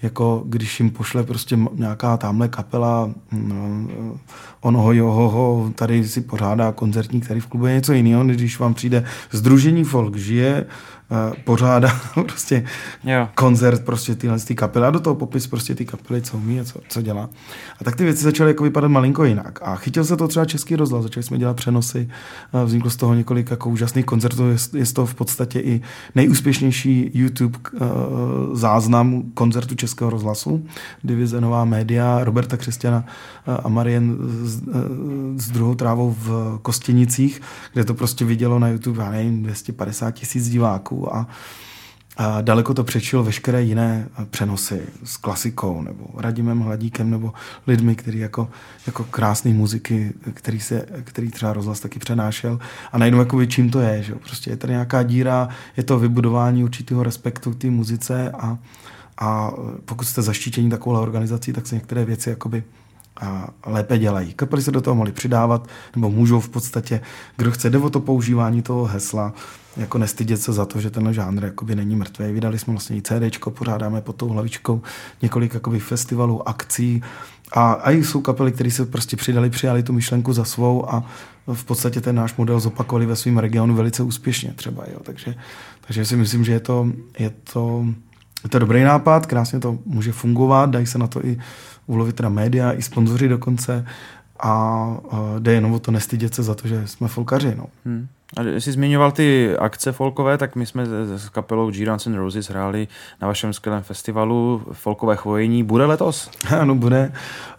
jako 0.02 0.42
když 0.46 0.80
jim 0.80 0.90
pošle 0.90 1.22
prostě 1.22 1.58
nějaká 1.74 2.16
tamhle 2.16 2.48
kapela 2.48 3.10
no, 3.32 3.88
onoho 4.60 4.92
johoho, 4.92 5.72
tady 5.74 6.08
si 6.08 6.20
pořádá 6.20 6.72
koncertní, 6.72 7.20
který 7.20 7.40
v 7.40 7.46
klubu 7.46 7.66
je 7.66 7.74
něco 7.74 7.92
jiného, 7.92 8.24
než 8.24 8.36
když 8.36 8.58
vám 8.58 8.74
přijde 8.74 9.04
Združení 9.30 9.84
Folk 9.84 10.16
žije, 10.16 10.66
Eh, 10.66 10.99
pořádá 11.44 12.00
prostě 12.14 12.64
jo. 13.04 13.28
koncert 13.34 13.84
prostě 13.84 14.14
tyhle 14.14 14.38
ty 14.38 14.54
kapely 14.54 14.86
a 14.86 14.90
do 14.90 15.00
toho 15.00 15.14
popis 15.14 15.46
prostě 15.46 15.74
ty 15.74 15.84
kapely, 15.84 16.22
co 16.22 16.36
umí 16.36 16.60
a 16.60 16.64
co, 16.64 16.80
co 16.88 17.02
dělá. 17.02 17.30
A 17.80 17.84
tak 17.84 17.96
ty 17.96 18.04
věci 18.04 18.24
začaly 18.24 18.50
jako 18.50 18.64
vypadat 18.64 18.88
malinko 18.88 19.24
jinak. 19.24 19.58
A 19.62 19.76
chytil 19.76 20.04
se 20.04 20.16
to 20.16 20.28
třeba 20.28 20.44
český 20.44 20.76
rozhlas, 20.76 21.02
začali 21.02 21.24
jsme 21.24 21.38
dělat 21.38 21.56
přenosy, 21.56 22.08
vzniklo 22.64 22.90
z 22.90 22.96
toho 22.96 23.14
několik 23.14 23.50
jako 23.50 23.70
úžasných 23.70 24.04
koncertů, 24.04 24.48
je, 24.48 24.56
je 24.74 24.86
z 24.86 24.92
toho 24.92 25.06
v 25.06 25.14
podstatě 25.14 25.60
i 25.60 25.80
nejúspěšnější 26.14 27.10
YouTube 27.14 27.58
uh, 27.58 27.80
záznam 28.56 29.22
koncertu 29.34 29.74
českého 29.74 30.10
rozhlasu, 30.10 30.64
divize 31.04 31.40
Nová 31.40 31.64
média, 31.64 32.24
Roberta 32.24 32.56
Křesťana 32.56 33.04
a 33.64 33.68
Marien 33.68 34.16
s, 34.42 34.62
s 35.36 35.50
druhou 35.50 35.74
trávou 35.74 36.16
v 36.18 36.58
Kostěnicích, 36.62 37.42
kde 37.72 37.84
to 37.84 37.94
prostě 37.94 38.24
vidělo 38.24 38.58
na 38.58 38.68
YouTube, 38.68 39.02
já 39.02 39.10
nevím, 39.10 39.42
250 39.42 40.10
tisíc 40.10 40.48
diváků 40.48 40.99
a, 41.08 41.26
a 42.16 42.40
daleko 42.40 42.74
to 42.74 42.84
přečilo 42.84 43.24
veškeré 43.24 43.62
jiné 43.62 44.08
přenosy 44.30 44.82
s 45.04 45.16
klasikou 45.16 45.82
nebo 45.82 46.04
Radimem 46.16 46.60
Hladíkem 46.60 47.10
nebo 47.10 47.32
lidmi, 47.66 47.94
kteří 47.94 48.18
jako, 48.18 48.48
jako 48.86 49.04
krásné 49.04 49.54
muziky, 49.54 50.12
který, 50.34 50.60
se, 50.60 50.86
který 51.04 51.30
třeba 51.30 51.52
rozhlas 51.52 51.80
taky 51.80 51.98
přenášel. 51.98 52.58
A 52.92 52.98
najednou 52.98 53.18
jako 53.18 53.44
čím 53.44 53.70
to 53.70 53.80
je, 53.80 54.02
že 54.02 54.14
prostě 54.14 54.50
je 54.50 54.56
tady 54.56 54.72
nějaká 54.72 55.02
díra, 55.02 55.48
je 55.76 55.82
to 55.82 55.98
vybudování 55.98 56.64
určitého 56.64 57.02
respektu 57.02 57.50
k 57.50 57.58
té 57.58 57.70
muzice 57.70 58.30
a, 58.30 58.58
a 59.18 59.50
pokud 59.84 60.04
jste 60.04 60.22
zaštítění 60.22 60.70
takovou 60.70 60.96
organizací, 60.96 61.52
tak 61.52 61.66
se 61.66 61.74
některé 61.74 62.04
věci 62.04 62.30
jakoby 62.30 62.62
a 63.20 63.48
lépe 63.66 63.98
dělají. 63.98 64.34
Kapely 64.34 64.62
se 64.62 64.70
do 64.70 64.80
toho 64.80 64.94
mohly 64.94 65.12
přidávat, 65.12 65.68
nebo 65.96 66.10
můžou 66.10 66.40
v 66.40 66.48
podstatě, 66.48 67.00
kdo 67.36 67.50
chce, 67.50 67.70
jde 67.70 67.78
o 67.78 67.90
to 67.90 68.00
používání 68.00 68.62
toho 68.62 68.84
hesla, 68.84 69.32
jako 69.76 69.98
nestydět 69.98 70.40
se 70.40 70.52
za 70.52 70.66
to, 70.66 70.80
že 70.80 70.90
ten 70.90 71.12
žánr 71.12 71.44
jakoby 71.44 71.74
není 71.74 71.96
mrtvý. 71.96 72.32
Vydali 72.32 72.58
jsme 72.58 72.72
vlastně 72.72 72.96
i 72.96 73.02
CD, 73.02 73.38
pořádáme 73.50 74.00
pod 74.00 74.16
tou 74.16 74.28
hlavičkou 74.28 74.82
několik 75.22 75.54
jakoby 75.54 75.78
festivalů, 75.78 76.48
akcí 76.48 77.02
a, 77.52 77.72
a 77.72 77.90
jsou 77.90 78.20
kapely, 78.20 78.52
které 78.52 78.70
se 78.70 78.86
prostě 78.86 79.16
přidali, 79.16 79.50
přijali 79.50 79.82
tu 79.82 79.92
myšlenku 79.92 80.32
za 80.32 80.44
svou 80.44 80.94
a 80.94 81.04
v 81.54 81.64
podstatě 81.64 82.00
ten 82.00 82.16
náš 82.16 82.36
model 82.36 82.60
zopakovali 82.60 83.06
ve 83.06 83.16
svém 83.16 83.38
regionu 83.38 83.74
velice 83.74 84.02
úspěšně 84.02 84.52
třeba. 84.56 84.84
Jo. 84.92 85.00
Takže, 85.02 85.34
takže 85.86 86.04
si 86.04 86.16
myslím, 86.16 86.44
že 86.44 86.52
je 86.52 86.60
to, 86.60 86.92
je 87.18 87.30
to, 87.52 87.86
je 88.44 88.50
to 88.50 88.58
dobrý 88.58 88.82
nápad, 88.82 89.26
krásně 89.26 89.60
to 89.60 89.78
může 89.86 90.12
fungovat, 90.12 90.70
dají 90.70 90.86
se 90.86 90.98
na 90.98 91.06
to 91.06 91.26
i 91.26 91.38
ulovit 91.86 92.16
teda 92.16 92.28
média, 92.28 92.72
i 92.72 92.82
sponzoři 92.82 93.28
dokonce 93.28 93.86
a 94.40 94.86
jde 95.38 95.52
jenom 95.52 95.72
o 95.72 95.78
to 95.78 95.90
nestydět 95.90 96.34
se 96.34 96.42
za 96.42 96.54
to, 96.54 96.68
že 96.68 96.86
jsme 96.86 97.08
folkaři. 97.08 97.54
No. 97.58 97.66
Hmm. 97.84 98.08
A 98.36 98.42
jsi 98.42 98.72
zmiňoval 98.72 99.12
ty 99.12 99.56
akce 99.56 99.92
folkové, 99.92 100.38
tak 100.38 100.56
my 100.56 100.66
jsme 100.66 100.86
s 101.16 101.28
kapelou 101.28 101.70
G-Runs 101.70 102.06
and 102.06 102.14
Roses 102.14 102.50
hráli 102.50 102.88
na 103.22 103.28
vašem 103.28 103.52
skvělém 103.52 103.82
festivalu 103.82 104.62
Folkové 104.72 105.16
chvojení. 105.16 105.62
Bude 105.62 105.84
letos? 105.84 106.30
Ano, 106.60 106.74
bude. 106.74 107.12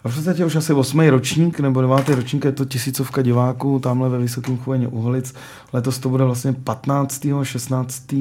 A 0.04 0.08
v 0.08 0.14
podstatě 0.14 0.44
už 0.44 0.56
asi 0.56 0.72
osmý 0.72 1.10
ročník 1.10 1.60
nebo 1.60 1.80
devátý 1.80 2.14
ročník, 2.14 2.44
je 2.44 2.52
to 2.52 2.64
tisícovka 2.64 3.22
diváků 3.22 3.78
tamhle 3.78 4.08
ve 4.08 4.18
Vysokém 4.18 4.58
chvojení 4.58 4.86
Uhlic. 4.86 5.34
Letos 5.72 5.98
to 5.98 6.08
bude 6.08 6.24
vlastně 6.24 6.52
15. 6.52 7.26
16. 7.42 8.14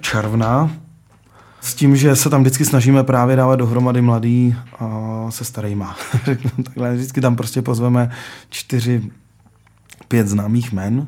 června. 0.00 0.70
S 1.60 1.74
tím, 1.74 1.96
že 1.96 2.16
se 2.16 2.30
tam 2.30 2.40
vždycky 2.40 2.64
snažíme 2.64 3.04
právě 3.04 3.36
dávat 3.36 3.56
dohromady 3.56 4.00
mladý 4.00 4.56
a 4.78 5.26
se 5.30 5.44
starýma. 5.44 5.96
Takhle 6.64 6.94
vždycky 6.94 7.20
tam 7.20 7.36
prostě 7.36 7.62
pozveme 7.62 8.10
čtyři 8.50 9.10
pět 10.08 10.28
známých 10.28 10.72
men 10.72 11.06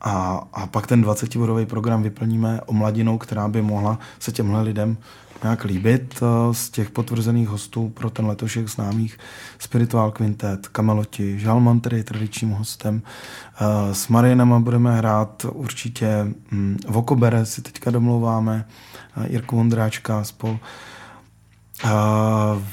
a, 0.00 0.46
a 0.52 0.66
pak 0.66 0.86
ten 0.86 1.04
20-bodový 1.04 1.66
program 1.66 2.02
vyplníme 2.02 2.60
o 2.66 2.72
mladinou, 2.72 3.18
která 3.18 3.48
by 3.48 3.62
mohla 3.62 3.98
se 4.18 4.32
těmhle 4.32 4.62
lidem 4.62 4.96
nějak 5.42 5.64
líbit 5.64 6.14
eh, 6.22 6.54
z 6.54 6.70
těch 6.70 6.90
potvrzených 6.90 7.48
hostů 7.48 7.88
pro 7.88 8.10
ten 8.10 8.26
letošek 8.26 8.68
známých 8.68 9.18
Spiritual 9.58 10.10
Quintet, 10.10 10.68
Kameloti, 10.68 11.38
Žalman, 11.38 11.80
je 11.92 12.04
tradičním 12.04 12.50
hostem. 12.50 13.02
Eh, 13.60 13.94
s 13.94 14.08
Marianem 14.08 14.62
budeme 14.62 14.96
hrát 14.96 15.46
určitě 15.52 16.26
hm, 16.50 16.76
Vokobere 16.88 17.46
si 17.46 17.62
teďka 17.62 17.90
domlouváme, 17.90 18.66
eh, 19.16 19.32
Jirku 19.32 19.56
Vondráčka 19.56 20.24
spol. 20.24 20.58
Uh, 21.84 21.90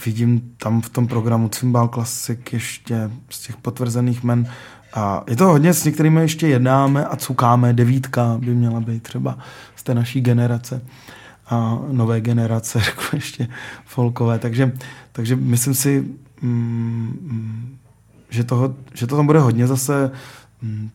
vidím 0.06 0.56
tam 0.58 0.82
v 0.82 0.90
tom 0.90 1.08
programu 1.08 1.50
Cymbal 1.50 1.88
Classic 1.88 2.40
ještě 2.52 3.12
z 3.30 3.40
těch 3.40 3.58
potvrzených 3.58 4.24
men 4.24 4.52
A 4.98 5.24
je 5.28 5.36
to 5.36 5.46
hodně, 5.48 5.74
s 5.74 5.86
některými 5.86 6.22
ještě 6.22 6.48
jednáme 6.48 7.06
a 7.06 7.16
cukáme. 7.16 7.74
Devítka 7.74 8.38
by 8.40 8.56
měla 8.56 8.80
být 8.80 9.04
třeba 9.04 9.38
z 9.76 9.84
té 9.84 9.94
naší 9.94 10.22
generace 10.22 10.82
a 11.50 11.80
nové 11.92 12.22
generace, 12.22 12.80
řeknu 12.86 13.10
ještě 13.14 13.48
folkové. 13.86 14.40
Takže, 14.40 14.72
takže 15.12 15.36
myslím 15.36 15.74
si, 15.74 16.06
mm, 16.42 17.78
že, 18.30 18.44
toho, 18.44 18.76
že 18.94 19.08
to 19.08 19.16
tam 19.16 19.26
bude 19.26 19.40
hodně 19.40 19.68
zase 19.68 20.12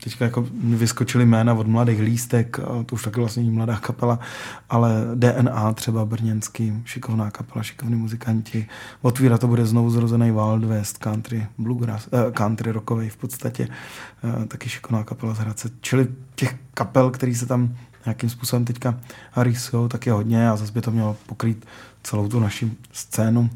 teďka 0.04 0.24
jako 0.24 0.46
vyskočily 0.52 1.26
jména 1.26 1.54
od 1.54 1.66
Mladých 1.66 2.00
lístek, 2.00 2.60
to 2.86 2.94
už 2.94 3.02
taky 3.02 3.20
vlastně 3.20 3.42
mladá 3.42 3.76
kapela, 3.76 4.18
ale 4.70 4.90
DNA 5.14 5.72
třeba 5.72 6.04
brněnský, 6.04 6.72
šikovná 6.84 7.30
kapela, 7.30 7.62
šikovní 7.62 7.96
muzikanti. 7.96 8.68
Otvíra 9.02 9.38
to 9.38 9.48
bude 9.48 9.66
znovu 9.66 9.90
zrozený 9.90 10.30
Wild 10.30 10.64
West, 10.64 10.98
country, 10.98 11.46
bluegrass, 11.58 12.08
eh, 12.12 12.32
country 12.32 12.72
rockový 12.72 13.08
v 13.08 13.16
podstatě, 13.16 13.68
eh, 14.24 14.46
taky 14.46 14.68
šikovná 14.68 15.04
kapela 15.04 15.34
z 15.34 15.38
Hradce. 15.38 15.70
Čili 15.80 16.08
těch 16.34 16.56
kapel, 16.74 17.10
který 17.10 17.34
se 17.34 17.46
tam 17.46 17.76
nějakým 18.04 18.30
způsobem 18.30 18.64
teďka 18.64 19.00
rýsujou, 19.36 19.88
tak 19.88 20.06
je 20.06 20.12
hodně 20.12 20.50
a 20.50 20.56
zase 20.56 20.72
by 20.72 20.80
to 20.80 20.90
mělo 20.90 21.16
pokrýt 21.26 21.66
celou 22.02 22.28
tu 22.28 22.40
naši 22.40 22.72
scénu 22.92 23.50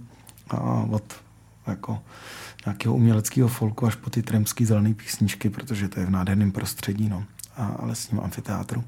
a 0.50 0.60
od 0.90 1.02
jako 1.66 1.98
nějakého 2.66 2.94
uměleckého 2.94 3.48
folku 3.48 3.86
až 3.86 3.94
po 3.94 4.10
ty 4.10 4.22
tremský 4.22 4.64
zelené 4.64 4.94
písničky, 4.94 5.50
protože 5.50 5.88
to 5.88 6.00
je 6.00 6.06
v 6.06 6.10
nádherném 6.10 6.52
prostředí, 6.52 7.08
no, 7.08 7.24
a 7.56 7.76
lesním 7.80 8.20
amfiteátru. 8.20 8.84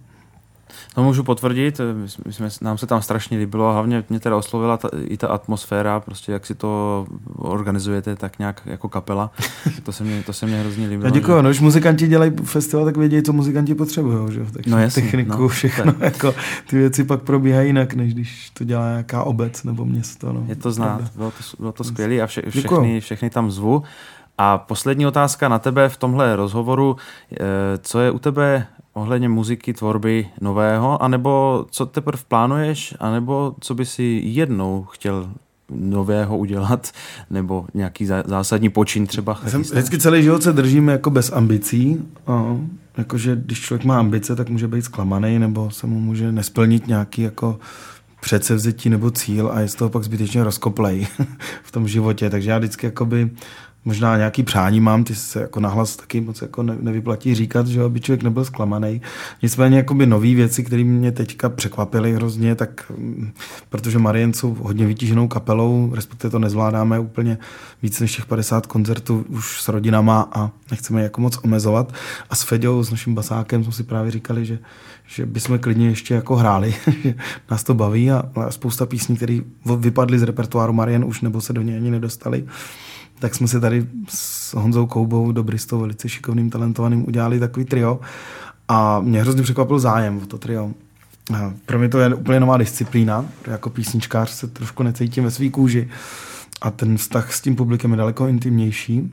To 0.95 1.03
můžu 1.03 1.25
potvrdit, 1.25 1.81
my 2.27 2.33
jsme, 2.33 2.49
nám 2.61 2.79
se 2.79 2.87
tam 2.87 3.03
strašně 3.03 3.39
líbilo 3.39 3.69
a 3.69 3.73
hlavně 3.73 4.05
mě 4.09 4.21
teda 4.21 4.37
oslovila 4.37 4.77
ta, 4.77 4.89
i 5.05 5.17
ta 5.17 5.29
atmosféra, 5.29 6.01
prostě 6.01 6.33
jak 6.33 6.47
si 6.47 6.55
to 6.55 7.07
organizujete 7.37 8.17
tak 8.17 8.39
nějak 8.39 8.63
jako 8.67 8.89
kapela. 8.89 9.31
To 9.83 9.93
se 9.93 10.05
mě, 10.05 10.23
to 10.23 10.33
se 10.33 10.47
mě 10.47 10.61
hrozně 10.61 10.89
líbilo. 10.89 11.11
děkuji, 11.11 11.37
že... 11.37 11.43
no, 11.43 11.49
když 11.49 11.61
muzikanti 11.61 12.09
dělají 12.09 12.33
festival, 12.45 12.85
tak 12.85 12.97
vědějí, 12.97 13.23
co 13.23 13.33
muzikanti 13.33 13.75
potřebují, 13.75 14.33
že? 14.35 14.45
Tak 14.53 14.67
no 14.67 14.79
jasný, 14.79 15.03
techniku, 15.03 15.43
no, 15.43 15.49
všechno, 15.49 15.93
tak. 15.93 16.03
jako, 16.03 16.35
ty 16.71 16.77
věci 16.77 17.05
pak 17.05 17.23
probíhají 17.23 17.69
jinak, 17.69 17.95
než 17.95 18.15
když 18.15 18.51
to 18.51 18.65
dělá 18.65 18.89
nějaká 18.89 19.23
obec 19.23 19.65
nebo 19.65 19.85
město. 19.85 20.33
No. 20.33 20.45
Je 20.49 20.57
to 20.57 20.73
znát, 20.73 21.01
bylo 21.17 21.31
to, 21.31 21.37
bylo 21.59 21.73
to 21.73 21.85
skvělé 21.85 22.21
a 22.21 22.27
vše, 22.27 22.43
všechny, 22.51 23.01
všechny 23.01 23.31
tam 23.31 23.51
zvu. 23.51 23.83
A 24.39 24.59
poslední 24.59 25.07
otázka 25.07 25.49
na 25.49 25.59
tebe 25.59 25.89
v 25.89 25.97
tomhle 25.97 26.37
rozhovoru. 26.37 26.97
Eh, 27.33 27.37
co 27.79 28.01
je 28.01 28.11
u 28.11 28.19
tebe 28.19 28.67
ohledně 29.01 29.29
muziky, 29.29 29.73
tvorby 29.73 30.29
nového, 30.41 31.03
anebo 31.03 31.65
co 31.71 31.87
teprve 31.87 32.23
plánuješ, 32.29 32.95
anebo 33.01 33.55
co 33.61 33.75
by 33.75 33.87
si 33.87 34.21
jednou 34.25 34.85
chtěl 34.91 35.31
nového 35.71 36.39
udělat, 36.39 36.91
nebo 37.31 37.67
nějaký 37.75 38.07
zásadní 38.07 38.69
počin 38.69 39.07
třeba. 39.07 39.41
Jsem 39.47 39.63
vždycky 39.63 39.99
celý 39.99 40.23
život 40.23 40.43
se 40.43 40.53
držím 40.53 40.89
jako 40.89 41.11
bez 41.11 41.33
ambicí. 41.33 42.03
A, 42.27 42.57
jakože 42.99 43.37
když 43.37 43.61
člověk 43.61 43.85
má 43.85 43.99
ambice, 43.99 44.37
tak 44.37 44.49
může 44.49 44.69
být 44.69 44.83
zklamaný, 44.83 45.39
nebo 45.39 45.71
se 45.71 45.87
mu 45.87 46.01
může 46.01 46.33
nesplnit 46.33 46.87
nějaký 46.87 47.23
jako 47.23 47.59
předsevzetí 48.21 48.91
nebo 48.91 49.11
cíl 49.11 49.51
a 49.53 49.61
je 49.61 49.69
z 49.69 49.75
toho 49.75 49.91
pak 49.91 50.05
zbytečně 50.05 50.45
rozkoplej 50.45 51.07
v 51.63 51.73
tom 51.73 51.89
životě. 51.89 52.31
Takže 52.31 52.51
já 52.51 52.59
vždycky 52.59 52.87
jakoby 52.87 53.31
možná 53.89 54.17
nějaký 54.17 54.43
přání 54.43 54.81
mám, 54.81 55.05
ty 55.05 55.15
se 55.15 55.41
jako 55.41 55.61
nahlas 55.61 55.97
taky 55.97 56.21
moc 56.21 56.43
jako 56.43 56.63
ne, 56.63 56.77
nevyplatí 56.81 57.35
říkat, 57.35 57.67
že 57.67 57.83
aby 57.83 58.01
člověk 58.01 58.23
nebyl 58.23 58.45
zklamaný. 58.45 59.03
Nicméně 59.43 59.77
jakoby 59.77 60.07
nové 60.07 60.35
věci, 60.35 60.65
které 60.65 60.85
mě 60.85 61.13
teďka 61.13 61.49
překvapily 61.49 62.15
hrozně, 62.15 62.55
tak 62.55 62.93
mm, 62.99 63.33
protože 63.69 63.99
Marien 63.99 64.33
jsou 64.33 64.55
hodně 64.55 64.87
vytíženou 64.87 65.29
kapelou, 65.29 65.91
respektive 65.95 66.31
to 66.31 66.39
nezvládáme 66.39 66.99
úplně 66.99 67.39
víc 67.83 68.01
než 68.01 68.17
těch 68.17 68.27
50 68.27 68.67
koncertů 68.67 69.25
už 69.29 69.61
s 69.63 69.69
rodinama 69.69 70.29
a 70.33 70.51
nechceme 70.71 71.01
je 71.01 71.05
jako 71.05 71.21
moc 71.21 71.39
omezovat. 71.45 71.93
A 72.31 72.35
s 72.35 72.43
Feďou, 72.43 72.83
s 72.83 72.91
naším 72.91 73.15
basákem 73.15 73.65
jsme 73.65 73.73
si 73.73 73.83
právě 73.83 74.11
říkali, 74.11 74.47
že 74.47 74.59
že 75.09 75.27
bychom 75.27 75.59
klidně 75.59 75.89
ještě 75.89 76.15
jako 76.15 76.37
hráli, 76.37 76.75
nás 77.51 77.65
to 77.65 77.75
baví 77.75 78.11
a, 78.11 78.23
a 78.35 78.51
spousta 78.51 78.87
písní, 78.87 79.17
které 79.17 79.41
vypadly 79.77 80.19
z 80.19 80.23
repertoáru 80.23 80.73
Marien 80.73 81.05
už 81.05 81.21
nebo 81.21 81.41
se 81.41 81.53
do 81.53 81.63
něj 81.63 81.77
ani 81.77 81.91
nedostali, 81.91 82.45
tak 83.19 83.35
jsme 83.35 83.49
si 83.49 83.61
tady 83.61 83.87
s 84.09 84.55
Honzou 84.55 84.87
Koubou, 84.87 85.33
Dobristou, 85.33 85.81
velice 85.81 86.09
šikovným, 86.09 86.51
talentovaným, 86.51 87.09
udělali 87.09 87.41
takový 87.41 87.67
trio. 87.67 88.01
A 88.69 89.01
mě 89.01 89.21
hrozně 89.21 89.43
překvapil 89.43 89.79
zájem 89.79 90.21
o 90.23 90.27
to 90.27 90.39
trio. 90.39 90.71
Pro 91.67 91.79
mě 91.79 91.89
to 91.89 91.99
je 91.99 92.15
úplně 92.15 92.41
nová 92.41 92.57
disciplína, 92.57 93.27
jako 93.47 93.71
písničkář 93.71 94.31
se 94.31 94.47
trošku 94.47 94.83
necítím 94.83 95.25
ve 95.25 95.31
svý 95.31 95.51
kůži. 95.51 95.89
A 96.61 96.71
ten 96.71 96.97
vztah 96.97 97.33
s 97.33 97.41
tím 97.41 97.57
publikem 97.57 97.91
je 97.91 97.97
daleko 97.97 98.27
intimnější 98.27 99.13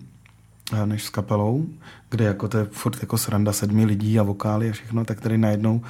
než 0.85 1.03
s 1.03 1.09
kapelou, 1.09 1.65
kde 2.09 2.25
jako 2.25 2.47
to 2.47 2.57
je 2.57 2.65
furt 2.71 2.97
jako 3.01 3.17
sranda 3.17 3.53
sedmi 3.53 3.85
lidí 3.85 4.19
a 4.19 4.23
vokály 4.23 4.69
a 4.69 4.73
všechno, 4.73 5.05
tak 5.05 5.21
tady 5.21 5.37
najednou 5.37 5.81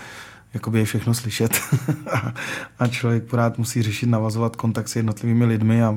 jakoby 0.55 0.79
je 0.79 0.85
všechno 0.85 1.13
slyšet. 1.13 1.61
A 2.79 2.87
člověk 2.87 3.23
pořád 3.23 3.57
musí 3.57 3.81
řešit, 3.81 4.05
navazovat 4.05 4.55
kontakt 4.55 4.87
s 4.87 4.95
jednotlivými 4.95 5.45
lidmi 5.45 5.83
a 5.83 5.95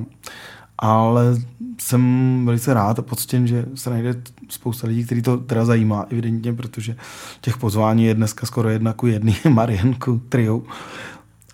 ale 0.78 1.36
jsem 1.80 2.42
velice 2.46 2.74
rád 2.74 2.98
a 2.98 3.02
poctěn, 3.02 3.46
že 3.46 3.66
se 3.74 3.90
najde 3.90 4.14
spousta 4.48 4.86
lidí, 4.86 5.04
který 5.04 5.22
to 5.22 5.36
teda 5.36 5.64
zajímá, 5.64 6.06
evidentně, 6.10 6.52
protože 6.52 6.96
těch 7.40 7.56
pozvání 7.56 8.04
je 8.04 8.14
dneska 8.14 8.46
skoro 8.46 8.68
jedna 8.68 8.92
ku 8.92 9.06
jedný, 9.06 9.36
Marienku, 9.48 10.22
trio. 10.28 10.62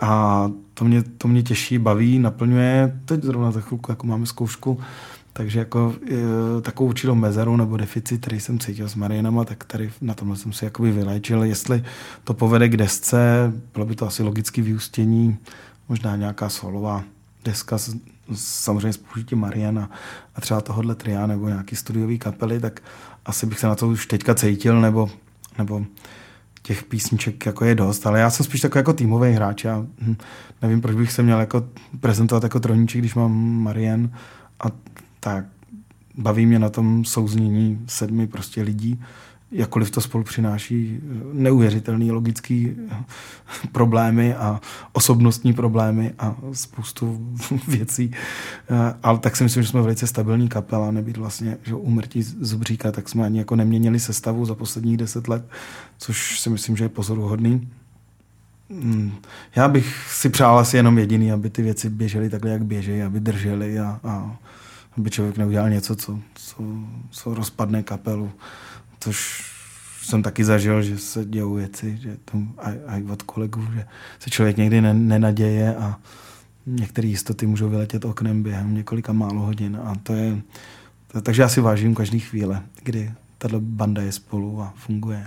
A 0.03 0.51
to 0.75 0.85
mě, 0.85 1.03
to 1.03 1.29
mě 1.29 1.43
těší, 1.43 1.79
baví, 1.79 2.19
naplňuje. 2.19 3.01
Teď 3.05 3.23
zrovna 3.23 3.51
za 3.51 3.61
chvilku 3.61 3.93
jako 3.93 4.07
máme 4.07 4.27
zkoušku, 4.27 4.81
takže 5.33 5.59
jako 5.59 5.95
e, 6.59 6.61
takovou 6.61 6.89
určitou 6.89 7.15
mezeru 7.15 7.57
nebo 7.57 7.77
deficit, 7.77 8.21
který 8.21 8.41
jsem 8.41 8.59
cítil 8.59 8.89
s 8.89 8.95
Marianama, 8.95 9.45
tak 9.45 9.65
tady 9.65 9.91
na 10.01 10.15
tomhle 10.15 10.37
jsem 10.37 10.53
si 10.53 10.65
jakoby 10.65 10.93
vyléčil. 10.93 11.43
Jestli 11.43 11.85
to 12.25 12.35
povede 12.35 12.69
k 12.69 12.77
desce, 12.77 13.53
bylo 13.75 13.87
by 13.87 13.95
to 13.95 14.07
asi 14.07 14.23
logické 14.23 14.63
vyústění, 14.63 15.39
možná 15.89 16.17
nějaká 16.17 16.49
solová 16.49 17.05
deska 17.45 17.79
s, 17.79 17.97
samozřejmě 18.35 18.93
s 18.93 18.97
použitím 18.97 19.39
Mariana 19.39 19.91
a 20.35 20.41
třeba 20.41 20.61
tohohle 20.61 20.95
tria 20.95 21.27
nebo 21.27 21.49
nějaký 21.49 21.77
studiový 21.77 22.19
kapely, 22.19 22.61
tak 22.61 22.81
asi 23.25 23.47
bych 23.47 23.59
se 23.59 23.67
na 23.67 23.75
to 23.75 23.89
už 23.89 24.07
teďka 24.07 24.35
cítil, 24.35 24.81
nebo, 24.81 25.11
nebo 25.59 25.85
těch 26.63 26.85
písniček 26.85 27.47
jako 27.47 27.65
je 27.65 27.75
dost, 27.75 28.07
ale 28.07 28.21
já 28.21 28.31
jsem 28.31 28.47
spíš 28.47 28.61
takový 28.61 28.79
jako 28.79 28.93
týmový 28.93 29.33
hráč. 29.33 29.65
Já 29.65 29.87
hm, 30.01 30.17
nevím, 30.63 30.81
proč 30.81 30.97
bych 30.97 31.13
se 31.13 31.23
měl 31.23 31.41
jako 31.41 31.69
prezentovat 32.01 32.43
jako 32.43 32.61
troníček, 32.61 33.01
když 33.01 33.15
mám 33.15 33.33
Marian 33.63 34.11
a 34.61 34.67
tak 35.21 35.45
baví 36.15 36.47
mě 36.47 36.59
na 36.59 36.69
tom 36.69 37.05
souznění 37.05 37.85
sedmi 37.87 38.27
prostě 38.27 38.63
lidí 38.63 39.03
jakkoliv 39.55 39.91
to 39.91 40.01
spolu 40.01 40.25
přináší 40.25 41.01
eh, 41.03 41.19
neuvěřitelný 41.33 42.13
logický 42.13 42.77
eh, 42.93 43.05
problémy 43.73 44.35
a 44.35 44.61
osobnostní 44.93 45.53
problémy 45.53 46.13
a 46.19 46.37
spoustu 46.53 47.37
věcí. 47.69 48.11
Eh, 48.71 48.95
ale 49.03 49.19
tak 49.19 49.37
si 49.37 49.45
myslím, 49.45 49.63
že 49.63 49.69
jsme 49.69 49.83
velice 49.83 50.07
stabilní 50.07 50.49
kapela, 50.49 50.91
nebýt 50.91 51.17
vlastně 51.17 51.57
že 51.63 51.75
umrtí 51.75 52.23
Zubříka, 52.23 52.93
tak 52.93 53.09
jsme 53.09 53.25
ani 53.25 53.39
jako 53.39 53.57
neměnili 53.57 54.01
sestavu 54.01 54.45
za 54.45 54.55
posledních 54.55 54.97
deset 54.97 55.29
let, 55.29 55.49
což 55.99 56.41
si 56.41 56.51
myslím, 56.51 56.77
že 56.77 56.85
je 56.85 56.89
pozoruhodný. 56.89 57.69
Hmm, 58.71 59.13
já 59.57 59.69
bych 59.69 60.07
si 60.09 60.29
přál 60.29 60.59
asi 60.59 60.77
jenom 60.77 60.99
jediný, 60.99 61.33
aby 61.33 61.51
ty 61.51 61.63
věci 61.63 61.91
běžely 61.91 62.31
takhle, 62.31 62.51
jak 62.51 62.65
běží, 62.65 63.03
aby 63.03 63.21
držely 63.21 63.79
a, 63.79 64.01
a 64.05 64.37
aby 64.99 65.11
člověk 65.11 65.39
neudělal 65.39 65.71
něco, 65.71 65.97
co, 65.97 66.19
co, 66.35 66.65
co 67.11 67.35
rozpadne 67.35 67.83
kapelu 67.83 68.31
což 69.05 69.45
jsem 70.03 70.23
taky 70.23 70.45
zažil, 70.45 70.83
že 70.83 70.99
se 70.99 71.25
dějou 71.25 71.55
věci, 71.55 71.99
že 72.03 72.17
to 72.25 72.39
i 72.87 73.03
od 73.03 73.23
kolegů, 73.23 73.67
že 73.75 73.87
se 74.19 74.31
člověk 74.31 74.57
někdy 74.57 74.81
nenaděje 74.81 75.77
a 75.77 76.01
některé 76.67 77.09
jistoty 77.09 77.47
můžou 77.47 77.69
vyletět 77.69 78.05
oknem 78.05 78.43
během 78.43 78.75
několika 78.75 79.13
málo 79.13 79.41
hodin 79.41 79.77
a 79.85 79.95
to 80.03 80.13
je, 80.13 80.41
takže 81.23 81.43
já 81.43 81.49
si 81.49 81.61
vážím 81.61 81.95
každý 81.95 82.21
chvíle, 82.21 82.63
kdy 82.83 83.13
tato 83.39 83.61
banda 83.61 84.03
je 84.03 84.13
spolu 84.13 84.63
a 84.63 84.75
funguje. 84.77 85.27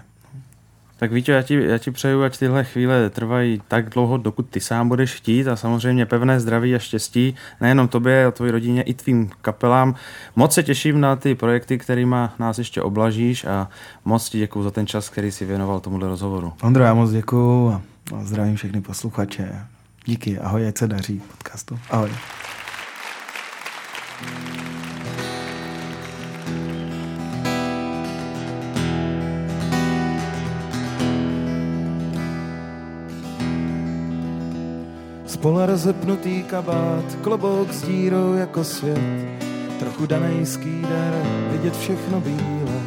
Tak 0.99 1.11
Víťo, 1.11 1.31
já 1.31 1.41
ti, 1.41 1.63
já 1.63 1.77
ti 1.77 1.91
přeju, 1.91 2.23
ať 2.23 2.37
tyhle 2.37 2.63
chvíle 2.63 3.09
trvají 3.09 3.61
tak 3.67 3.89
dlouho, 3.89 4.17
dokud 4.17 4.49
ty 4.49 4.59
sám 4.59 4.89
budeš 4.89 5.15
chtít 5.15 5.47
a 5.47 5.55
samozřejmě 5.55 6.05
pevné 6.05 6.39
zdraví 6.39 6.75
a 6.75 6.79
štěstí 6.79 7.35
nejenom 7.61 7.87
tobě 7.87 8.25
a 8.25 8.31
tvojí 8.31 8.51
rodině, 8.51 8.81
i 8.81 8.93
tvým 8.93 9.29
kapelám. 9.41 9.95
Moc 10.35 10.53
se 10.53 10.63
těším 10.63 11.01
na 11.01 11.15
ty 11.15 11.35
projekty, 11.35 11.77
kterými 11.77 12.15
nás 12.39 12.57
ještě 12.57 12.81
oblažíš 12.81 13.45
a 13.45 13.69
moc 14.05 14.29
ti 14.29 14.37
děkuji 14.37 14.63
za 14.63 14.71
ten 14.71 14.87
čas, 14.87 15.09
který 15.09 15.31
si 15.31 15.45
věnoval 15.45 15.79
tomuhle 15.79 16.07
rozhovoru. 16.07 16.53
Ondro, 16.61 16.83
já 16.83 16.93
moc 16.93 17.11
děkuji 17.11 17.71
a 17.71 17.81
zdravím 18.23 18.55
všechny 18.55 18.81
posluchače. 18.81 19.65
Díky, 20.05 20.39
ahoj, 20.39 20.67
ať 20.67 20.77
se 20.77 20.87
daří 20.87 21.21
podcastu. 21.31 21.79
Ahoj. 21.89 22.09
Spola 35.27 35.65
rozepnutý 35.65 36.43
kabát, 36.43 37.03
klobouk 37.21 37.73
s 37.73 37.81
dírou 37.81 38.33
jako 38.33 38.63
svět, 38.63 39.43
trochu 39.79 40.05
danejský 40.05 40.81
dar, 40.81 41.13
vidět 41.51 41.77
všechno 41.77 42.21
bíle. 42.21 42.81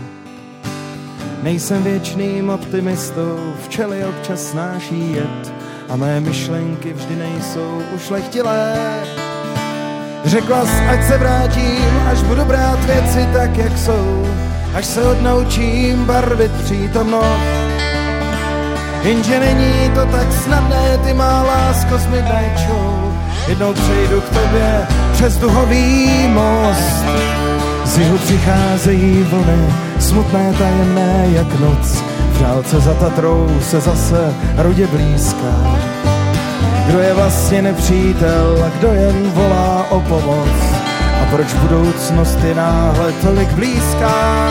Nejsem 1.43 1.83
věčným 1.83 2.51
optimistou, 2.51 3.39
včely 3.65 4.05
občas 4.05 4.51
snáší 4.51 5.13
jet 5.13 5.55
a 5.89 5.97
mé 5.97 6.21
myšlenky 6.21 6.93
vždy 6.93 7.17
nejsou 7.17 7.83
už 7.95 8.11
lechtilé. 8.11 8.77
Řekla 10.25 10.67
jsi, 10.67 10.85
ať 10.87 11.05
se 11.05 11.19
vrátím, 11.19 12.01
až 12.11 12.23
budu 12.23 12.45
brát 12.45 12.85
věci 12.85 13.29
tak, 13.33 13.57
jak 13.57 13.79
jsou, 13.79 14.27
až 14.75 14.87
se 14.87 15.03
odnaučím 15.03 16.05
barvit 16.05 16.53
přítomnost. 16.53 17.60
Jenže 19.03 19.41
není 19.41 19.91
to 19.95 20.07
tak 20.07 20.33
snadné, 20.33 20.99
ty 21.05 21.15
má 21.15 21.43
lásko 21.43 21.99
s 21.99 22.07
Midnight. 22.07 22.71
Jednou 23.49 23.73
přejdu 23.73 24.21
k 24.21 24.29
tobě 24.29 24.87
přes 25.13 25.37
duhový 25.37 26.29
most. 26.29 27.05
Z 27.85 27.99
jihu 27.99 28.19
přicházejí 28.19 29.23
vlny, 29.23 29.75
smutné, 29.99 30.55
tajemné 30.59 31.27
jak 31.33 31.61
noc. 31.61 32.03
V 32.33 32.43
dálce 32.43 32.81
za 32.81 32.95
Tatrou 32.95 33.61
se 33.61 33.81
zase 33.81 34.35
rudě 34.57 34.87
blízká. 34.87 35.79
Kdo 36.87 36.99
je 36.99 37.15
vlastně 37.15 37.63
nepřítel 37.63 38.65
a 38.67 38.79
kdo 38.79 38.89
jen 38.93 39.31
volá 39.31 39.87
o 39.91 40.01
pomoc? 40.01 40.49
A 41.23 41.27
proč 41.31 41.55
budoucnost 41.55 42.39
je 42.45 42.55
náhle 42.55 43.13
tolik 43.13 43.49
blízká? 43.49 44.49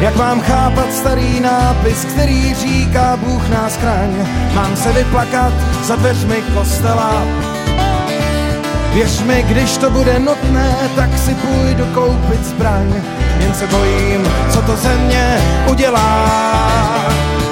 Jak 0.00 0.16
mám 0.16 0.40
chápat 0.40 0.92
starý 0.92 1.40
nápis, 1.40 2.04
který 2.04 2.54
říká 2.54 3.16
Bůh 3.16 3.48
nás 3.48 3.76
chraň? 3.76 4.10
Mám 4.54 4.76
se 4.76 4.92
vyplakat 4.92 5.52
za 5.84 5.96
dveřmi 5.96 6.42
kostela? 6.54 7.24
Věř 8.94 9.22
mi, 9.22 9.42
když 9.42 9.76
to 9.76 9.90
bude 9.90 10.18
nutné, 10.18 10.76
tak 10.96 11.18
si 11.18 11.34
půjdu 11.34 11.84
koupit 11.94 12.44
zbraň. 12.44 12.92
Jen 13.38 13.54
se 13.54 13.66
bojím, 13.66 14.28
co 14.50 14.62
to 14.62 14.76
země 14.76 15.38
udělá. 15.70 16.30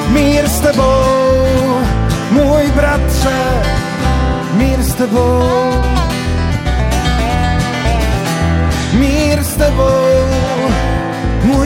Mír 0.09 0.49
s 0.49 0.61
tebou, 0.61 1.81
můj 2.31 2.71
bratře, 2.75 3.63
mír 4.53 4.83
s 4.83 4.95
tebou. 4.95 5.73
Mír 8.93 9.45
s 9.45 9.55
tebou, 9.55 9.93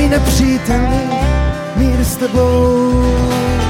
můj 0.06 0.18
nepřítel, 0.18 0.88
mír 1.76 2.04
s 2.04 2.16
tebou. 2.16 3.65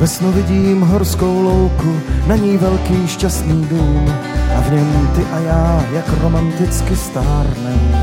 Ve 0.00 0.06
snu 0.06 0.32
vidím 0.32 0.80
horskou 0.80 1.42
louku, 1.42 2.00
na 2.26 2.36
ní 2.36 2.56
velký 2.56 3.08
šťastný 3.08 3.66
dům 3.70 4.14
a 4.56 4.60
v 4.60 4.72
něm 4.72 5.10
ty 5.16 5.22
a 5.32 5.38
já, 5.38 5.84
jak 5.92 6.04
romanticky 6.22 6.96
stárnem. 6.96 7.96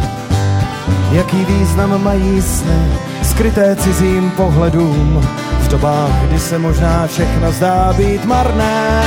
Jaký 1.11 1.45
význam 1.45 2.03
mají 2.03 2.41
sny, 2.41 2.91
skryté 3.23 3.75
cizím 3.75 4.31
pohledům, 4.31 5.27
v 5.59 5.67
dobách, 5.67 6.25
kdy 6.27 6.39
se 6.39 6.59
možná 6.59 7.07
všechno 7.07 7.51
zdá 7.51 7.93
být 7.93 8.25
marné. 8.25 9.03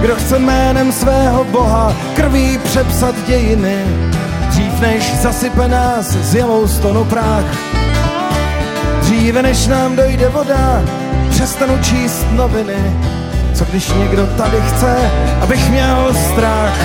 Kdo 0.00 0.14
chce 0.16 0.38
jménem 0.38 0.92
svého 0.92 1.44
boha 1.44 1.96
krví 2.16 2.58
přepsat 2.58 3.14
dějiny, 3.26 3.84
dřív 4.48 4.80
než 4.80 5.16
zasype 5.16 5.68
nás 5.68 6.06
z 6.06 6.34
Yellowstonu 6.34 7.04
prach. 7.04 7.58
Dříve 9.00 9.42
než 9.42 9.66
nám 9.66 9.96
dojde 9.96 10.28
voda, 10.28 10.82
přestanu 11.36 11.78
číst 11.82 12.26
noviny. 12.32 12.96
Co 13.54 13.64
když 13.64 13.88
někdo 13.88 14.26
tady 14.26 14.60
chce, 14.60 15.10
abych 15.40 15.70
měl 15.70 16.14
strach? 16.14 16.78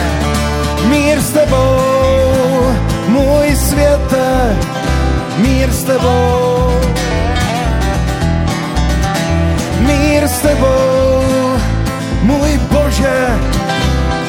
Mír 0.90 1.22
s 1.22 1.30
tebou, 1.30 2.76
můj 3.08 3.56
světe, 3.56 4.58
mír 5.38 5.72
s 5.72 5.84
tebou. 5.84 6.80
Mír 9.80 10.28
s 10.28 10.40
tebou, 10.42 11.24
můj 12.22 12.60
Bože, 12.72 13.40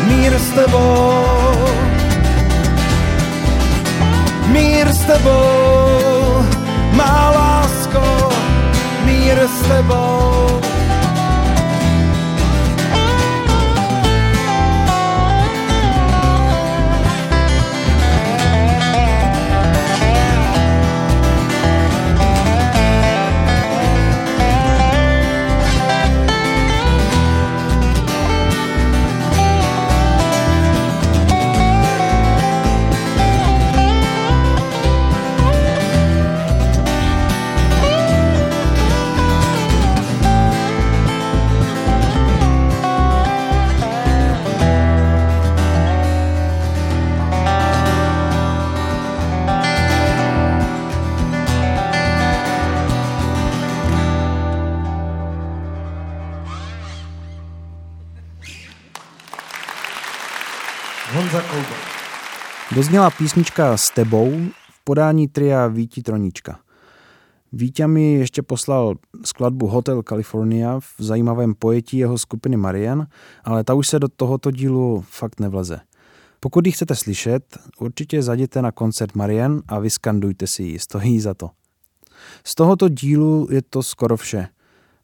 mír 0.07 0.39
s 0.39 0.51
tebou. 0.51 1.25
Mír 4.47 4.89
s 4.89 4.99
tebou, 4.99 6.47
má 6.93 7.31
lásko, 7.31 8.22
mír 9.33 9.49
s 9.49 9.62
tebou. 9.68 10.82
Dozněla 62.83 63.11
písnička 63.11 63.76
S 63.76 63.91
tebou 63.95 64.30
v 64.70 64.85
podání 64.85 65.28
tria 65.28 65.66
Víti 65.66 66.03
Troníčka. 66.03 66.61
Vítě 67.53 67.87
mi 67.87 68.12
ještě 68.12 68.43
poslal 68.43 68.95
skladbu 69.24 69.66
Hotel 69.66 70.03
California 70.03 70.80
v 70.80 70.95
zajímavém 70.99 71.55
pojetí 71.55 71.99
jeho 71.99 72.18
skupiny 72.18 72.57
Marian, 72.57 73.07
ale 73.45 73.64
ta 73.64 73.74
už 73.74 73.89
se 73.89 73.99
do 73.99 74.09
tohoto 74.09 74.51
dílu 74.51 75.05
fakt 75.09 75.41
nevleze. 75.41 75.80
Pokud 76.41 76.66
ji 76.66 76.72
chcete 76.72 76.95
slyšet, 76.95 77.59
určitě 77.78 78.22
zajděte 78.22 78.62
na 78.62 78.72
koncert 78.72 79.14
Marian 79.14 79.62
a 79.68 79.78
vyskandujte 79.78 80.47
si 80.47 80.62
ji, 80.62 80.78
stojí 80.78 81.20
za 81.20 81.35
to. 81.35 81.51
Z 82.45 82.55
tohoto 82.55 82.89
dílu 82.89 83.49
je 83.51 83.62
to 83.62 83.83
skoro 83.83 84.16
vše. 84.16 84.49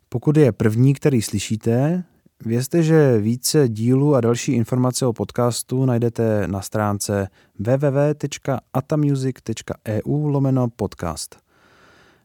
Pokud 0.09 0.37
je 0.37 0.53
první, 0.53 0.95
který 0.95 1.23
slyšíte, 1.23 2.05
Vězte, 2.45 2.83
že 2.83 3.19
více 3.19 3.69
dílů 3.69 4.15
a 4.15 4.21
další 4.21 4.53
informace 4.53 5.07
o 5.07 5.13
podcastu 5.13 5.85
najdete 5.85 6.49
na 6.49 6.63
stránce 6.63 7.29
www.atamusic.eu 7.59 10.27
lomeno 10.27 10.69
podcast. 10.69 11.37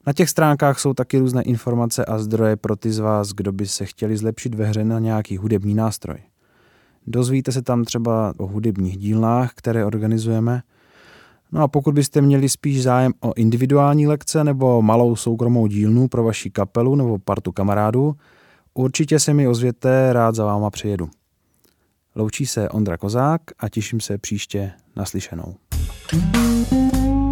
Na 0.07 0.14
těch 0.14 0.30
stránkách 0.30 0.80
jsou 0.80 0.93
taky 0.93 1.20
různé 1.20 1.41
informace 1.41 2.05
a 2.05 2.20
zdroje 2.20 2.55
pro 2.55 2.76
ty 2.76 2.91
z 2.91 2.99
vás, 2.99 3.30
kdo 3.30 3.51
by 3.51 3.68
se 3.68 3.86
chtěli 3.86 4.18
zlepšit 4.18 4.55
ve 4.55 4.66
hře 4.66 4.84
na 4.84 4.99
nějaký 4.99 5.38
hudební 5.38 5.74
nástroj. 5.74 6.18
Dozvíte 7.07 7.51
se 7.51 7.61
tam 7.61 7.84
třeba 7.84 8.34
o 8.38 8.47
hudebních 8.47 8.97
dílnách, 8.97 9.51
které 9.55 9.86
organizujeme. 9.86 10.61
No 11.51 11.61
a 11.61 11.68
pokud 11.68 11.95
byste 11.95 12.22
měli 12.22 12.49
spíš 12.49 12.84
zájem 12.84 13.14
o 13.20 13.34
individuální 13.36 14.07
lekce 14.07 14.43
nebo 14.43 14.82
malou 14.82 15.16
soukromou 15.16 15.68
dílnu 15.68 16.07
pro 16.07 16.24
vaši 16.24 16.49
kapelu 16.49 16.95
nebo 16.95 17.20
partu 17.20 17.51
kamarádů, 17.51 18.16
Určitě 18.74 19.20
se 19.20 19.34
mi 19.34 19.48
ozvěte, 19.48 20.14
rád 20.14 20.36
za 20.36 20.46
váma 20.46 20.70
přijedu. 20.70 21.10
Loučí 22.16 22.46
se 22.46 22.70
Ondra 22.70 22.98
Kozák 22.98 23.42
a 23.60 23.70
těším 23.70 24.00
se 24.00 24.18
příště 24.18 24.72
naslyšenou. 24.96 25.56
thank 26.10 26.72
you 26.72 27.23